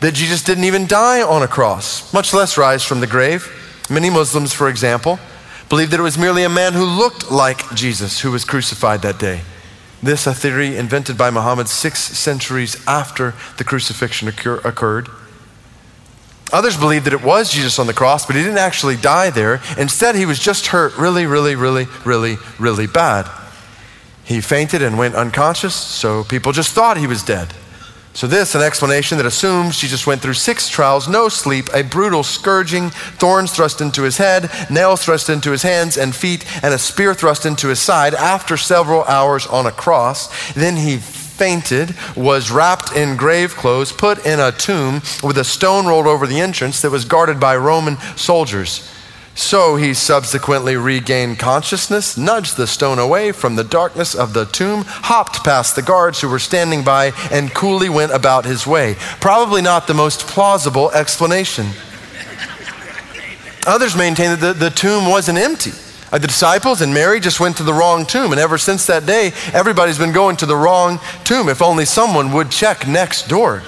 that 0.00 0.12
Jesus 0.12 0.42
didn't 0.42 0.64
even 0.64 0.86
die 0.86 1.22
on 1.22 1.42
a 1.42 1.48
cross, 1.48 2.12
much 2.12 2.34
less 2.34 2.58
rise 2.58 2.84
from 2.84 3.00
the 3.00 3.06
grave. 3.06 3.50
Many 3.88 4.10
Muslims, 4.10 4.52
for 4.52 4.68
example, 4.68 5.18
believe 5.70 5.90
that 5.92 6.00
it 6.00 6.02
was 6.02 6.18
merely 6.18 6.44
a 6.44 6.50
man 6.50 6.74
who 6.74 6.84
looked 6.84 7.30
like 7.30 7.74
Jesus 7.74 8.20
who 8.20 8.30
was 8.30 8.44
crucified 8.44 9.00
that 9.00 9.18
day. 9.18 9.40
This, 10.02 10.26
a 10.26 10.34
theory 10.34 10.76
invented 10.76 11.18
by 11.18 11.30
Muhammad 11.30 11.68
six 11.68 12.00
centuries 12.00 12.76
after 12.86 13.34
the 13.56 13.64
crucifixion 13.64 14.28
occur- 14.28 14.60
occurred. 14.64 15.08
Others 16.52 16.76
believe 16.78 17.04
that 17.04 17.12
it 17.12 17.22
was 17.22 17.50
Jesus 17.50 17.78
on 17.78 17.86
the 17.86 17.92
cross, 17.92 18.24
but 18.24 18.36
he 18.36 18.42
didn't 18.42 18.58
actually 18.58 18.96
die 18.96 19.30
there. 19.30 19.60
Instead, 19.76 20.14
he 20.14 20.24
was 20.24 20.38
just 20.38 20.68
hurt 20.68 20.96
really, 20.96 21.26
really, 21.26 21.56
really, 21.56 21.86
really, 22.04 22.36
really 22.58 22.86
bad. 22.86 23.28
He 24.24 24.40
fainted 24.40 24.82
and 24.82 24.96
went 24.96 25.14
unconscious, 25.14 25.74
so 25.74 26.24
people 26.24 26.52
just 26.52 26.72
thought 26.72 26.96
he 26.96 27.06
was 27.06 27.22
dead. 27.22 27.52
So, 28.18 28.26
this, 28.26 28.56
an 28.56 28.62
explanation 28.62 29.16
that 29.18 29.26
assumes 29.28 29.78
Jesus 29.78 30.04
went 30.04 30.20
through 30.20 30.34
six 30.34 30.68
trials, 30.68 31.06
no 31.06 31.28
sleep, 31.28 31.68
a 31.72 31.84
brutal 31.84 32.24
scourging, 32.24 32.90
thorns 32.90 33.52
thrust 33.52 33.80
into 33.80 34.02
his 34.02 34.16
head, 34.16 34.50
nails 34.68 35.04
thrust 35.04 35.30
into 35.30 35.52
his 35.52 35.62
hands 35.62 35.96
and 35.96 36.12
feet, 36.12 36.44
and 36.64 36.74
a 36.74 36.78
spear 36.78 37.14
thrust 37.14 37.46
into 37.46 37.68
his 37.68 37.78
side 37.78 38.14
after 38.14 38.56
several 38.56 39.04
hours 39.04 39.46
on 39.46 39.66
a 39.66 39.70
cross. 39.70 40.52
Then 40.54 40.74
he 40.74 40.96
fainted, 40.96 41.94
was 42.16 42.50
wrapped 42.50 42.90
in 42.90 43.16
grave 43.16 43.54
clothes, 43.54 43.92
put 43.92 44.26
in 44.26 44.40
a 44.40 44.50
tomb 44.50 44.94
with 45.22 45.38
a 45.38 45.44
stone 45.44 45.86
rolled 45.86 46.08
over 46.08 46.26
the 46.26 46.40
entrance 46.40 46.82
that 46.82 46.90
was 46.90 47.04
guarded 47.04 47.38
by 47.38 47.56
Roman 47.56 47.98
soldiers. 48.16 48.92
So 49.38 49.76
he 49.76 49.94
subsequently 49.94 50.76
regained 50.76 51.38
consciousness, 51.38 52.16
nudged 52.16 52.56
the 52.56 52.66
stone 52.66 52.98
away 52.98 53.30
from 53.30 53.54
the 53.54 53.62
darkness 53.62 54.12
of 54.12 54.32
the 54.32 54.46
tomb, 54.46 54.82
hopped 54.84 55.44
past 55.44 55.76
the 55.76 55.80
guards 55.80 56.20
who 56.20 56.28
were 56.28 56.40
standing 56.40 56.82
by, 56.82 57.12
and 57.30 57.54
coolly 57.54 57.88
went 57.88 58.10
about 58.10 58.44
his 58.44 58.66
way. 58.66 58.96
Probably 59.20 59.62
not 59.62 59.86
the 59.86 59.94
most 59.94 60.26
plausible 60.26 60.90
explanation. 60.90 61.68
Others 63.64 63.94
maintain 63.94 64.30
that 64.30 64.40
the, 64.40 64.52
the 64.54 64.70
tomb 64.70 65.08
wasn't 65.08 65.38
empty. 65.38 65.70
Uh, 66.10 66.18
the 66.18 66.26
disciples 66.26 66.80
and 66.80 66.92
Mary 66.92 67.20
just 67.20 67.38
went 67.38 67.56
to 67.58 67.62
the 67.62 67.72
wrong 67.72 68.04
tomb, 68.06 68.32
and 68.32 68.40
ever 68.40 68.58
since 68.58 68.86
that 68.86 69.06
day, 69.06 69.32
everybody's 69.52 69.98
been 69.98 70.12
going 70.12 70.36
to 70.38 70.46
the 70.46 70.56
wrong 70.56 70.98
tomb. 71.22 71.48
If 71.48 71.62
only 71.62 71.84
someone 71.84 72.32
would 72.32 72.50
check 72.50 72.88
next 72.88 73.28
door. 73.28 73.62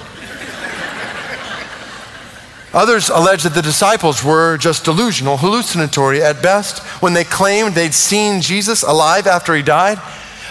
Others 2.73 3.09
allege 3.09 3.43
that 3.43 3.53
the 3.53 3.61
disciples 3.61 4.23
were 4.23 4.57
just 4.57 4.85
delusional, 4.85 5.37
hallucinatory 5.37 6.23
at 6.23 6.41
best, 6.41 6.79
when 7.01 7.13
they 7.13 7.25
claimed 7.25 7.75
they'd 7.75 7.93
seen 7.93 8.41
Jesus 8.41 8.81
alive 8.81 9.27
after 9.27 9.53
he 9.53 9.61
died. 9.61 9.99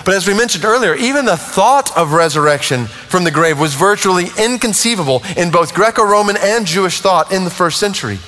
But 0.05 0.15
as 0.15 0.27
we 0.27 0.35
mentioned 0.35 0.65
earlier, 0.65 0.95
even 0.95 1.25
the 1.25 1.37
thought 1.37 1.97
of 1.97 2.13
resurrection 2.13 2.87
from 2.87 3.25
the 3.25 3.31
grave 3.31 3.59
was 3.59 3.75
virtually 3.75 4.29
inconceivable 4.39 5.23
in 5.37 5.51
both 5.51 5.75
Greco 5.75 6.03
Roman 6.03 6.37
and 6.39 6.67
Jewish 6.67 7.01
thought 7.01 7.33
in 7.33 7.45
the 7.45 7.51
first 7.51 7.79
century. 7.79 8.19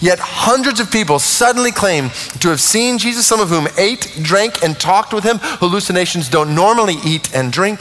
Yet 0.00 0.18
hundreds 0.20 0.78
of 0.78 0.90
people 0.90 1.18
suddenly 1.18 1.72
claim 1.72 2.10
to 2.40 2.48
have 2.50 2.60
seen 2.60 2.98
Jesus, 2.98 3.26
some 3.26 3.40
of 3.40 3.48
whom 3.48 3.66
ate, 3.76 4.18
drank, 4.22 4.62
and 4.62 4.78
talked 4.78 5.12
with 5.12 5.24
him. 5.24 5.38
Hallucinations 5.40 6.28
don't 6.28 6.54
normally 6.54 6.96
eat 7.04 7.34
and 7.34 7.52
drink. 7.52 7.80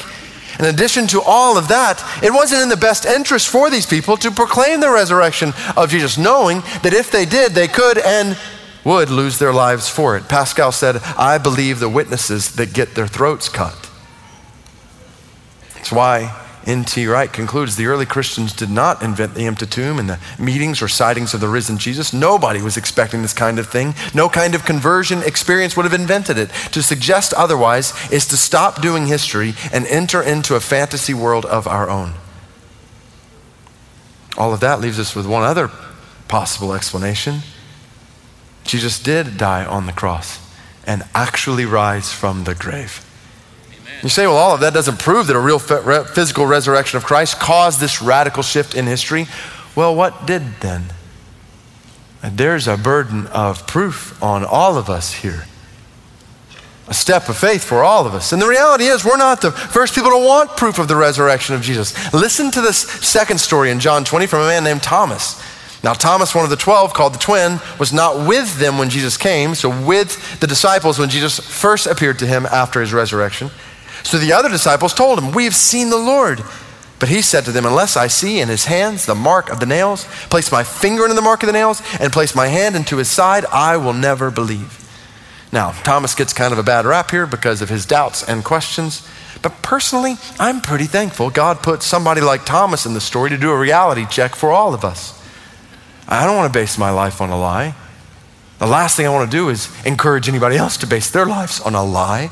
In 0.59 0.65
addition 0.65 1.07
to 1.07 1.21
all 1.21 1.57
of 1.57 1.67
that, 1.67 2.03
it 2.23 2.33
wasn't 2.33 2.63
in 2.63 2.69
the 2.69 2.77
best 2.77 3.05
interest 3.05 3.47
for 3.47 3.69
these 3.69 3.85
people 3.85 4.17
to 4.17 4.31
proclaim 4.31 4.79
the 4.79 4.89
resurrection 4.89 5.53
of 5.75 5.89
Jesus, 5.89 6.17
knowing 6.17 6.61
that 6.83 6.93
if 6.93 7.11
they 7.11 7.25
did, 7.25 7.51
they 7.51 7.67
could 7.67 7.97
and 7.97 8.37
would 8.83 9.09
lose 9.09 9.37
their 9.37 9.53
lives 9.53 9.89
for 9.89 10.15
it. 10.15 10.29
Pascal 10.29 10.71
said, 10.71 10.97
I 11.17 11.37
believe 11.37 11.79
the 11.79 11.89
witnesses 11.89 12.55
that 12.55 12.73
get 12.73 12.95
their 12.95 13.07
throats 13.07 13.49
cut. 13.49 13.89
That's 15.75 15.91
why 15.91 16.46
N.T. 16.67 17.07
Wright 17.07 17.31
concludes 17.31 17.77
the 17.77 17.85
early 17.85 18.05
Christians 18.05 18.51
did 18.51 18.69
not 18.69 19.01
invent 19.01 19.35
the 19.35 19.45
empty 19.45 19.65
tomb 19.65 19.99
and 19.99 20.09
the 20.09 20.19
meetings 20.37 20.81
or 20.81 20.89
sightings 20.89 21.33
of 21.33 21.39
the 21.39 21.47
risen 21.47 21.77
Jesus. 21.77 22.11
Nobody 22.11 22.61
was 22.61 22.75
expecting 22.75 23.21
this 23.21 23.31
kind 23.31 23.57
of 23.57 23.69
thing. 23.69 23.95
No 24.13 24.27
kind 24.27 24.53
of 24.53 24.65
conversion 24.65 25.23
experience 25.23 25.77
would 25.77 25.85
have 25.85 25.93
invented 25.93 26.37
it. 26.37 26.49
To 26.73 26.83
suggest 26.83 27.33
otherwise 27.33 27.93
is 28.11 28.27
to 28.27 28.35
stop 28.35 28.81
doing 28.81 29.07
history 29.07 29.53
and 29.71 29.87
enter 29.87 30.21
into 30.21 30.55
a 30.55 30.59
fantasy 30.59 31.13
world 31.13 31.45
of 31.45 31.67
our 31.67 31.89
own. 31.89 32.15
All 34.37 34.53
of 34.53 34.59
that 34.59 34.81
leaves 34.81 34.99
us 34.99 35.15
with 35.15 35.25
one 35.25 35.43
other 35.43 35.71
possible 36.27 36.73
explanation. 36.73 37.39
Jesus 38.65 39.01
did 39.01 39.37
die 39.37 39.65
on 39.65 39.85
the 39.85 39.93
cross 39.93 40.39
and 40.85 41.03
actually 41.15 41.63
rise 41.63 42.11
from 42.11 42.43
the 42.43 42.53
grave. 42.53 43.06
You 44.03 44.09
say, 44.09 44.27
well, 44.27 44.37
all 44.37 44.53
of 44.53 44.59
that 44.61 44.73
doesn't 44.73 44.99
prove 44.99 45.27
that 45.27 45.35
a 45.35 45.39
real 45.39 45.59
physical 45.59 46.45
resurrection 46.45 46.97
of 46.97 47.03
Christ 47.03 47.39
caused 47.39 47.79
this 47.79 48.01
radical 48.01 48.43
shift 48.43 48.75
in 48.75 48.85
history. 48.85 49.27
Well, 49.75 49.95
what 49.95 50.25
did 50.25 50.43
then? 50.59 50.85
There's 52.23 52.67
a 52.67 52.77
burden 52.77 53.27
of 53.27 53.67
proof 53.67 54.21
on 54.21 54.43
all 54.45 54.77
of 54.77 54.89
us 54.89 55.13
here. 55.13 55.45
A 56.87 56.93
step 56.93 57.27
of 57.27 57.37
faith 57.37 57.63
for 57.63 57.83
all 57.83 58.07
of 58.07 58.13
us. 58.13 58.31
And 58.31 58.41
the 58.41 58.47
reality 58.47 58.85
is, 58.85 59.03
we're 59.03 59.17
not 59.17 59.41
the 59.41 59.51
first 59.51 59.93
people 59.93 60.11
to 60.11 60.25
want 60.25 60.55
proof 60.55 60.79
of 60.79 60.87
the 60.87 60.95
resurrection 60.95 61.53
of 61.53 61.61
Jesus. 61.61 62.13
Listen 62.13 62.49
to 62.51 62.61
this 62.61 62.77
second 62.77 63.39
story 63.39 63.71
in 63.71 63.79
John 63.79 64.05
20 64.05 64.25
from 64.27 64.41
a 64.41 64.47
man 64.47 64.63
named 64.63 64.83
Thomas. 64.83 65.41
Now, 65.83 65.93
Thomas, 65.93 66.33
one 66.33 66.43
of 66.43 66.49
the 66.49 66.55
twelve, 66.55 66.93
called 66.93 67.13
the 67.13 67.19
twin, 67.19 67.59
was 67.79 67.93
not 67.93 68.27
with 68.27 68.57
them 68.57 68.77
when 68.77 68.89
Jesus 68.89 69.15
came, 69.15 69.53
so 69.53 69.69
with 69.69 70.39
the 70.39 70.47
disciples 70.47 70.97
when 70.97 71.09
Jesus 71.09 71.39
first 71.39 71.85
appeared 71.85 72.19
to 72.19 72.27
him 72.27 72.45
after 72.47 72.81
his 72.81 72.93
resurrection. 72.93 73.51
So 74.07 74.17
the 74.17 74.31
other 74.31 74.47
disciples 74.47 74.93
told 74.93 75.19
him, 75.19 75.33
We 75.33 75.43
have 75.43 75.55
seen 75.55 75.89
the 75.89 75.97
Lord. 75.97 76.41
But 76.97 77.09
he 77.09 77.21
said 77.21 77.43
to 77.43 77.51
them, 77.51 77.65
Unless 77.65 77.97
I 77.97 78.07
see 78.07 78.39
in 78.39 78.47
his 78.47 78.63
hands 78.63 79.05
the 79.05 79.13
mark 79.13 79.49
of 79.49 79.59
the 79.59 79.65
nails, 79.65 80.05
place 80.29 80.49
my 80.49 80.63
finger 80.63 81.03
into 81.03 81.13
the 81.13 81.21
mark 81.21 81.43
of 81.43 81.47
the 81.47 81.53
nails, 81.53 81.81
and 81.99 82.13
place 82.13 82.33
my 82.33 82.47
hand 82.47 82.77
into 82.77 82.95
his 82.95 83.09
side, 83.09 83.43
I 83.51 83.75
will 83.75 83.91
never 83.91 84.31
believe. 84.31 84.81
Now, 85.51 85.71
Thomas 85.83 86.15
gets 86.15 86.31
kind 86.31 86.53
of 86.53 86.57
a 86.57 86.63
bad 86.63 86.85
rap 86.85 87.11
here 87.11 87.27
because 87.27 87.61
of 87.61 87.67
his 87.67 87.85
doubts 87.85 88.23
and 88.23 88.45
questions. 88.45 89.05
But 89.41 89.61
personally, 89.61 90.15
I'm 90.39 90.61
pretty 90.61 90.85
thankful 90.85 91.29
God 91.29 91.61
put 91.61 91.83
somebody 91.83 92.21
like 92.21 92.45
Thomas 92.45 92.85
in 92.85 92.93
the 92.93 93.01
story 93.01 93.29
to 93.31 93.37
do 93.37 93.51
a 93.51 93.59
reality 93.59 94.05
check 94.05 94.35
for 94.35 94.53
all 94.53 94.73
of 94.73 94.85
us. 94.85 95.21
I 96.07 96.25
don't 96.25 96.37
want 96.37 96.51
to 96.51 96.57
base 96.57 96.77
my 96.77 96.91
life 96.91 97.19
on 97.19 97.29
a 97.29 97.37
lie. 97.37 97.75
The 98.59 98.67
last 98.67 98.95
thing 98.95 99.05
I 99.05 99.09
want 99.09 99.29
to 99.29 99.37
do 99.37 99.49
is 99.49 99.69
encourage 99.85 100.29
anybody 100.29 100.55
else 100.55 100.77
to 100.77 100.87
base 100.87 101.11
their 101.11 101.25
lives 101.25 101.59
on 101.59 101.75
a 101.75 101.83
lie. 101.83 102.31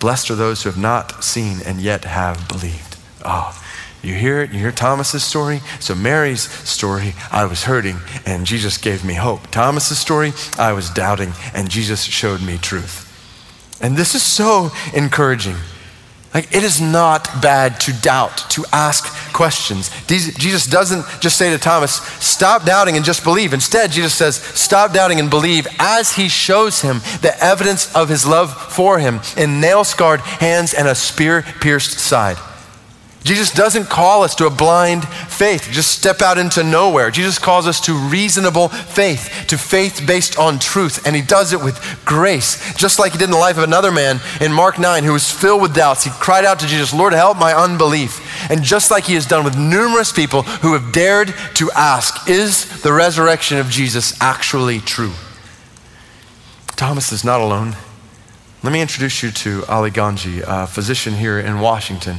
Blessed 0.00 0.30
are 0.30 0.34
those 0.34 0.62
who 0.62 0.70
have 0.70 0.78
not 0.78 1.22
seen 1.22 1.58
and 1.64 1.80
yet 1.80 2.04
have 2.04 2.48
believed. 2.48 2.96
Oh, 3.24 3.56
you 4.02 4.14
hear 4.14 4.40
it? 4.40 4.50
You 4.50 4.58
hear 4.58 4.72
Thomas's 4.72 5.22
story? 5.22 5.60
So 5.78 5.94
Mary's 5.94 6.50
story, 6.66 7.14
I 7.30 7.44
was 7.44 7.64
hurting 7.64 7.98
and 8.24 8.46
Jesus 8.46 8.78
gave 8.78 9.04
me 9.04 9.14
hope. 9.14 9.50
Thomas's 9.50 9.98
story, 9.98 10.32
I 10.58 10.72
was 10.72 10.88
doubting 10.88 11.32
and 11.54 11.68
Jesus 11.68 12.02
showed 12.02 12.40
me 12.40 12.56
truth. 12.56 13.06
And 13.82 13.96
this 13.96 14.14
is 14.14 14.22
so 14.22 14.70
encouraging. 14.94 15.56
Like, 16.32 16.54
it 16.54 16.62
is 16.62 16.80
not 16.80 17.42
bad 17.42 17.80
to 17.80 17.92
doubt, 17.92 18.48
to 18.50 18.64
ask 18.72 19.32
questions. 19.32 19.90
Jesus 20.06 20.66
doesn't 20.66 21.04
just 21.20 21.36
say 21.36 21.50
to 21.50 21.58
Thomas, 21.58 21.96
stop 22.24 22.64
doubting 22.64 22.96
and 22.96 23.04
just 23.04 23.24
believe. 23.24 23.52
Instead, 23.52 23.90
Jesus 23.90 24.14
says, 24.14 24.36
stop 24.36 24.92
doubting 24.92 25.18
and 25.18 25.28
believe 25.28 25.66
as 25.80 26.12
he 26.12 26.28
shows 26.28 26.82
him 26.82 27.00
the 27.20 27.36
evidence 27.42 27.92
of 27.96 28.08
his 28.08 28.24
love 28.24 28.52
for 28.72 29.00
him 29.00 29.20
in 29.36 29.60
nail 29.60 29.82
scarred 29.82 30.20
hands 30.20 30.72
and 30.72 30.86
a 30.86 30.94
spear 30.94 31.42
pierced 31.60 31.98
side. 31.98 32.36
Jesus 33.22 33.52
doesn't 33.52 33.90
call 33.90 34.22
us 34.22 34.34
to 34.36 34.46
a 34.46 34.50
blind 34.50 35.06
faith, 35.06 35.68
just 35.70 35.92
step 35.92 36.22
out 36.22 36.38
into 36.38 36.64
nowhere. 36.64 37.10
Jesus 37.10 37.38
calls 37.38 37.66
us 37.66 37.78
to 37.82 37.92
reasonable 37.92 38.68
faith, 38.68 39.44
to 39.48 39.58
faith 39.58 40.04
based 40.06 40.38
on 40.38 40.58
truth, 40.58 41.06
and 41.06 41.14
he 41.14 41.20
does 41.20 41.52
it 41.52 41.62
with 41.62 42.00
grace, 42.06 42.74
just 42.74 42.98
like 42.98 43.12
he 43.12 43.18
did 43.18 43.26
in 43.26 43.30
the 43.30 43.36
life 43.36 43.58
of 43.58 43.64
another 43.64 43.92
man 43.92 44.20
in 44.40 44.52
Mark 44.52 44.78
9 44.78 45.04
who 45.04 45.12
was 45.12 45.30
filled 45.30 45.60
with 45.60 45.74
doubts. 45.74 46.04
He 46.04 46.10
cried 46.10 46.46
out 46.46 46.60
to 46.60 46.66
Jesus, 46.66 46.94
Lord, 46.94 47.12
help 47.12 47.38
my 47.38 47.52
unbelief. 47.52 48.50
And 48.50 48.62
just 48.62 48.90
like 48.90 49.04
he 49.04 49.14
has 49.14 49.26
done 49.26 49.44
with 49.44 49.56
numerous 49.56 50.12
people 50.12 50.42
who 50.42 50.72
have 50.72 50.90
dared 50.92 51.34
to 51.54 51.70
ask, 51.72 52.28
is 52.28 52.80
the 52.82 52.92
resurrection 52.92 53.58
of 53.58 53.68
Jesus 53.68 54.18
actually 54.22 54.80
true? 54.80 55.12
Thomas 56.74 57.12
is 57.12 57.22
not 57.22 57.42
alone. 57.42 57.76
Let 58.62 58.72
me 58.72 58.80
introduce 58.80 59.22
you 59.22 59.30
to 59.30 59.64
Ali 59.68 59.90
Ganji, 59.90 60.42
a 60.46 60.66
physician 60.66 61.14
here 61.14 61.38
in 61.38 61.60
Washington 61.60 62.16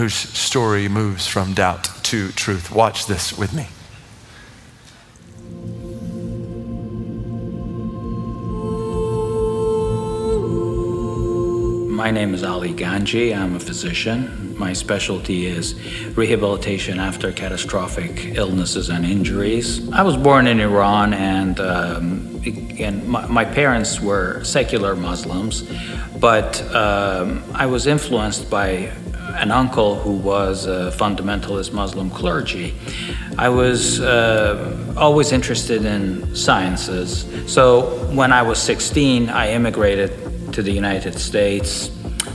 whose 0.00 0.14
story 0.14 0.88
moves 0.88 1.26
from 1.26 1.52
doubt 1.52 1.84
to 2.02 2.32
truth. 2.32 2.70
Watch 2.70 3.04
this 3.04 3.36
with 3.36 3.52
me. 3.52 3.66
My 11.94 12.10
name 12.10 12.32
is 12.32 12.42
Ali 12.42 12.72
Ganji. 12.72 13.36
I'm 13.36 13.56
a 13.56 13.60
physician. 13.60 14.56
My 14.56 14.72
specialty 14.72 15.44
is 15.44 15.74
rehabilitation 16.16 16.98
after 16.98 17.30
catastrophic 17.30 18.38
illnesses 18.38 18.88
and 18.88 19.04
injuries. 19.04 19.86
I 19.92 20.02
was 20.02 20.16
born 20.16 20.46
in 20.46 20.60
Iran, 20.60 21.12
and, 21.12 21.60
um, 21.60 22.40
my, 23.06 23.26
my, 23.26 23.44
parents 23.44 24.00
were 24.00 24.42
secular 24.44 24.96
Muslims, 24.96 25.70
but 26.18 26.62
um, 26.74 27.44
I 27.52 27.66
was 27.66 27.86
influenced 27.86 28.48
by 28.48 28.90
an 29.36 29.50
uncle 29.50 29.96
who 29.96 30.12
was 30.12 30.66
a 30.66 30.92
fundamentalist 30.96 31.72
Muslim 31.72 32.10
clergy. 32.10 32.74
I 33.38 33.48
was 33.48 34.00
uh, 34.00 34.94
always 34.96 35.32
interested 35.32 35.84
in 35.84 36.34
sciences. 36.34 37.26
So 37.52 37.82
when 38.14 38.32
I 38.32 38.42
was 38.42 38.60
16, 38.60 39.28
I 39.28 39.52
immigrated 39.52 40.52
to 40.52 40.62
the 40.62 40.72
United 40.72 41.18
States, 41.18 41.90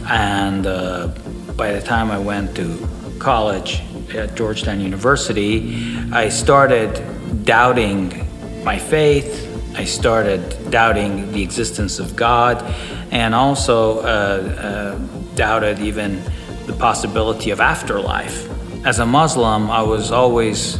and 0.07 0.65
uh, 0.65 1.07
by 1.55 1.71
the 1.71 1.81
time 1.81 2.11
I 2.11 2.19
went 2.19 2.55
to 2.55 2.87
college 3.19 3.81
at 4.13 4.35
Georgetown 4.35 4.79
University, 4.79 5.97
I 6.11 6.29
started 6.29 7.45
doubting 7.45 8.25
my 8.63 8.77
faith. 8.77 9.51
I 9.75 9.83
started 9.83 10.71
doubting 10.71 11.31
the 11.33 11.43
existence 11.43 11.99
of 11.99 12.15
God, 12.15 12.63
and 13.11 13.35
also 13.35 13.99
uh, 13.99 14.05
uh 14.05 14.99
doubted 15.35 15.79
even 15.79 16.21
the 16.65 16.73
possibility 16.73 17.51
of 17.51 17.59
afterlife. 17.59 18.49
As 18.85 18.99
a 18.99 19.05
Muslim, 19.05 19.69
I 19.69 19.81
was 19.81 20.11
always 20.11 20.77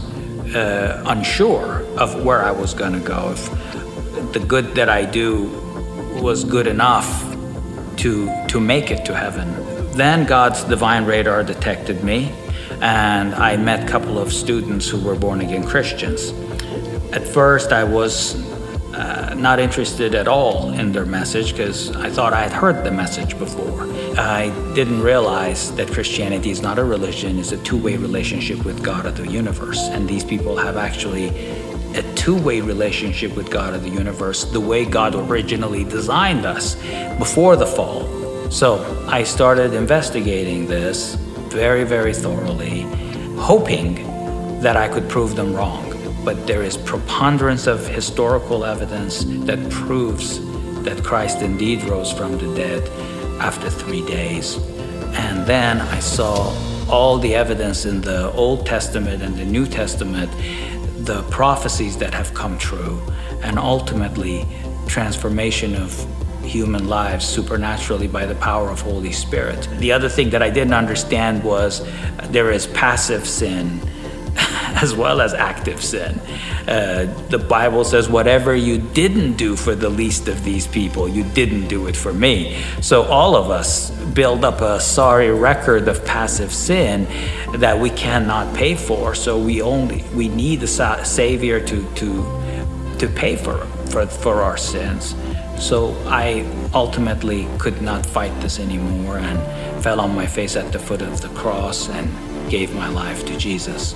uh, 0.56 1.04
unsure 1.08 1.84
of 1.98 2.24
where 2.24 2.44
I 2.44 2.52
was 2.52 2.74
going 2.74 2.94
to 2.94 3.00
go, 3.00 3.32
if 3.32 4.32
the 4.34 4.40
good 4.40 4.76
that 4.76 4.90
I 4.90 5.06
do 5.06 5.44
was 6.22 6.44
good 6.44 6.68
enough 6.68 7.08
to, 7.98 8.48
to 8.48 8.60
make 8.60 8.92
it 8.92 9.06
to 9.06 9.16
heaven. 9.16 9.48
Then 9.92 10.26
God's 10.26 10.64
divine 10.64 11.06
radar 11.06 11.44
detected 11.44 12.04
me, 12.04 12.32
and 12.82 13.34
I 13.36 13.58
met 13.58 13.88
a 13.88 13.92
couple 13.92 14.20
of 14.20 14.34
students 14.34 14.90
who 14.90 15.00
were 15.00 15.16
born 15.16 15.42
again 15.42 15.64
Christians. 15.64 16.32
At 17.14 17.26
first, 17.28 17.72
I 17.72 17.84
was 17.84 18.36
uh, 18.96 19.34
not 19.34 19.60
interested 19.60 20.16
at 20.16 20.26
all 20.28 20.72
in 20.72 20.94
their 20.94 21.06
message 21.06 21.52
because 21.52 21.94
I 21.98 22.10
thought 22.10 22.32
I 22.32 22.44
had 22.44 22.54
heard 22.54 22.86
the 22.86 22.92
message 22.92 23.38
before. 23.38 23.84
I 24.18 24.54
didn't 24.74 25.02
realize 25.02 25.76
that 25.76 25.92
Christianity 25.92 26.50
is 26.50 26.62
not 26.62 26.80
a 26.80 26.84
religion, 26.84 27.38
it's 27.38 27.52
a 27.52 27.58
two 27.58 27.78
way 27.78 27.98
relationship 27.98 28.64
with 28.64 28.82
God 28.82 29.06
of 29.06 29.18
the 29.18 29.28
universe. 29.28 29.80
And 29.90 30.08
these 30.08 30.24
people 30.24 30.56
have 30.56 30.78
actually 30.78 31.28
a 31.94 32.04
two 32.16 32.42
way 32.42 32.62
relationship 32.62 33.36
with 33.36 33.52
God 33.52 33.74
of 33.74 33.84
the 33.84 33.90
universe, 33.90 34.46
the 34.46 34.62
way 34.62 34.86
God 34.86 35.14
originally 35.14 35.84
designed 35.84 36.46
us 36.46 36.76
before 37.18 37.58
the 37.58 37.68
fall. 37.68 38.50
So 38.50 38.80
I 39.10 39.24
started 39.24 39.74
investigating 39.74 40.68
this 40.68 41.16
very, 41.50 41.84
very 41.84 42.14
thoroughly, 42.14 42.82
hoping 43.38 43.96
that 44.62 44.78
I 44.78 44.88
could 44.88 45.10
prove 45.10 45.36
them 45.36 45.54
wrong 45.54 45.95
but 46.26 46.48
there 46.48 46.64
is 46.64 46.76
preponderance 46.76 47.68
of 47.68 47.88
historical 47.88 48.66
evidence 48.66 49.24
that 49.46 49.70
proves 49.70 50.40
that 50.84 51.04
Christ 51.04 51.44
indeed 51.44 51.84
rose 51.84 52.12
from 52.12 52.40
the 52.40 52.54
dead 52.56 52.84
after 53.40 53.70
three 53.70 54.04
days. 54.08 54.58
And 55.14 55.46
then 55.46 55.80
I 55.80 56.00
saw 56.00 56.52
all 56.90 57.20
the 57.20 57.36
evidence 57.36 57.86
in 57.86 58.02
the 58.02 58.32
Old 58.34 58.66
Testament 58.66 59.22
and 59.22 59.38
the 59.38 59.46
New 59.46 59.68
Testament, 59.68 60.32
the 61.06 61.22
prophecies 61.30 61.96
that 61.98 62.14
have 62.14 62.34
come 62.34 62.58
true, 62.58 63.00
and 63.44 63.60
ultimately 63.60 64.48
transformation 64.88 65.76
of 65.76 65.94
human 66.44 66.88
lives 66.88 67.26
supernaturally 67.26 68.08
by 68.08 68.26
the 68.26 68.36
power 68.36 68.70
of 68.70 68.82
Holy 68.82 69.12
Spirit. 69.12 69.68
The 69.78 69.92
other 69.92 70.10
thing 70.10 70.32
that 70.32 70.42
I 70.42 70.50
didn't 70.50 70.74
understand 70.74 71.44
was 71.44 71.88
there 72.30 72.52
is 72.52 72.68
passive 72.68 73.28
sin 73.28 73.80
as 74.82 74.94
well 74.94 75.22
as 75.22 75.34
active 75.34 75.82
sin. 75.82 76.20
Uh, 76.68 77.06
the 77.30 77.38
Bible 77.38 77.84
says, 77.84 78.10
Whatever 78.10 78.56
you 78.56 78.78
didn't 78.78 79.34
do 79.38 79.56
for 79.56 79.74
the 79.74 79.90
least 79.90 80.28
of 80.28 80.44
these 80.44 80.68
people, 80.68 81.08
you 81.08 81.24
didn't 81.24 81.68
do 81.68 81.88
it 81.88 81.96
for 81.96 82.14
me. 82.14 82.62
So 82.82 83.04
all 83.04 83.36
of 83.36 83.50
us 83.50 83.92
build 84.14 84.44
up 84.44 84.62
a 84.62 84.80
sorry 84.80 85.32
record 85.32 85.88
of 85.88 86.04
passive 86.06 86.54
sin 86.54 87.08
that 87.60 87.80
we 87.80 87.90
cannot 87.90 88.54
pay 88.56 88.76
for. 88.76 89.16
So 89.16 89.40
we 89.40 89.62
only 89.62 90.04
we 90.14 90.28
need 90.28 90.62
a 90.64 91.06
savior 91.06 91.60
to 91.66 91.94
to 91.96 92.98
to 93.00 93.08
pay 93.08 93.36
for 93.36 93.66
for, 93.92 94.06
for 94.06 94.42
our 94.42 94.58
sins. 94.58 95.16
So 95.58 95.96
I 96.06 96.46
ultimately 96.74 97.48
could 97.60 97.82
not 97.82 98.06
fight 98.06 98.34
this 98.42 98.60
anymore 98.60 99.20
and 99.20 99.40
fell 99.82 100.02
on 100.02 100.14
my 100.14 100.26
face 100.26 100.58
at 100.58 100.74
the 100.74 100.80
foot 100.80 101.02
of 101.02 101.22
the 101.22 101.30
cross 101.30 101.88
and 101.90 102.10
gave 102.50 102.76
my 102.76 102.90
life 102.90 103.26
to 103.26 103.38
Jesus. 103.38 103.96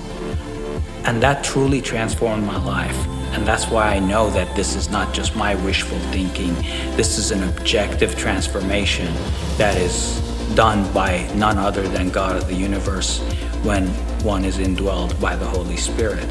And 1.04 1.22
that 1.22 1.42
truly 1.44 1.80
transformed 1.80 2.44
my 2.46 2.62
life. 2.64 3.06
And 3.32 3.46
that's 3.46 3.68
why 3.68 3.94
I 3.94 3.98
know 4.00 4.28
that 4.30 4.54
this 4.56 4.74
is 4.74 4.90
not 4.90 5.14
just 5.14 5.36
my 5.36 5.54
wishful 5.54 5.98
thinking. 6.10 6.54
This 6.96 7.16
is 7.16 7.30
an 7.30 7.42
objective 7.44 8.16
transformation 8.16 9.12
that 9.56 9.76
is 9.76 10.20
done 10.54 10.92
by 10.92 11.30
none 11.34 11.58
other 11.58 11.86
than 11.88 12.10
God 12.10 12.36
of 12.36 12.48
the 12.48 12.54
universe 12.54 13.20
when 13.62 13.86
one 14.24 14.44
is 14.44 14.58
indwelled 14.58 15.18
by 15.20 15.36
the 15.36 15.46
Holy 15.46 15.76
Spirit. 15.76 16.28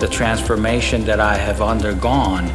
The 0.00 0.08
transformation 0.08 1.04
that 1.04 1.20
I 1.20 1.36
have 1.36 1.62
undergone 1.62 2.46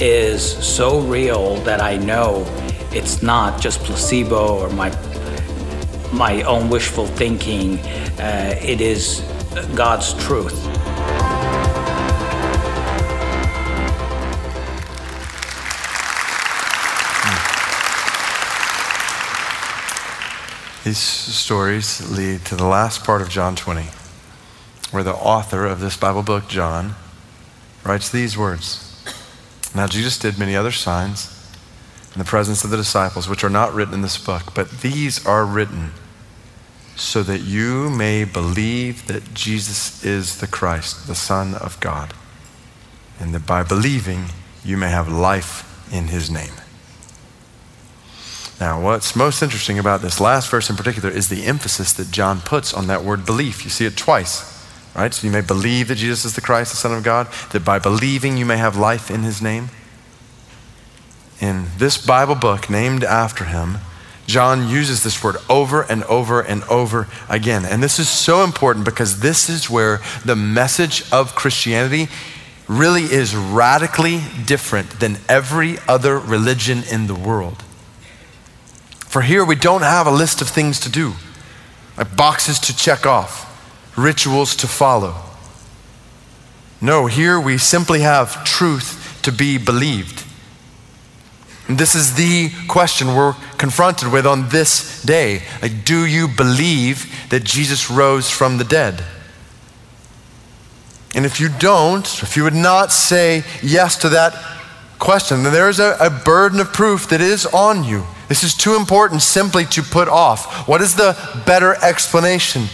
is 0.00 0.42
so 0.42 1.00
real 1.00 1.56
that 1.56 1.80
I 1.80 1.96
know 1.96 2.46
it's 2.92 3.22
not 3.22 3.60
just 3.60 3.80
placebo 3.80 4.58
or 4.58 4.70
my 4.70 4.90
my 6.12 6.42
own 6.42 6.70
wishful 6.70 7.06
thinking. 7.06 7.78
Uh, 8.18 8.58
it 8.62 8.80
is 8.80 9.20
God's 9.74 10.14
truth. 10.24 10.67
These 20.88 20.96
stories 20.96 22.10
lead 22.10 22.46
to 22.46 22.56
the 22.56 22.64
last 22.64 23.04
part 23.04 23.20
of 23.20 23.28
John 23.28 23.54
20, 23.54 23.88
where 24.90 25.02
the 25.02 25.12
author 25.12 25.66
of 25.66 25.80
this 25.80 25.98
Bible 25.98 26.22
book, 26.22 26.48
John, 26.48 26.94
writes 27.84 28.08
these 28.08 28.38
words 28.38 29.04
Now 29.74 29.86
Jesus 29.86 30.18
did 30.18 30.38
many 30.38 30.56
other 30.56 30.72
signs 30.72 31.46
in 32.14 32.18
the 32.18 32.24
presence 32.24 32.64
of 32.64 32.70
the 32.70 32.78
disciples, 32.78 33.28
which 33.28 33.44
are 33.44 33.50
not 33.50 33.74
written 33.74 33.92
in 33.92 34.00
this 34.00 34.16
book, 34.16 34.54
but 34.54 34.80
these 34.80 35.26
are 35.26 35.44
written 35.44 35.90
so 36.96 37.22
that 37.22 37.42
you 37.42 37.90
may 37.90 38.24
believe 38.24 39.08
that 39.08 39.34
Jesus 39.34 40.02
is 40.02 40.40
the 40.40 40.46
Christ, 40.46 41.06
the 41.06 41.14
Son 41.14 41.54
of 41.54 41.78
God, 41.80 42.14
and 43.20 43.34
that 43.34 43.46
by 43.46 43.62
believing 43.62 44.28
you 44.64 44.78
may 44.78 44.88
have 44.88 45.06
life 45.06 45.92
in 45.92 46.06
his 46.06 46.30
name. 46.30 46.54
Now, 48.60 48.80
what's 48.82 49.14
most 49.14 49.40
interesting 49.40 49.78
about 49.78 50.02
this 50.02 50.20
last 50.20 50.50
verse 50.50 50.68
in 50.68 50.74
particular 50.74 51.10
is 51.10 51.28
the 51.28 51.44
emphasis 51.44 51.92
that 51.92 52.10
John 52.10 52.40
puts 52.40 52.74
on 52.74 52.88
that 52.88 53.04
word 53.04 53.24
belief. 53.24 53.62
You 53.62 53.70
see 53.70 53.86
it 53.86 53.96
twice, 53.96 54.66
right? 54.96 55.14
So 55.14 55.26
you 55.26 55.32
may 55.32 55.42
believe 55.42 55.88
that 55.88 55.94
Jesus 55.94 56.24
is 56.24 56.34
the 56.34 56.40
Christ, 56.40 56.72
the 56.72 56.76
Son 56.76 56.92
of 56.92 57.04
God, 57.04 57.28
that 57.52 57.64
by 57.64 57.78
believing 57.78 58.36
you 58.36 58.44
may 58.44 58.56
have 58.56 58.76
life 58.76 59.10
in 59.10 59.22
his 59.22 59.40
name. 59.40 59.68
In 61.40 61.66
this 61.78 62.04
Bible 62.04 62.34
book 62.34 62.68
named 62.68 63.04
after 63.04 63.44
him, 63.44 63.78
John 64.26 64.68
uses 64.68 65.04
this 65.04 65.22
word 65.22 65.36
over 65.48 65.82
and 65.82 66.02
over 66.04 66.40
and 66.40 66.64
over 66.64 67.06
again. 67.28 67.64
And 67.64 67.80
this 67.80 68.00
is 68.00 68.08
so 68.08 68.42
important 68.42 68.84
because 68.84 69.20
this 69.20 69.48
is 69.48 69.70
where 69.70 70.00
the 70.24 70.36
message 70.36 71.10
of 71.12 71.36
Christianity 71.36 72.08
really 72.66 73.04
is 73.04 73.36
radically 73.36 74.20
different 74.44 74.98
than 74.98 75.18
every 75.28 75.78
other 75.86 76.18
religion 76.18 76.82
in 76.90 77.06
the 77.06 77.14
world. 77.14 77.62
For 79.08 79.22
here 79.22 79.44
we 79.44 79.54
don't 79.56 79.82
have 79.82 80.06
a 80.06 80.10
list 80.10 80.42
of 80.42 80.48
things 80.48 80.78
to 80.80 80.90
do, 80.90 81.14
like 81.96 82.14
boxes 82.14 82.58
to 82.60 82.76
check 82.76 83.06
off, 83.06 83.46
rituals 83.96 84.54
to 84.56 84.66
follow. 84.66 85.14
No, 86.80 87.06
here 87.06 87.40
we 87.40 87.56
simply 87.56 88.00
have 88.00 88.44
truth 88.44 89.18
to 89.22 89.32
be 89.32 89.56
believed. 89.56 90.24
And 91.68 91.78
this 91.78 91.94
is 91.94 92.14
the 92.14 92.50
question 92.68 93.14
we're 93.14 93.34
confronted 93.56 94.12
with 94.12 94.26
on 94.26 94.50
this 94.50 95.02
day. 95.02 95.42
Like, 95.60 95.84
do 95.84 96.06
you 96.06 96.28
believe 96.28 97.28
that 97.30 97.44
Jesus 97.44 97.90
rose 97.90 98.30
from 98.30 98.58
the 98.58 98.64
dead? 98.64 99.02
And 101.14 101.24
if 101.24 101.40
you 101.40 101.48
don't, 101.48 102.06
if 102.22 102.36
you 102.36 102.44
would 102.44 102.54
not 102.54 102.92
say 102.92 103.42
yes 103.62 103.96
to 103.98 104.10
that 104.10 104.57
question, 104.98 105.42
there 105.42 105.68
is 105.68 105.80
a, 105.80 105.96
a 106.00 106.10
burden 106.10 106.60
of 106.60 106.72
proof 106.72 107.08
that 107.08 107.20
is 107.20 107.46
on 107.46 107.84
you. 107.84 108.04
This 108.28 108.44
is 108.44 108.54
too 108.54 108.76
important 108.76 109.22
simply 109.22 109.64
to 109.66 109.82
put 109.82 110.08
off. 110.08 110.68
What 110.68 110.82
is 110.82 110.94
the 110.94 111.16
better 111.46 111.74
explanation 111.82 112.64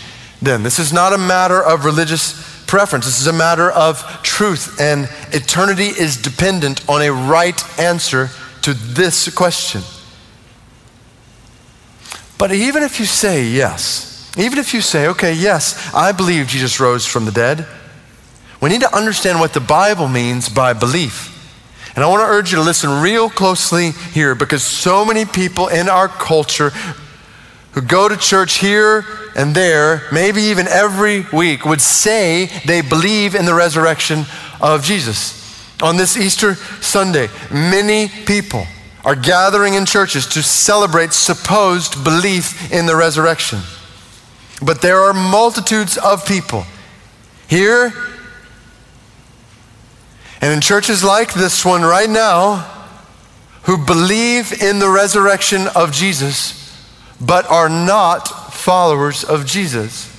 then? 0.42 0.62
This 0.62 0.78
is 0.78 0.92
not 0.92 1.12
a 1.12 1.18
matter 1.18 1.62
of 1.62 1.84
religious 1.84 2.64
preference. 2.66 3.06
This 3.06 3.20
is 3.20 3.26
a 3.26 3.32
matter 3.32 3.70
of 3.70 4.02
truth, 4.22 4.80
and 4.80 5.08
eternity 5.32 5.86
is 5.86 6.16
dependent 6.16 6.88
on 6.88 7.02
a 7.02 7.12
right 7.12 7.78
answer 7.78 8.30
to 8.62 8.74
this 8.74 9.32
question. 9.34 9.82
But 12.38 12.52
even 12.52 12.82
if 12.82 12.98
you 12.98 13.06
say 13.06 13.44
yes, 13.44 14.32
even 14.36 14.58
if 14.58 14.74
you 14.74 14.80
say, 14.80 15.06
okay, 15.08 15.32
yes, 15.34 15.94
I 15.94 16.10
believe 16.10 16.48
Jesus 16.48 16.80
rose 16.80 17.06
from 17.06 17.26
the 17.26 17.30
dead, 17.30 17.66
we 18.60 18.70
need 18.70 18.80
to 18.80 18.96
understand 18.96 19.38
what 19.38 19.52
the 19.52 19.60
Bible 19.60 20.08
means 20.08 20.48
by 20.48 20.72
belief. 20.72 21.33
And 21.94 22.04
I 22.04 22.08
want 22.08 22.22
to 22.22 22.26
urge 22.26 22.50
you 22.50 22.58
to 22.58 22.64
listen 22.64 23.02
real 23.02 23.30
closely 23.30 23.90
here 23.90 24.34
because 24.34 24.64
so 24.64 25.04
many 25.04 25.24
people 25.24 25.68
in 25.68 25.88
our 25.88 26.08
culture 26.08 26.70
who 27.72 27.82
go 27.82 28.08
to 28.08 28.16
church 28.16 28.58
here 28.58 29.04
and 29.36 29.54
there, 29.54 30.02
maybe 30.12 30.42
even 30.42 30.66
every 30.66 31.24
week, 31.32 31.64
would 31.64 31.80
say 31.80 32.46
they 32.66 32.80
believe 32.80 33.34
in 33.34 33.44
the 33.44 33.54
resurrection 33.54 34.24
of 34.60 34.82
Jesus. 34.82 35.40
On 35.82 35.96
this 35.96 36.16
Easter 36.16 36.54
Sunday, 36.54 37.28
many 37.50 38.08
people 38.08 38.66
are 39.04 39.16
gathering 39.16 39.74
in 39.74 39.86
churches 39.86 40.26
to 40.28 40.42
celebrate 40.42 41.12
supposed 41.12 42.02
belief 42.02 42.72
in 42.72 42.86
the 42.86 42.96
resurrection. 42.96 43.60
But 44.64 44.80
there 44.80 45.00
are 45.00 45.12
multitudes 45.12 45.98
of 45.98 46.26
people 46.26 46.64
here 47.48 47.92
and 50.44 50.52
in 50.52 50.60
churches 50.60 51.02
like 51.02 51.32
this 51.32 51.64
one 51.64 51.80
right 51.80 52.10
now, 52.10 52.56
who 53.62 53.78
believe 53.78 54.52
in 54.62 54.78
the 54.78 54.90
resurrection 54.90 55.68
of 55.74 55.90
Jesus, 55.90 56.84
but 57.18 57.50
are 57.50 57.70
not 57.70 58.52
followers 58.52 59.24
of 59.24 59.46
Jesus, 59.46 60.14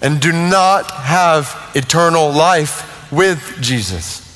and 0.00 0.18
do 0.18 0.32
not 0.32 0.90
have 0.90 1.70
eternal 1.74 2.32
life 2.32 3.12
with 3.12 3.58
Jesus. 3.60 4.26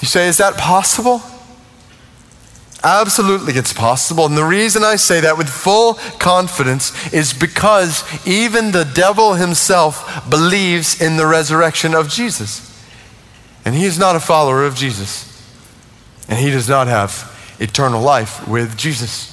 You 0.00 0.06
say, 0.06 0.28
is 0.28 0.36
that 0.36 0.56
possible? 0.56 1.20
Absolutely, 2.82 3.54
it's 3.54 3.74
possible. 3.74 4.24
And 4.24 4.36
the 4.36 4.44
reason 4.44 4.82
I 4.82 4.96
say 4.96 5.20
that 5.20 5.36
with 5.36 5.48
full 5.48 5.94
confidence 6.18 7.12
is 7.12 7.34
because 7.34 8.04
even 8.26 8.72
the 8.72 8.84
devil 8.84 9.34
himself 9.34 10.28
believes 10.30 11.00
in 11.00 11.16
the 11.16 11.26
resurrection 11.26 11.94
of 11.94 12.08
Jesus. 12.08 12.66
And 13.64 13.74
he 13.74 13.84
is 13.84 13.98
not 13.98 14.16
a 14.16 14.20
follower 14.20 14.64
of 14.64 14.74
Jesus. 14.74 15.26
And 16.28 16.38
he 16.38 16.50
does 16.50 16.68
not 16.68 16.86
have 16.86 17.26
eternal 17.60 18.00
life 18.00 18.48
with 18.48 18.76
Jesus. 18.78 19.26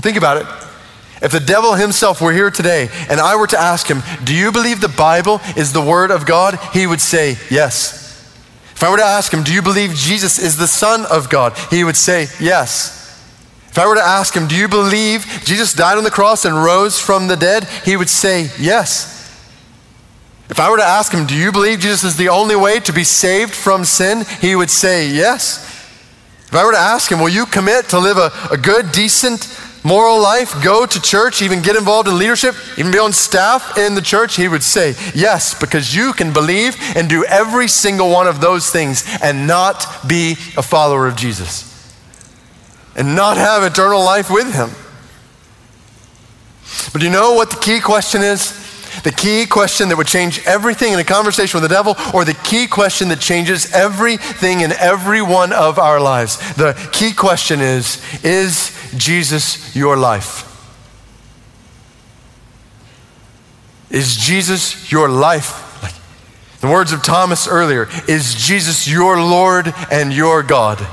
Think 0.00 0.16
about 0.16 0.38
it. 0.38 0.46
If 1.20 1.32
the 1.32 1.40
devil 1.40 1.74
himself 1.74 2.20
were 2.22 2.32
here 2.32 2.50
today 2.50 2.88
and 3.10 3.20
I 3.20 3.36
were 3.36 3.48
to 3.48 3.58
ask 3.58 3.86
him, 3.86 4.02
Do 4.24 4.34
you 4.34 4.52
believe 4.52 4.80
the 4.80 4.88
Bible 4.88 5.40
is 5.56 5.72
the 5.72 5.82
Word 5.82 6.10
of 6.10 6.24
God? 6.24 6.58
He 6.72 6.86
would 6.86 7.00
say, 7.00 7.36
Yes. 7.50 8.07
If 8.78 8.84
I 8.84 8.90
were 8.92 8.98
to 8.98 9.02
ask 9.02 9.34
him, 9.34 9.42
Do 9.42 9.52
you 9.52 9.60
believe 9.60 9.92
Jesus 9.94 10.38
is 10.38 10.56
the 10.56 10.68
Son 10.68 11.04
of 11.06 11.28
God? 11.28 11.58
He 11.68 11.82
would 11.82 11.96
say, 11.96 12.28
Yes. 12.38 12.94
If 13.70 13.76
I 13.76 13.88
were 13.88 13.96
to 13.96 14.00
ask 14.00 14.32
him, 14.32 14.46
Do 14.46 14.54
you 14.54 14.68
believe 14.68 15.26
Jesus 15.44 15.74
died 15.74 15.98
on 15.98 16.04
the 16.04 16.12
cross 16.12 16.44
and 16.44 16.54
rose 16.54 16.96
from 16.96 17.26
the 17.26 17.34
dead? 17.34 17.64
He 17.84 17.96
would 17.96 18.08
say, 18.08 18.50
Yes. 18.56 19.16
If 20.48 20.60
I 20.60 20.70
were 20.70 20.76
to 20.76 20.84
ask 20.84 21.12
him, 21.12 21.26
Do 21.26 21.34
you 21.34 21.50
believe 21.50 21.80
Jesus 21.80 22.04
is 22.04 22.16
the 22.16 22.28
only 22.28 22.54
way 22.54 22.78
to 22.78 22.92
be 22.92 23.02
saved 23.02 23.52
from 23.52 23.84
sin? 23.84 24.24
He 24.40 24.54
would 24.54 24.70
say, 24.70 25.08
Yes. 25.08 25.58
If 26.46 26.54
I 26.54 26.64
were 26.64 26.70
to 26.70 26.78
ask 26.78 27.10
him, 27.10 27.18
Will 27.18 27.30
you 27.30 27.46
commit 27.46 27.88
to 27.88 27.98
live 27.98 28.16
a, 28.16 28.30
a 28.52 28.56
good, 28.56 28.92
decent, 28.92 29.40
moral 29.88 30.20
life, 30.20 30.62
go 30.62 30.84
to 30.84 31.00
church, 31.00 31.42
even 31.42 31.62
get 31.62 31.74
involved 31.74 32.06
in 32.08 32.18
leadership, 32.18 32.54
even 32.76 32.92
be 32.92 32.98
on 32.98 33.12
staff 33.12 33.76
in 33.78 33.94
the 33.94 34.02
church, 34.02 34.36
he 34.36 34.46
would 34.46 34.62
say, 34.62 34.94
Yes, 35.14 35.58
because 35.58 35.94
you 35.94 36.12
can 36.12 36.32
believe 36.32 36.76
and 36.94 37.08
do 37.08 37.24
every 37.24 37.66
single 37.66 38.10
one 38.10 38.28
of 38.28 38.40
those 38.40 38.70
things 38.70 39.04
and 39.22 39.46
not 39.46 40.06
be 40.06 40.32
a 40.56 40.62
follower 40.62 41.08
of 41.08 41.16
Jesus 41.16 41.68
and 42.98 43.14
not 43.14 43.36
have 43.36 43.62
eternal 43.62 44.04
life 44.04 44.28
with 44.28 44.52
him. 44.52 44.70
But 46.92 47.02
you 47.02 47.10
know 47.10 47.32
what 47.34 47.50
the 47.50 47.56
key 47.56 47.80
question 47.80 48.22
is? 48.22 48.66
The 49.04 49.12
key 49.12 49.46
question 49.46 49.88
that 49.88 49.96
would 49.96 50.08
change 50.08 50.44
everything 50.44 50.92
in 50.92 50.98
a 50.98 51.04
conversation 51.04 51.60
with 51.60 51.70
the 51.70 51.74
devil, 51.74 51.94
or 52.12 52.24
the 52.24 52.34
key 52.34 52.66
question 52.66 53.08
that 53.08 53.20
changes 53.20 53.72
everything 53.72 54.60
in 54.60 54.72
every 54.72 55.22
one 55.22 55.52
of 55.52 55.78
our 55.78 56.00
lives. 56.00 56.36
The 56.54 56.74
key 56.92 57.12
question 57.12 57.60
is 57.60 58.02
Is 58.24 58.77
Jesus 58.96 59.74
your 59.74 59.96
life? 59.96 60.44
Is 63.90 64.16
Jesus 64.16 64.92
your 64.92 65.08
life? 65.08 65.82
Like 65.82 65.94
the 66.60 66.68
words 66.68 66.92
of 66.92 67.02
Thomas 67.02 67.48
earlier, 67.48 67.88
is 68.06 68.34
Jesus 68.34 68.86
your 68.86 69.16
Lord 69.18 69.72
and 69.90 70.12
your 70.12 70.42
God? 70.42 70.86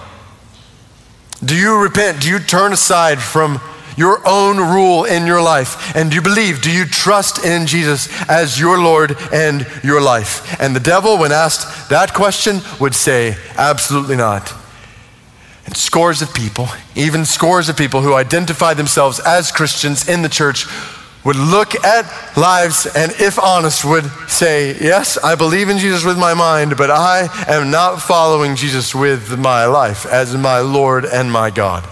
Do 1.43 1.55
you 1.55 1.81
repent? 1.81 2.21
Do 2.21 2.29
you 2.29 2.39
turn 2.39 2.73
aside 2.73 3.19
from 3.19 3.60
your 3.97 4.21
own 4.25 4.58
rule 4.58 5.05
in 5.05 5.27
your 5.27 5.41
life? 5.41 5.95
And 5.95 6.10
do 6.10 6.15
you 6.15 6.21
believe, 6.21 6.62
do 6.62 6.71
you 6.71 6.86
trust 6.86 7.45
in 7.45 7.67
Jesus 7.67 8.10
as 8.29 8.60
your 8.60 8.77
Lord 8.79 9.15
and 9.31 9.67
your 9.84 10.01
life? 10.01 10.60
And 10.62 10.75
the 10.75 10.79
devil, 10.79 11.17
when 11.17 11.31
asked 11.31 11.89
that 11.89 12.13
question, 12.13 12.62
would 12.79 12.95
say, 12.95 13.38
absolutely 13.58 14.15
not. 14.15 14.53
And 15.66 15.76
scores 15.76 16.22
of 16.22 16.34
people, 16.34 16.68
even 16.95 17.26
scores 17.26 17.70
of 17.70 17.78
people 17.78 18.01
who 18.01 18.13
identify 18.13 18.74
themselves 18.74 19.20
as 19.20 19.51
Christians 19.51 20.07
in 20.07 20.22
the 20.22 20.30
church, 20.30 20.68
would 21.24 21.36
look 21.36 21.74
at 21.84 22.38
lives 22.38 22.86
and, 22.95 23.11
if 23.13 23.39
honest, 23.39 23.84
would 23.84 24.05
say, 24.30 24.78
Yes, 24.80 25.18
I 25.18 25.34
believe 25.34 25.70
in 25.70 25.80
Jesus 25.80 26.05
with 26.05 26.20
my 26.20 26.36
mind, 26.36 26.78
but 26.78 26.91
I 26.91 27.28
am 27.47 27.72
not 27.72 27.99
following 27.99 28.55
Jesus 28.55 28.93
with 28.93 29.38
my 29.39 29.66
life 29.66 30.05
as 30.05 30.36
my 30.36 30.59
Lord 30.59 31.03
and 31.03 31.32
my 31.32 31.49
God. 31.49 31.84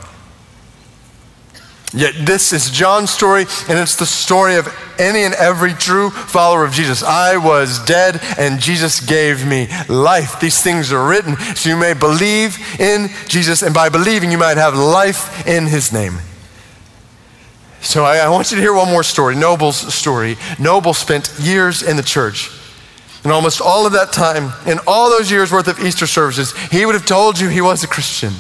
Yet 1.94 2.26
this 2.26 2.54
is 2.54 2.72
John's 2.72 3.12
story, 3.12 3.46
and 3.70 3.78
it's 3.78 3.96
the 3.96 4.06
story 4.06 4.56
of 4.56 4.68
any 4.98 5.24
and 5.24 5.34
every 5.36 5.74
true 5.74 6.10
follower 6.10 6.66
of 6.66 6.72
Jesus. 6.72 7.04
I 7.04 7.38
was 7.38 7.84
dead, 7.86 8.20
and 8.38 8.60
Jesus 8.60 9.00
gave 9.00 9.46
me 9.46 9.68
life. 9.88 10.40
These 10.40 10.62
things 10.64 10.92
are 10.92 11.08
written 11.08 11.38
so 11.56 11.70
you 11.70 11.78
may 11.78 11.94
believe 11.94 12.58
in 12.80 13.10
Jesus, 13.28 13.62
and 13.62 13.76
by 13.76 13.90
believing, 13.90 14.32
you 14.32 14.40
might 14.40 14.58
have 14.58 14.76
life 14.76 15.48
in 15.48 15.68
his 15.68 15.94
name. 15.94 16.18
So 17.82 18.06
I, 18.06 18.18
I 18.18 18.30
want 18.30 18.50
you 18.50 18.56
to 18.56 18.62
hear 18.62 18.74
one 18.74 18.90
more 18.90 19.04
story 19.04 19.36
Noble's 19.36 19.94
story. 19.94 20.38
Noble 20.58 20.94
spent 20.94 21.32
years 21.40 21.84
in 21.84 21.96
the 21.96 22.04
church. 22.04 22.50
And 23.24 23.32
almost 23.32 23.62
all 23.62 23.86
of 23.86 23.94
that 23.94 24.12
time, 24.12 24.52
in 24.66 24.80
all 24.88 25.10
those 25.10 25.32
years 25.32 25.52
worth 25.52 25.68
of 25.68 25.80
Easter 25.80 26.08
services, 26.08 26.54
he 26.72 26.86
would 26.86 26.96
have 26.96 27.06
told 27.06 27.40
you 27.40 27.50
he 27.50 27.62
was 27.62 27.84
a 27.84 27.88
Christian. 27.88 28.34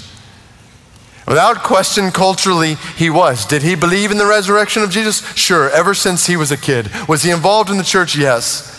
Without 1.27 1.63
question, 1.63 2.11
culturally, 2.11 2.75
he 2.97 3.09
was. 3.09 3.45
Did 3.45 3.61
he 3.61 3.75
believe 3.75 4.11
in 4.11 4.17
the 4.17 4.25
resurrection 4.25 4.83
of 4.83 4.89
Jesus? 4.89 5.25
Sure, 5.35 5.69
ever 5.69 5.93
since 5.93 6.27
he 6.27 6.35
was 6.35 6.51
a 6.51 6.57
kid. 6.57 6.89
Was 7.07 7.23
he 7.23 7.31
involved 7.31 7.69
in 7.69 7.77
the 7.77 7.83
church? 7.83 8.15
Yes. 8.15 8.69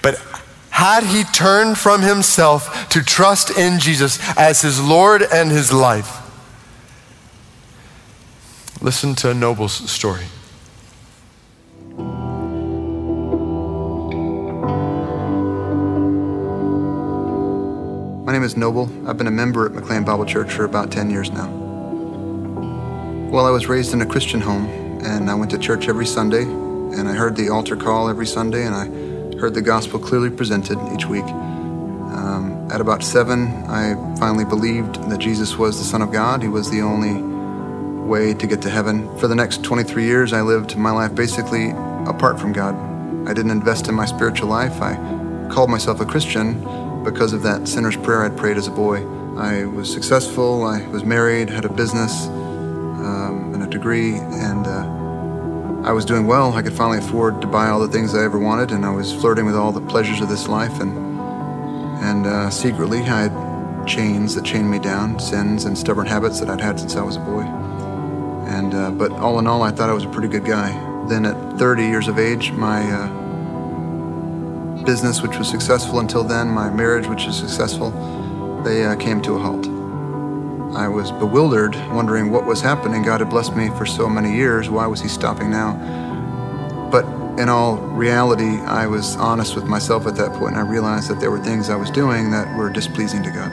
But 0.00 0.16
had 0.70 1.04
he 1.04 1.24
turned 1.24 1.76
from 1.76 2.00
himself 2.00 2.88
to 2.88 3.02
trust 3.02 3.50
in 3.50 3.78
Jesus 3.78 4.18
as 4.38 4.62
his 4.62 4.82
Lord 4.82 5.22
and 5.22 5.50
his 5.50 5.72
life? 5.72 6.18
Listen 8.80 9.14
to 9.16 9.34
Noble's 9.34 9.88
story. 9.90 10.24
My 18.24 18.32
name 18.32 18.44
is 18.44 18.56
Noble. 18.56 18.90
I've 19.06 19.18
been 19.18 19.26
a 19.26 19.30
member 19.30 19.66
at 19.66 19.72
McLean 19.72 20.04
Bible 20.04 20.24
Church 20.24 20.50
for 20.50 20.64
about 20.64 20.90
10 20.90 21.10
years 21.10 21.30
now. 21.30 21.61
Well, 23.32 23.46
I 23.46 23.50
was 23.50 23.66
raised 23.66 23.94
in 23.94 24.02
a 24.02 24.04
Christian 24.04 24.42
home, 24.42 24.66
and 25.02 25.30
I 25.30 25.34
went 25.34 25.50
to 25.52 25.58
church 25.58 25.88
every 25.88 26.04
Sunday, 26.04 26.42
and 26.42 27.08
I 27.08 27.14
heard 27.14 27.34
the 27.34 27.48
altar 27.48 27.76
call 27.76 28.10
every 28.10 28.26
Sunday, 28.26 28.66
and 28.66 28.74
I 28.74 29.38
heard 29.38 29.54
the 29.54 29.62
gospel 29.62 29.98
clearly 29.98 30.28
presented 30.28 30.76
each 30.92 31.06
week. 31.06 31.24
Um, 31.24 32.68
at 32.70 32.82
about 32.82 33.02
seven, 33.02 33.46
I 33.70 33.94
finally 34.18 34.44
believed 34.44 34.96
that 35.08 35.18
Jesus 35.18 35.56
was 35.56 35.78
the 35.78 35.84
Son 35.84 36.02
of 36.02 36.12
God. 36.12 36.42
He 36.42 36.48
was 36.48 36.70
the 36.70 36.82
only 36.82 37.22
way 38.06 38.34
to 38.34 38.46
get 38.46 38.60
to 38.62 38.68
heaven. 38.68 39.08
For 39.16 39.28
the 39.28 39.34
next 39.34 39.64
23 39.64 40.04
years, 40.04 40.34
I 40.34 40.42
lived 40.42 40.76
my 40.76 40.90
life 40.90 41.14
basically 41.14 41.70
apart 42.06 42.38
from 42.38 42.52
God. 42.52 42.74
I 43.26 43.32
didn't 43.32 43.52
invest 43.52 43.88
in 43.88 43.94
my 43.94 44.04
spiritual 44.04 44.50
life. 44.50 44.82
I 44.82 44.96
called 45.50 45.70
myself 45.70 46.02
a 46.02 46.04
Christian 46.04 46.60
because 47.02 47.32
of 47.32 47.42
that 47.44 47.66
sinner's 47.66 47.96
prayer 47.96 48.26
I'd 48.26 48.36
prayed 48.36 48.58
as 48.58 48.66
a 48.66 48.72
boy. 48.72 48.98
I 49.38 49.64
was 49.64 49.90
successful, 49.90 50.64
I 50.64 50.86
was 50.88 51.02
married, 51.02 51.48
had 51.48 51.64
a 51.64 51.72
business, 51.72 52.28
um, 53.04 53.54
and 53.54 53.62
a 53.62 53.66
degree, 53.66 54.14
and 54.16 54.66
uh, 54.66 55.88
I 55.88 55.92
was 55.92 56.04
doing 56.04 56.26
well. 56.26 56.52
I 56.52 56.62
could 56.62 56.74
finally 56.74 56.98
afford 56.98 57.40
to 57.40 57.46
buy 57.46 57.68
all 57.68 57.80
the 57.80 57.88
things 57.88 58.14
I 58.14 58.24
ever 58.24 58.38
wanted, 58.38 58.70
and 58.70 58.84
I 58.84 58.90
was 58.90 59.12
flirting 59.12 59.46
with 59.46 59.56
all 59.56 59.72
the 59.72 59.80
pleasures 59.80 60.20
of 60.20 60.28
this 60.28 60.48
life. 60.48 60.80
And, 60.80 60.92
and 62.02 62.26
uh, 62.26 62.50
secretly, 62.50 63.00
I 63.00 63.28
had 63.28 63.86
chains 63.86 64.34
that 64.34 64.44
chained 64.44 64.70
me 64.70 64.78
down, 64.78 65.18
sins 65.18 65.64
and 65.64 65.76
stubborn 65.76 66.06
habits 66.06 66.38
that 66.40 66.48
I'd 66.48 66.60
had 66.60 66.78
since 66.78 66.94
I 66.94 67.02
was 67.02 67.16
a 67.16 67.20
boy. 67.20 67.42
And, 68.48 68.74
uh, 68.74 68.90
but 68.92 69.10
all 69.12 69.38
in 69.38 69.46
all, 69.46 69.62
I 69.62 69.70
thought 69.70 69.90
I 69.90 69.92
was 69.92 70.04
a 70.04 70.10
pretty 70.10 70.28
good 70.28 70.44
guy. 70.44 70.70
Then 71.08 71.26
at 71.26 71.58
30 71.58 71.82
years 71.84 72.06
of 72.06 72.18
age, 72.18 72.52
my 72.52 72.82
uh, 72.90 74.84
business, 74.84 75.22
which 75.22 75.36
was 75.36 75.48
successful 75.48 76.00
until 76.00 76.22
then, 76.22 76.48
my 76.48 76.70
marriage, 76.70 77.06
which 77.06 77.24
was 77.24 77.36
successful, 77.36 77.90
they 78.62 78.84
uh, 78.84 78.94
came 78.96 79.20
to 79.22 79.34
a 79.34 79.38
halt. 79.38 79.61
I 80.74 80.88
was 80.88 81.12
bewildered, 81.12 81.74
wondering 81.92 82.30
what 82.30 82.46
was 82.46 82.60
happening. 82.62 83.02
God 83.02 83.20
had 83.20 83.28
blessed 83.28 83.54
me 83.54 83.68
for 83.70 83.84
so 83.84 84.08
many 84.08 84.34
years. 84.34 84.70
Why 84.70 84.86
was 84.86 85.00
He 85.00 85.08
stopping 85.08 85.50
now? 85.50 85.74
But 86.90 87.04
in 87.38 87.48
all 87.48 87.76
reality, 87.76 88.60
I 88.60 88.86
was 88.86 89.16
honest 89.16 89.54
with 89.54 89.64
myself 89.64 90.06
at 90.06 90.16
that 90.16 90.32
point, 90.32 90.56
and 90.56 90.66
I 90.66 90.70
realized 90.70 91.10
that 91.10 91.20
there 91.20 91.30
were 91.30 91.42
things 91.42 91.68
I 91.68 91.76
was 91.76 91.90
doing 91.90 92.30
that 92.30 92.56
were 92.56 92.70
displeasing 92.70 93.22
to 93.22 93.30
God. 93.30 93.52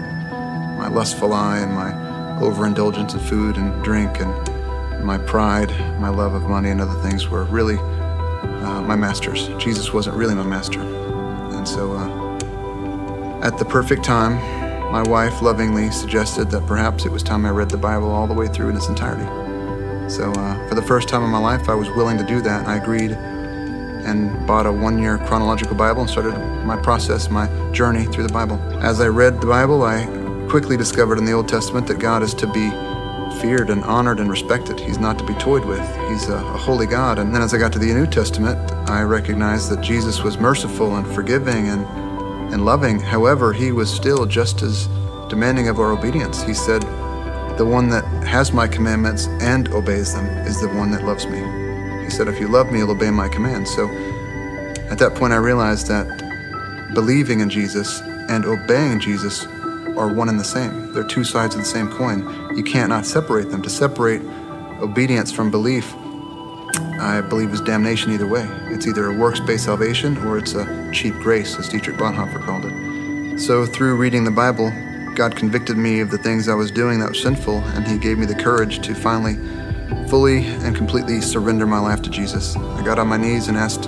My 0.78 0.88
lustful 0.88 1.34
eye 1.34 1.60
and 1.60 1.74
my 1.74 2.40
overindulgence 2.40 3.14
in 3.14 3.20
food 3.20 3.58
and 3.58 3.84
drink 3.84 4.20
and 4.22 5.06
my 5.06 5.18
pride, 5.18 5.70
my 6.00 6.10
love 6.10 6.34
of 6.34 6.44
money 6.44 6.70
and 6.70 6.80
other 6.80 7.02
things 7.02 7.28
were 7.28 7.44
really 7.46 7.78
uh, 7.78 8.82
my 8.82 8.96
masters. 8.96 9.50
Jesus 9.58 9.92
wasn't 9.94 10.16
really 10.16 10.36
my 10.36 10.44
master. 10.44 10.82
And 10.82 11.68
so, 11.68 11.94
uh, 11.94 13.40
at 13.42 13.58
the 13.58 13.66
perfect 13.66 14.04
time, 14.04 14.38
my 14.92 15.04
wife 15.04 15.42
lovingly 15.42 15.92
suggested 15.92 16.50
that 16.50 16.66
perhaps 16.66 17.06
it 17.06 17.12
was 17.12 17.22
time 17.22 17.46
I 17.46 17.52
read 17.52 17.70
the 17.70 17.78
Bible 17.78 18.10
all 18.10 18.26
the 18.26 18.34
way 18.34 18.48
through 18.48 18.70
in 18.70 18.76
its 18.76 18.90
entirety. 18.90 19.26
So, 20.10 20.32
uh, 20.32 20.68
for 20.68 20.74
the 20.74 20.82
first 20.82 21.08
time 21.08 21.24
in 21.24 21.30
my 21.30 21.38
life, 21.38 21.70
I 21.70 21.76
was 21.76 21.88
willing 21.90 22.18
to 22.18 22.26
do 22.26 22.42
that, 22.42 22.68
I 22.68 22.78
agreed 22.78 23.12
and 23.12 24.48
bought 24.48 24.66
a 24.66 24.72
one 24.72 24.98
year 24.98 25.20
chronological 25.20 25.76
Bible 25.76 26.02
and 26.02 26.10
started 26.10 26.36
my 26.66 26.76
process, 26.76 27.30
my 27.30 27.48
journey 27.72 28.06
through 28.06 28.24
the 28.24 28.34
Bible. 28.34 28.60
As 28.82 29.00
I 29.00 29.08
read 29.08 29.40
the 29.40 29.48
Bible, 29.48 29.84
I 29.84 30.06
quickly 30.50 30.76
discovered 30.76 31.20
in 31.20 31.26
the 31.26 31.34
Old 31.34 31.48
Testament 31.48 31.86
that 31.88 32.00
God 32.00 32.24
is 32.24 32.34
to 32.36 32.48
be 32.48 32.70
feared 33.40 33.70
and 33.70 33.84
honored 33.84 34.20
and 34.20 34.30
respected. 34.30 34.80
He's 34.80 34.98
not 34.98 35.20
to 35.20 35.26
be 35.26 35.36
toyed 35.36 35.66
with. 35.66 35.80
He's 36.10 36.28
a, 36.30 36.36
a, 36.36 36.58
holy 36.58 36.88
God. 36.88 37.20
And 37.20 37.34
then 37.34 37.44
as 37.44 37.54
I 37.54 37.60
got 37.60 37.72
to 37.74 37.80
the 37.80 37.94
New 37.94 38.08
Testament, 38.08 38.58
I 38.90 39.04
recognized 39.04 39.70
that 39.70 39.82
Jesus 39.82 40.24
was 40.24 40.40
merciful 40.40 40.96
and 40.96 41.06
forgiving 41.14 41.70
and, 41.70 41.86
and 42.52 42.66
loving. 42.66 43.00
However, 43.00 43.54
he 43.54 43.72
was 43.72 43.90
still 43.90 44.26
just 44.26 44.62
as 44.62 44.88
demanding 45.30 45.68
of 45.68 45.80
our 45.80 45.92
obedience. 45.92 46.42
He 46.44 46.54
said, 46.54 46.82
The 47.58 47.66
one 47.66 47.90
that 47.90 48.06
has 48.26 48.52
my 48.52 48.68
commandments 48.68 49.28
and 49.42 49.70
obeys 49.70 50.14
them 50.14 50.26
is 50.48 50.60
the 50.62 50.70
one 50.70 50.92
that 50.92 51.06
loves 51.06 51.26
me. 51.26 51.40
He 52.04 52.10
said, 52.10 52.28
If 52.28 52.40
you 52.40 52.48
love 52.48 52.72
me, 52.72 52.80
you'll 52.80 52.92
obey 52.92 53.12
my 53.12 53.30
commands. 53.30 53.74
So 53.76 53.88
at 54.90 54.98
that 54.98 55.16
point, 55.16 55.34
I 55.34 55.38
realized 55.38 55.88
that 55.88 56.08
believing 56.94 57.40
in 57.42 57.50
Jesus 57.50 58.02
and 58.30 58.46
obeying 58.46 59.00
Jesus 59.00 59.46
are 59.98 60.12
one 60.14 60.30
and 60.30 60.40
the 60.40 60.44
same. 60.44 60.94
They're 60.94 61.04
two 61.04 61.24
sides 61.24 61.56
of 61.56 61.62
the 61.62 61.68
same 61.68 61.92
coin. 61.92 62.56
You 62.56 62.64
can't 62.64 62.90
not 62.90 63.06
separate 63.06 63.52
them. 63.52 63.62
To 63.62 63.70
separate 63.70 64.22
obedience 64.82 65.32
from 65.32 65.52
belief, 65.52 65.94
I 67.00 67.22
believe, 67.22 67.54
is 67.54 67.62
damnation 67.62 68.12
either 68.12 68.28
way. 68.28 68.46
It's 68.66 68.86
either 68.86 69.08
a 69.08 69.14
works 69.14 69.40
based 69.40 69.66
salvation 69.66 70.18
or 70.20 70.38
it's 70.38 70.54
a 70.54 70.92
cheap 70.94 71.14
grace, 71.16 71.58
as 71.58 71.70
Dietrich 71.70 71.98
Bonhoeffer 71.98 72.44
called 72.46 72.66
it. 72.66 73.40
So, 73.40 73.66
through 73.66 73.96
reading 73.96 74.26
the 74.26 74.32
Bible, 74.32 74.72
God 75.16 75.36
convicted 75.36 75.78
me 75.78 76.02
of 76.02 76.12
the 76.12 76.18
things 76.18 76.50
I 76.50 76.56
was 76.56 76.72
doing 76.72 77.00
that 77.00 77.10
were 77.10 77.16
sinful, 77.16 77.60
and 77.60 77.88
He 77.88 77.98
gave 77.98 78.18
me 78.18 78.26
the 78.26 78.36
courage 78.36 78.80
to 78.86 78.94
finally, 78.94 79.36
fully, 80.08 80.46
and 80.46 80.76
completely 80.76 81.22
surrender 81.22 81.66
my 81.66 81.80
life 81.80 82.02
to 82.02 82.10
Jesus. 82.10 82.56
I 82.56 82.84
got 82.84 83.00
on 83.00 83.08
my 83.08 83.18
knees 83.18 83.48
and 83.48 83.58
asked 83.58 83.88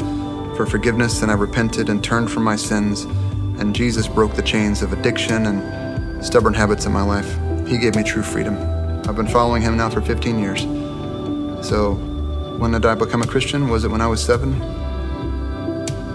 for 0.56 0.66
forgiveness, 0.66 1.22
and 1.22 1.32
I 1.32 1.36
repented 1.36 1.90
and 1.90 2.04
turned 2.04 2.32
from 2.32 2.44
my 2.44 2.56
sins, 2.56 3.04
and 3.60 3.76
Jesus 3.76 4.08
broke 4.08 4.36
the 4.36 4.42
chains 4.42 4.82
of 4.82 4.94
addiction 4.94 5.48
and 5.48 6.26
stubborn 6.26 6.54
habits 6.54 6.86
in 6.86 6.92
my 6.92 7.04
life. 7.04 7.38
He 7.68 7.78
gave 7.78 7.96
me 7.96 8.04
true 8.04 8.24
freedom. 8.24 8.56
I've 9.08 9.16
been 9.16 9.28
following 9.28 9.62
him 9.62 9.76
now 9.76 9.90
for 9.90 10.02
15 10.02 10.40
years. 10.40 10.62
So, 11.68 11.96
when 12.62 12.74
did 12.74 12.86
I 12.86 12.94
become 12.94 13.24
a 13.24 13.28
Christian? 13.28 13.70
Was 13.70 13.86
it 13.86 13.88
when 13.90 14.02
I 14.02 14.08
was 14.08 14.24
seven? 14.24 14.62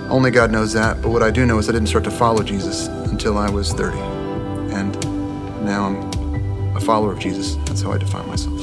Only 0.08 0.30
God 0.30 0.52
knows 0.52 0.72
that, 0.74 1.02
but 1.02 1.08
what 1.08 1.20
I 1.20 1.32
do 1.32 1.44
know 1.44 1.58
is 1.58 1.68
I 1.68 1.72
didn't 1.72 1.88
start 1.88 2.04
to 2.04 2.10
follow 2.12 2.44
Jesus 2.44 2.86
until 2.86 3.36
I 3.36 3.50
was 3.50 3.72
30. 3.72 3.98
And 4.72 4.94
now 5.64 5.86
I'm 5.86 6.76
a 6.76 6.80
follower 6.80 7.10
of 7.10 7.18
Jesus. 7.18 7.56
That's 7.66 7.82
how 7.82 7.90
I 7.90 7.98
define 7.98 8.28
myself. 8.28 8.60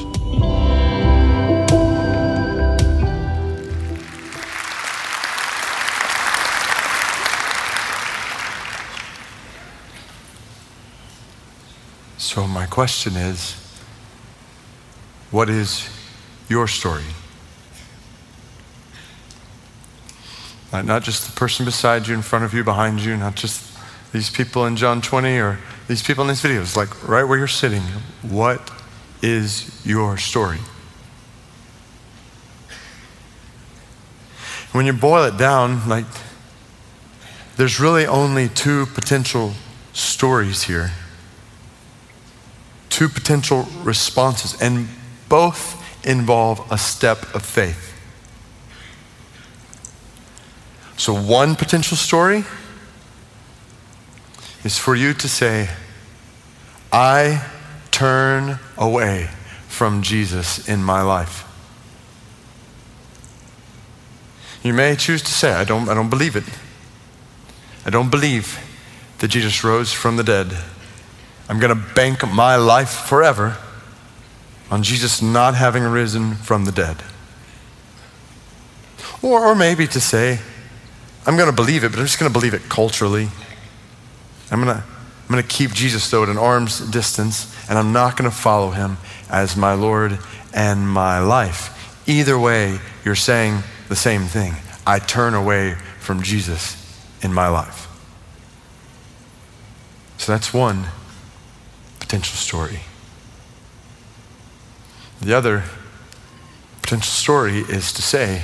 So, 12.18 12.48
my 12.48 12.66
question 12.66 13.18
is 13.18 13.56
what 15.32 15.50
is 15.50 15.90
your 16.48 16.70
story? 16.70 17.04
Uh, 20.74 20.82
not 20.82 21.04
just 21.04 21.26
the 21.26 21.32
person 21.40 21.64
beside 21.64 22.08
you, 22.08 22.14
in 22.14 22.22
front 22.22 22.44
of 22.44 22.54
you, 22.54 22.64
behind 22.64 23.00
you, 23.00 23.16
not 23.16 23.36
just 23.36 23.72
these 24.12 24.30
people 24.30 24.66
in 24.66 24.76
John 24.76 25.02
20 25.02 25.38
or 25.38 25.60
these 25.88 26.02
people 26.04 26.24
in 26.24 26.28
these 26.28 26.42
videos, 26.42 26.76
like 26.76 27.08
right 27.08 27.24
where 27.24 27.38
you're 27.38 27.48
sitting. 27.48 27.84
What 28.22 28.72
is 29.22 29.86
your 29.86 30.18
story? 30.18 30.58
When 34.74 34.86
you 34.86 34.94
boil 34.94 35.24
it 35.24 35.38
down, 35.38 35.88
like, 35.88 36.06
there's 37.56 37.80
really 37.80 38.08
only 38.08 38.50
two 38.50 38.88
potential 38.88 39.54
stories 39.94 40.64
here 40.64 40.92
two 42.94 43.10
potential 43.10 43.68
responses, 43.84 44.62
and 44.62 44.88
both 45.28 45.82
involve 46.06 46.64
a 46.72 46.78
step 46.78 47.34
of 47.34 47.44
faith. 47.44 47.83
So, 51.04 51.14
one 51.14 51.58
potential 51.58 51.97
story 51.97 52.45
is 54.64 54.78
for 54.78 54.95
you 54.95 55.14
to 55.14 55.28
say, 55.28 55.68
I 56.93 57.45
turn 57.91 58.58
away 58.78 59.30
from 59.68 60.01
Jesus 60.01 60.66
in 60.66 60.82
my 60.82 61.01
life. 61.01 61.43
You 64.64 64.74
may 64.74 64.95
choose 64.95 65.22
to 65.24 65.32
say, 65.34 65.51
I 65.51 65.66
don't, 65.66 65.89
I 65.89 65.93
don't 65.93 66.10
believe 66.10 66.38
it. 66.38 66.45
I 67.86 67.89
don't 67.89 68.10
believe 68.10 68.58
that 69.20 69.28
Jesus 69.28 69.62
rose 69.62 69.91
from 69.91 70.16
the 70.16 70.24
dead. 70.24 70.58
I'm 71.49 71.60
going 71.60 71.78
to 71.78 71.93
bank 71.95 72.26
my 72.32 72.56
life 72.56 72.91
forever 72.91 73.58
on 74.72 74.84
Jesus 74.84 75.22
not 75.22 75.54
having 75.56 75.84
risen 75.84 76.36
from 76.36 76.64
the 76.64 76.72
dead. 76.72 77.04
Or, 79.22 79.45
or 79.47 79.54
maybe 79.54 79.86
to 79.88 79.99
say, 79.99 80.39
I'm 81.26 81.38
going 81.38 81.50
to 81.50 81.56
believe 81.56 81.84
it, 81.84 81.90
but 81.90 82.00
I'm 82.00 82.06
just 82.06 82.20
going 82.20 82.32
to 82.32 82.38
believe 82.38 82.54
it 82.54 82.64
culturally. 82.70 83.30
I'm 84.52 84.64
going 84.64 84.76
to 84.76 84.84
I'm 85.24 85.30
going 85.30 85.42
to 85.42 85.50
keep 85.50 85.72
Jesus, 85.72 86.10
though, 86.12 86.24
at 86.24 86.30
an 86.30 86.38
arm's 86.38 86.80
distance, 86.80 87.56
and 87.70 87.78
I'm 87.78 87.94
not 87.94 88.18
going 88.18 88.30
to 88.30 88.36
follow 88.36 88.72
him 88.72 88.98
as 89.30 89.56
my 89.56 89.74
Lord 89.74 90.20
and 90.54 90.88
my 90.88 91.20
life. 91.20 92.04
Either 92.08 92.38
way, 92.38 92.78
you're 93.06 93.16
saying 93.16 93.64
the 93.88 93.96
same 93.96 94.24
thing. 94.24 94.54
I 94.86 95.00
turn 95.00 95.34
away 95.34 95.76
from 96.00 96.22
Jesus 96.22 96.76
in 97.22 97.34
my 97.34 97.48
life. 97.48 97.88
So 100.18 100.34
that's 100.34 100.54
one 100.54 100.86
potential 102.00 102.36
story. 102.36 102.82
The 105.22 105.34
other 105.34 105.64
potential 106.82 107.12
story 107.12 107.60
is 107.60 107.94
to 107.94 108.02
say, 108.02 108.44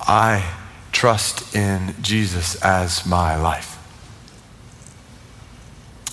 I 0.00 0.54
trust 1.02 1.52
in 1.52 1.92
Jesus 2.00 2.54
as 2.62 3.04
my 3.04 3.34
life 3.34 3.76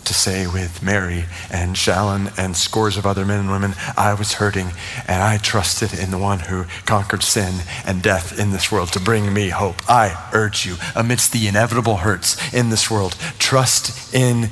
to 0.04 0.16
say 0.16 0.48
with 0.48 0.82
Mary 0.82 1.26
and 1.52 1.76
Shallon 1.76 2.34
and 2.40 2.58
scores 2.58 2.98
of 2.98 3.06
other 3.06 3.24
men 3.24 3.42
and 3.42 3.52
women, 3.52 3.76
I 3.96 4.16
was 4.16 4.34
hurting 4.34 4.72
and 5.08 5.22
I 5.22 5.38
trusted 5.38 5.94
in 5.94 6.10
the 6.10 6.18
one 6.18 6.40
who 6.40 6.66
conquered 6.88 7.22
sin 7.22 7.62
and 7.86 8.02
death 8.02 8.40
in 8.40 8.50
this 8.50 8.72
world 8.72 8.92
to 8.94 9.00
bring 9.00 9.32
me 9.32 9.50
hope. 9.50 9.88
I 9.88 10.28
urge 10.34 10.66
you, 10.66 10.78
amidst 10.96 11.34
the 11.34 11.48
inevitable 11.48 11.98
hurts 11.98 12.52
in 12.52 12.72
this 12.72 12.90
world, 12.90 13.16
trust 13.38 14.12
in 14.12 14.50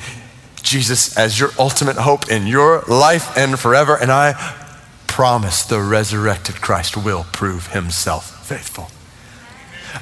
Jesus 0.62 1.18
as 1.18 1.40
your 1.40 1.50
ultimate 1.58 1.96
hope 1.96 2.30
in 2.30 2.46
your 2.46 2.84
life 2.88 3.36
and 3.36 3.58
forever. 3.58 3.98
And 4.00 4.12
I 4.12 4.34
promise 5.08 5.64
the 5.64 5.82
resurrected 5.82 6.62
Christ 6.62 6.96
will 6.96 7.26
prove 7.32 7.70
himself 7.70 8.46
faithful. 8.46 8.92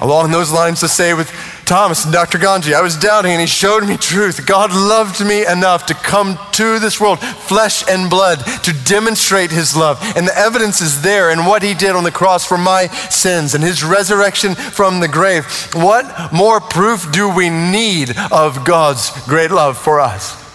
Along 0.00 0.30
those 0.30 0.52
lines, 0.52 0.80
to 0.80 0.88
say 0.88 1.14
with 1.14 1.30
Thomas 1.64 2.04
and 2.04 2.12
Dr. 2.12 2.38
Ganji, 2.38 2.72
I 2.72 2.80
was 2.80 2.96
doubting 2.96 3.32
and 3.32 3.40
he 3.40 3.46
showed 3.46 3.86
me 3.86 3.96
truth. 3.96 4.46
God 4.46 4.72
loved 4.72 5.24
me 5.24 5.46
enough 5.46 5.86
to 5.86 5.94
come 5.94 6.38
to 6.52 6.78
this 6.78 7.00
world, 7.00 7.18
flesh 7.20 7.88
and 7.88 8.08
blood, 8.08 8.38
to 8.64 8.72
demonstrate 8.84 9.50
his 9.50 9.76
love. 9.76 9.98
And 10.16 10.28
the 10.28 10.38
evidence 10.38 10.80
is 10.80 11.02
there 11.02 11.30
in 11.30 11.44
what 11.44 11.62
he 11.62 11.74
did 11.74 11.96
on 11.96 12.04
the 12.04 12.12
cross 12.12 12.46
for 12.46 12.58
my 12.58 12.86
sins 12.86 13.54
and 13.54 13.64
his 13.64 13.82
resurrection 13.82 14.54
from 14.54 15.00
the 15.00 15.08
grave. 15.08 15.44
What 15.74 16.32
more 16.32 16.60
proof 16.60 17.10
do 17.10 17.28
we 17.28 17.50
need 17.50 18.16
of 18.30 18.64
God's 18.64 19.10
great 19.26 19.50
love 19.50 19.76
for 19.76 20.00
us? 20.00 20.45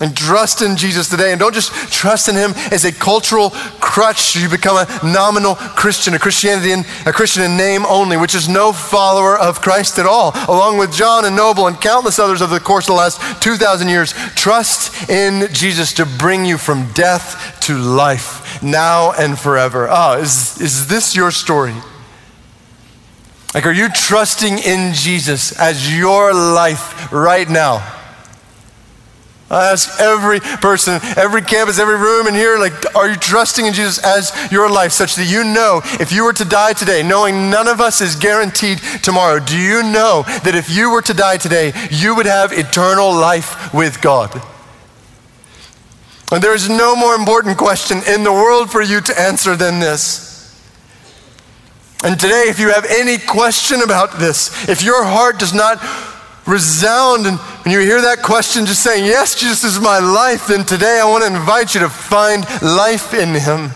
And 0.00 0.16
trust 0.16 0.62
in 0.62 0.76
Jesus 0.76 1.08
today. 1.08 1.32
And 1.32 1.40
don't 1.40 1.54
just 1.54 1.72
trust 1.92 2.28
in 2.28 2.36
him 2.36 2.52
as 2.70 2.84
a 2.84 2.92
cultural 2.92 3.50
crutch. 3.80 4.36
You 4.36 4.48
become 4.48 4.76
a 4.76 4.86
nominal 5.04 5.56
Christian, 5.56 6.14
a 6.14 6.20
Christianity 6.20 6.70
in, 6.70 6.84
a 7.04 7.12
Christian 7.12 7.42
in 7.42 7.56
name 7.56 7.84
only, 7.84 8.16
which 8.16 8.34
is 8.34 8.48
no 8.48 8.72
follower 8.72 9.36
of 9.36 9.60
Christ 9.60 9.98
at 9.98 10.06
all. 10.06 10.32
Along 10.46 10.78
with 10.78 10.92
John 10.92 11.24
and 11.24 11.34
Noble 11.34 11.66
and 11.66 11.80
countless 11.80 12.20
others 12.20 12.40
over 12.40 12.54
the 12.54 12.60
course 12.60 12.84
of 12.84 12.94
the 12.94 12.98
last 12.98 13.42
2,000 13.42 13.88
years, 13.88 14.12
trust 14.36 15.10
in 15.10 15.52
Jesus 15.52 15.92
to 15.94 16.06
bring 16.06 16.44
you 16.44 16.58
from 16.58 16.92
death 16.92 17.58
to 17.62 17.76
life 17.76 18.62
now 18.62 19.12
and 19.12 19.36
forever. 19.36 19.88
Oh, 19.90 20.20
is, 20.20 20.60
is 20.60 20.86
this 20.86 21.16
your 21.16 21.32
story? 21.32 21.74
Like, 23.52 23.66
are 23.66 23.72
you 23.72 23.88
trusting 23.88 24.58
in 24.58 24.94
Jesus 24.94 25.58
as 25.58 25.96
your 25.96 26.32
life 26.32 27.10
right 27.10 27.48
now? 27.48 27.97
I 29.50 29.70
ask 29.70 29.98
every 29.98 30.40
person, 30.40 31.00
every 31.16 31.40
campus, 31.40 31.78
every 31.78 31.96
room 31.96 32.26
in 32.26 32.34
here, 32.34 32.58
like, 32.58 32.94
are 32.94 33.08
you 33.08 33.16
trusting 33.16 33.64
in 33.64 33.72
Jesus 33.72 34.04
as 34.04 34.30
your 34.52 34.70
life 34.70 34.92
such 34.92 35.14
that 35.16 35.24
you 35.24 35.42
know 35.42 35.80
if 35.98 36.12
you 36.12 36.24
were 36.24 36.34
to 36.34 36.44
die 36.44 36.74
today, 36.74 37.02
knowing 37.02 37.48
none 37.48 37.66
of 37.66 37.80
us 37.80 38.02
is 38.02 38.14
guaranteed 38.14 38.78
tomorrow, 39.02 39.38
do 39.38 39.56
you 39.56 39.82
know 39.82 40.22
that 40.44 40.54
if 40.54 40.68
you 40.68 40.90
were 40.90 41.00
to 41.00 41.14
die 41.14 41.38
today, 41.38 41.72
you 41.90 42.14
would 42.14 42.26
have 42.26 42.52
eternal 42.52 43.10
life 43.10 43.72
with 43.72 44.02
God? 44.02 44.42
And 46.30 46.42
there 46.42 46.54
is 46.54 46.68
no 46.68 46.94
more 46.94 47.14
important 47.14 47.56
question 47.56 48.02
in 48.06 48.24
the 48.24 48.32
world 48.32 48.70
for 48.70 48.82
you 48.82 49.00
to 49.00 49.18
answer 49.18 49.56
than 49.56 49.80
this. 49.80 50.28
And 52.04 52.20
today, 52.20 52.44
if 52.48 52.60
you 52.60 52.70
have 52.70 52.84
any 52.84 53.16
question 53.16 53.80
about 53.80 54.18
this, 54.18 54.68
if 54.68 54.82
your 54.82 55.04
heart 55.04 55.38
does 55.38 55.54
not 55.54 55.78
resound. 56.48 57.26
And 57.26 57.38
when 57.38 57.72
you 57.72 57.80
hear 57.80 58.00
that 58.00 58.22
question, 58.22 58.66
just 58.66 58.82
saying, 58.82 59.04
Yes, 59.04 59.38
Jesus 59.38 59.62
is 59.62 59.80
my 59.80 59.98
life, 59.98 60.46
then 60.48 60.64
today 60.64 61.00
I 61.00 61.08
want 61.08 61.24
to 61.24 61.32
invite 61.32 61.74
you 61.74 61.80
to 61.82 61.88
find 61.88 62.44
life 62.62 63.14
in 63.14 63.34
Him. 63.34 63.70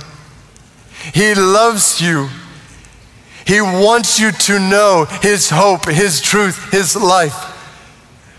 He 1.14 1.34
loves 1.34 2.00
you. 2.00 2.28
He 3.46 3.60
wants 3.60 4.18
you 4.18 4.32
to 4.32 4.58
know 4.58 5.06
His 5.20 5.50
hope, 5.50 5.86
His 5.86 6.20
truth, 6.20 6.70
His 6.70 6.96
life, 6.96 7.34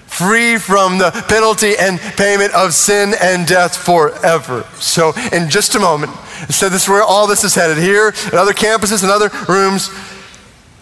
free 0.08 0.58
from 0.58 0.98
the 0.98 1.12
penalty 1.28 1.74
and 1.78 2.00
payment 2.00 2.54
of 2.54 2.74
sin 2.74 3.14
and 3.22 3.46
death 3.46 3.76
forever. 3.76 4.66
So, 4.76 5.14
in 5.32 5.50
just 5.50 5.76
a 5.76 5.80
moment, 5.80 6.14
so 6.50 6.70
this 6.70 6.84
is 6.84 6.90
where 6.90 7.04
all 7.04 7.28
this 7.28 7.44
is 7.44 7.54
headed 7.54 7.78
here 7.78 8.08
at 8.08 8.34
other 8.34 8.54
campuses 8.54 9.04
and 9.04 9.12
other 9.12 9.30
rooms. 9.52 9.90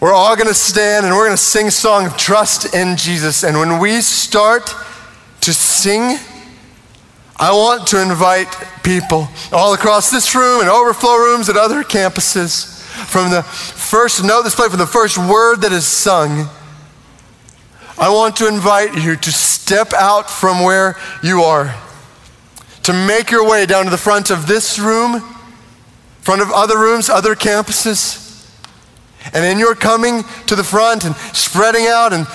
We're 0.02 0.12
all 0.12 0.34
going 0.34 0.48
to 0.48 0.54
stand 0.54 1.06
and 1.06 1.14
we're 1.14 1.26
going 1.26 1.36
to 1.36 1.40
sing 1.40 1.68
a 1.68 1.70
song 1.70 2.06
of 2.06 2.16
trust 2.16 2.74
in 2.74 2.96
Jesus. 2.96 3.44
And 3.44 3.56
when 3.56 3.78
we 3.78 4.00
start 4.00 4.74
to 5.42 5.54
sing, 5.54 6.18
I 7.36 7.52
want 7.52 7.86
to 7.86 8.02
invite 8.02 8.48
people 8.82 9.28
all 9.52 9.74
across 9.74 10.10
this 10.10 10.34
room 10.34 10.60
and 10.60 10.68
overflow 10.68 11.14
rooms 11.18 11.48
at 11.48 11.56
other 11.56 11.84
campuses 11.84 12.82
from 13.06 13.30
the 13.30 13.44
first 13.44 14.24
note 14.24 14.42
that's 14.42 14.56
played, 14.56 14.70
from 14.70 14.80
the 14.80 14.86
first 14.86 15.18
word 15.18 15.60
that 15.60 15.70
is 15.70 15.86
sung. 15.86 16.48
I 17.96 18.10
want 18.12 18.34
to 18.38 18.48
invite 18.48 18.96
you 18.96 19.14
to 19.14 19.30
step 19.30 19.92
out 19.92 20.28
from 20.28 20.64
where 20.64 20.96
you 21.22 21.42
are, 21.42 21.76
to 22.82 22.92
make 22.92 23.30
your 23.30 23.48
way 23.48 23.66
down 23.66 23.84
to 23.84 23.90
the 23.92 23.96
front 23.96 24.30
of 24.30 24.48
this 24.48 24.80
room, 24.80 25.20
front 26.22 26.42
of 26.42 26.50
other 26.50 26.76
rooms, 26.76 27.08
other 27.08 27.36
campuses 27.36 28.21
and 29.32 29.44
in 29.44 29.58
your 29.58 29.74
coming 29.74 30.22
to 30.46 30.56
the 30.56 30.64
front 30.64 31.04
and 31.04 31.14
spreading 31.34 31.86
out 31.86 32.12
and 32.12 32.26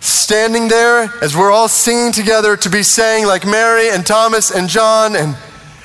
standing 0.00 0.68
there 0.68 1.12
as 1.22 1.36
we're 1.36 1.50
all 1.50 1.68
singing 1.68 2.12
together 2.12 2.56
to 2.56 2.70
be 2.70 2.82
saying, 2.82 3.26
like 3.26 3.46
Mary 3.46 3.90
and 3.90 4.06
Thomas 4.06 4.50
and 4.50 4.68
John 4.68 5.16
and 5.16 5.34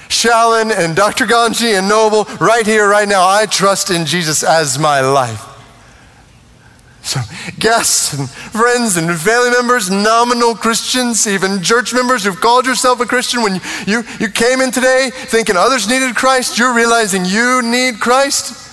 Shalon 0.09 0.71
and 0.71 0.95
Dr. 0.95 1.25
Ganji 1.25 1.77
and 1.77 1.89
Noble, 1.89 2.25
right 2.39 2.65
here, 2.65 2.87
right 2.87 3.07
now, 3.07 3.27
I 3.27 3.45
trust 3.47 3.89
in 3.89 4.05
Jesus 4.05 4.43
as 4.43 4.77
my 4.77 5.01
life. 5.01 5.49
So, 7.01 7.19
guests 7.59 8.13
and 8.13 8.29
friends 8.29 8.95
and 8.95 9.13
family 9.19 9.49
members, 9.49 9.89
nominal 9.89 10.55
Christians, 10.55 11.27
even 11.27 11.61
church 11.61 11.93
members 11.93 12.23
who've 12.23 12.39
called 12.39 12.65
yourself 12.65 13.01
a 13.01 13.05
Christian, 13.05 13.41
when 13.41 13.59
you, 13.85 14.03
you 14.19 14.29
came 14.29 14.61
in 14.61 14.71
today 14.71 15.09
thinking 15.11 15.57
others 15.57 15.89
needed 15.89 16.15
Christ, 16.15 16.57
you're 16.57 16.73
realizing 16.73 17.25
you 17.25 17.61
need 17.61 17.99
Christ. 17.99 18.72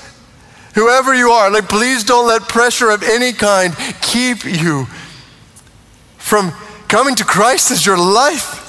Whoever 0.74 1.14
you 1.14 1.30
are, 1.30 1.50
like, 1.50 1.68
please 1.68 2.04
don't 2.04 2.28
let 2.28 2.42
pressure 2.42 2.90
of 2.90 3.02
any 3.02 3.32
kind 3.32 3.74
keep 4.00 4.44
you 4.44 4.86
from 6.18 6.52
coming 6.88 7.14
to 7.16 7.24
Christ 7.24 7.70
as 7.70 7.84
your 7.84 7.98
life. 7.98 8.66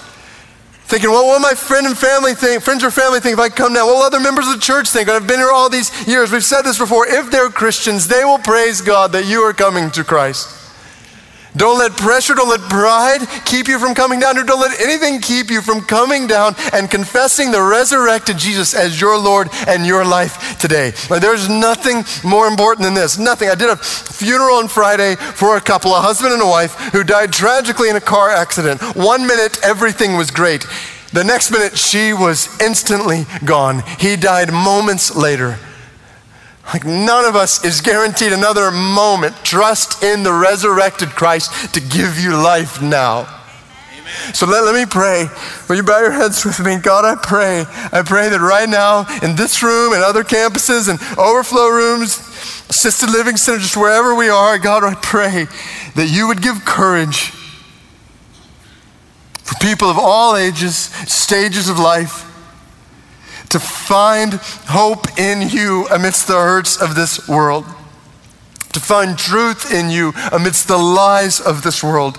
Thinking, 0.85 1.09
well, 1.09 1.25
what 1.25 1.35
will 1.35 1.39
my 1.39 1.53
friend 1.53 1.87
and 1.87 1.97
family 1.97 2.33
think, 2.33 2.63
friends 2.63 2.83
or 2.83 2.91
family 2.91 3.19
think 3.19 3.33
if 3.33 3.39
I 3.39 3.49
come 3.49 3.71
now? 3.71 3.85
What 3.85 3.95
will 3.95 4.01
other 4.01 4.19
members 4.19 4.47
of 4.47 4.55
the 4.55 4.59
church 4.59 4.89
think? 4.89 5.07
I've 5.07 5.27
been 5.27 5.39
here 5.39 5.51
all 5.51 5.69
these 5.69 5.89
years. 6.07 6.31
We've 6.31 6.43
said 6.43 6.63
this 6.63 6.77
before. 6.77 7.07
If 7.07 7.31
they're 7.31 7.49
Christians, 7.49 8.07
they 8.07 8.25
will 8.25 8.39
praise 8.39 8.81
God 8.81 9.13
that 9.13 9.25
you 9.25 9.41
are 9.41 9.53
coming 9.53 9.89
to 9.91 10.03
Christ. 10.03 10.60
Don't 11.57 11.79
let 11.79 11.91
pressure, 11.97 12.33
don't 12.33 12.49
let 12.49 12.61
pride 12.69 13.27
keep 13.45 13.67
you 13.67 13.77
from 13.77 13.93
coming 13.93 14.19
down, 14.19 14.37
or 14.37 14.43
don't 14.43 14.61
let 14.61 14.79
anything 14.79 15.19
keep 15.19 15.49
you 15.49 15.61
from 15.61 15.81
coming 15.81 16.25
down 16.25 16.55
and 16.73 16.89
confessing 16.89 17.51
the 17.51 17.61
resurrected 17.61 18.37
Jesus 18.37 18.73
as 18.73 19.01
your 19.01 19.17
Lord 19.17 19.49
and 19.67 19.85
your 19.85 20.05
life 20.05 20.57
today. 20.59 20.91
There's 21.09 21.49
nothing 21.49 22.03
more 22.23 22.47
important 22.47 22.85
than 22.85 22.93
this. 22.93 23.17
Nothing. 23.17 23.49
I 23.49 23.55
did 23.55 23.69
a 23.69 23.75
funeral 23.75 24.57
on 24.57 24.69
Friday 24.69 25.15
for 25.15 25.57
a 25.57 25.61
couple, 25.61 25.93
a 25.93 25.99
husband 25.99 26.33
and 26.33 26.41
a 26.41 26.47
wife, 26.47 26.75
who 26.93 27.03
died 27.03 27.33
tragically 27.33 27.89
in 27.89 27.95
a 27.95 28.01
car 28.01 28.29
accident. 28.29 28.81
One 28.95 29.27
minute, 29.27 29.59
everything 29.63 30.15
was 30.15 30.31
great. 30.31 30.65
The 31.11 31.25
next 31.25 31.51
minute, 31.51 31.77
she 31.77 32.13
was 32.13 32.47
instantly 32.61 33.25
gone. 33.43 33.83
He 33.99 34.15
died 34.15 34.53
moments 34.53 35.13
later. 35.13 35.57
Like 36.67 36.85
none 36.85 37.25
of 37.25 37.35
us 37.35 37.65
is 37.65 37.81
guaranteed 37.81 38.33
another 38.33 38.71
moment. 38.71 39.35
Trust 39.43 40.03
in 40.03 40.23
the 40.23 40.33
resurrected 40.33 41.09
Christ 41.09 41.73
to 41.73 41.81
give 41.81 42.19
you 42.19 42.31
life 42.35 42.81
now. 42.81 43.39
So 44.33 44.45
let, 44.45 44.63
let 44.63 44.75
me 44.75 44.85
pray. 44.85 45.27
Will 45.67 45.77
you 45.77 45.83
bow 45.83 45.99
your 45.99 46.11
heads 46.11 46.45
with 46.45 46.59
me? 46.59 46.77
God, 46.77 47.05
I 47.05 47.15
pray. 47.21 47.65
I 47.91 48.03
pray 48.03 48.29
that 48.29 48.39
right 48.39 48.67
now 48.67 49.05
in 49.23 49.35
this 49.35 49.63
room 49.63 49.93
and 49.93 50.03
other 50.03 50.23
campuses 50.23 50.89
and 50.89 50.99
overflow 51.17 51.69
rooms, 51.69 52.17
assisted 52.69 53.09
living 53.09 53.37
centers, 53.37 53.63
just 53.63 53.77
wherever 53.77 54.13
we 54.13 54.29
are, 54.29 54.57
God, 54.57 54.83
I 54.83 54.95
pray 54.95 55.47
that 55.95 56.07
you 56.07 56.27
would 56.27 56.41
give 56.41 56.65
courage 56.65 57.31
for 59.43 59.55
people 59.59 59.89
of 59.89 59.97
all 59.97 60.35
ages, 60.35 60.75
stages 60.75 61.69
of 61.69 61.79
life 61.79 62.30
to 63.51 63.59
find 63.59 64.33
hope 64.69 65.19
in 65.19 65.49
you 65.49 65.85
amidst 65.89 66.27
the 66.27 66.33
hurts 66.33 66.81
of 66.81 66.95
this 66.95 67.27
world, 67.27 67.65
to 68.73 68.79
find 68.79 69.17
truth 69.17 69.73
in 69.73 69.89
you 69.89 70.13
amidst 70.31 70.67
the 70.67 70.77
lies 70.77 71.39
of 71.39 71.61
this 71.61 71.83
world. 71.83 72.17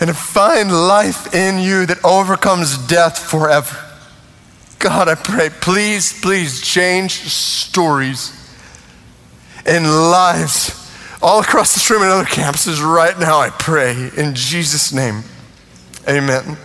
And 0.00 0.06
to 0.06 0.14
find 0.14 0.70
life 0.70 1.34
in 1.34 1.58
you 1.58 1.84
that 1.86 2.04
overcomes 2.04 2.78
death 2.86 3.18
forever. 3.18 3.76
God, 4.78 5.08
I 5.08 5.16
pray, 5.16 5.50
please, 5.50 6.20
please 6.20 6.62
change 6.62 7.14
stories 7.28 8.32
and 9.66 9.84
lives 9.84 10.88
all 11.20 11.40
across 11.40 11.74
this 11.74 11.90
room 11.90 12.02
and 12.02 12.12
other 12.12 12.24
campuses 12.24 12.80
right 12.80 13.18
now, 13.18 13.40
I 13.40 13.50
pray. 13.50 14.10
In 14.16 14.36
Jesus' 14.36 14.92
name, 14.92 15.24
amen. 16.08 16.56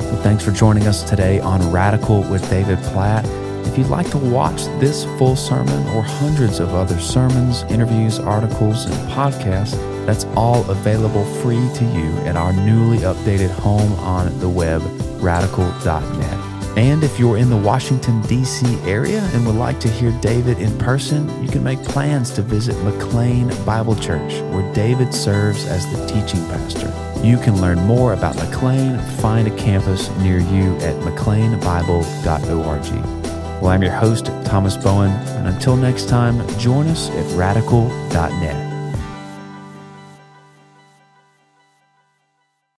Well, 0.00 0.22
thanks 0.22 0.44
for 0.44 0.50
joining 0.50 0.86
us 0.86 1.02
today 1.02 1.40
on 1.40 1.70
Radical 1.70 2.22
with 2.22 2.48
David 2.50 2.78
Platt. 2.78 3.24
If 3.66 3.78
you'd 3.78 3.88
like 3.88 4.10
to 4.10 4.18
watch 4.18 4.64
this 4.78 5.04
full 5.18 5.36
sermon 5.36 5.86
or 5.88 6.02
hundreds 6.02 6.60
of 6.60 6.74
other 6.74 6.98
sermons, 7.00 7.62
interviews, 7.64 8.18
articles, 8.18 8.84
and 8.86 8.94
podcasts, 9.10 9.74
that's 10.06 10.24
all 10.36 10.68
available 10.70 11.24
free 11.40 11.68
to 11.74 11.84
you 11.86 12.10
at 12.26 12.36
our 12.36 12.52
newly 12.52 12.98
updated 12.98 13.50
home 13.50 13.92
on 13.94 14.38
the 14.38 14.48
web, 14.48 14.82
radical.net. 15.22 16.54
And 16.76 17.04
if 17.04 17.18
you're 17.18 17.38
in 17.38 17.50
the 17.50 17.56
Washington, 17.56 18.20
D.C. 18.22 18.66
area 18.80 19.20
and 19.32 19.46
would 19.46 19.54
like 19.54 19.78
to 19.80 19.88
hear 19.88 20.10
David 20.20 20.58
in 20.58 20.76
person, 20.78 21.42
you 21.42 21.48
can 21.48 21.62
make 21.62 21.82
plans 21.84 22.30
to 22.32 22.42
visit 22.42 22.76
McLean 22.82 23.48
Bible 23.64 23.94
Church, 23.94 24.40
where 24.52 24.74
David 24.74 25.14
serves 25.14 25.66
as 25.66 25.86
the 25.92 26.04
teaching 26.06 26.44
pastor. 26.48 27.13
You 27.24 27.38
can 27.38 27.58
learn 27.58 27.78
more 27.78 28.12
about 28.12 28.36
McLean, 28.36 28.96
and 28.96 29.12
find 29.14 29.48
a 29.48 29.56
campus 29.56 30.10
near 30.18 30.40
you 30.40 30.76
at 30.76 30.94
mcleanbible.org. 31.00 33.62
Well, 33.62 33.68
I'm 33.68 33.82
your 33.82 33.92
host, 33.92 34.26
Thomas 34.44 34.76
Bowen, 34.76 35.10
and 35.10 35.48
until 35.48 35.74
next 35.74 36.10
time, 36.10 36.46
join 36.58 36.86
us 36.86 37.08
at 37.08 37.34
radical.net. 37.34 38.73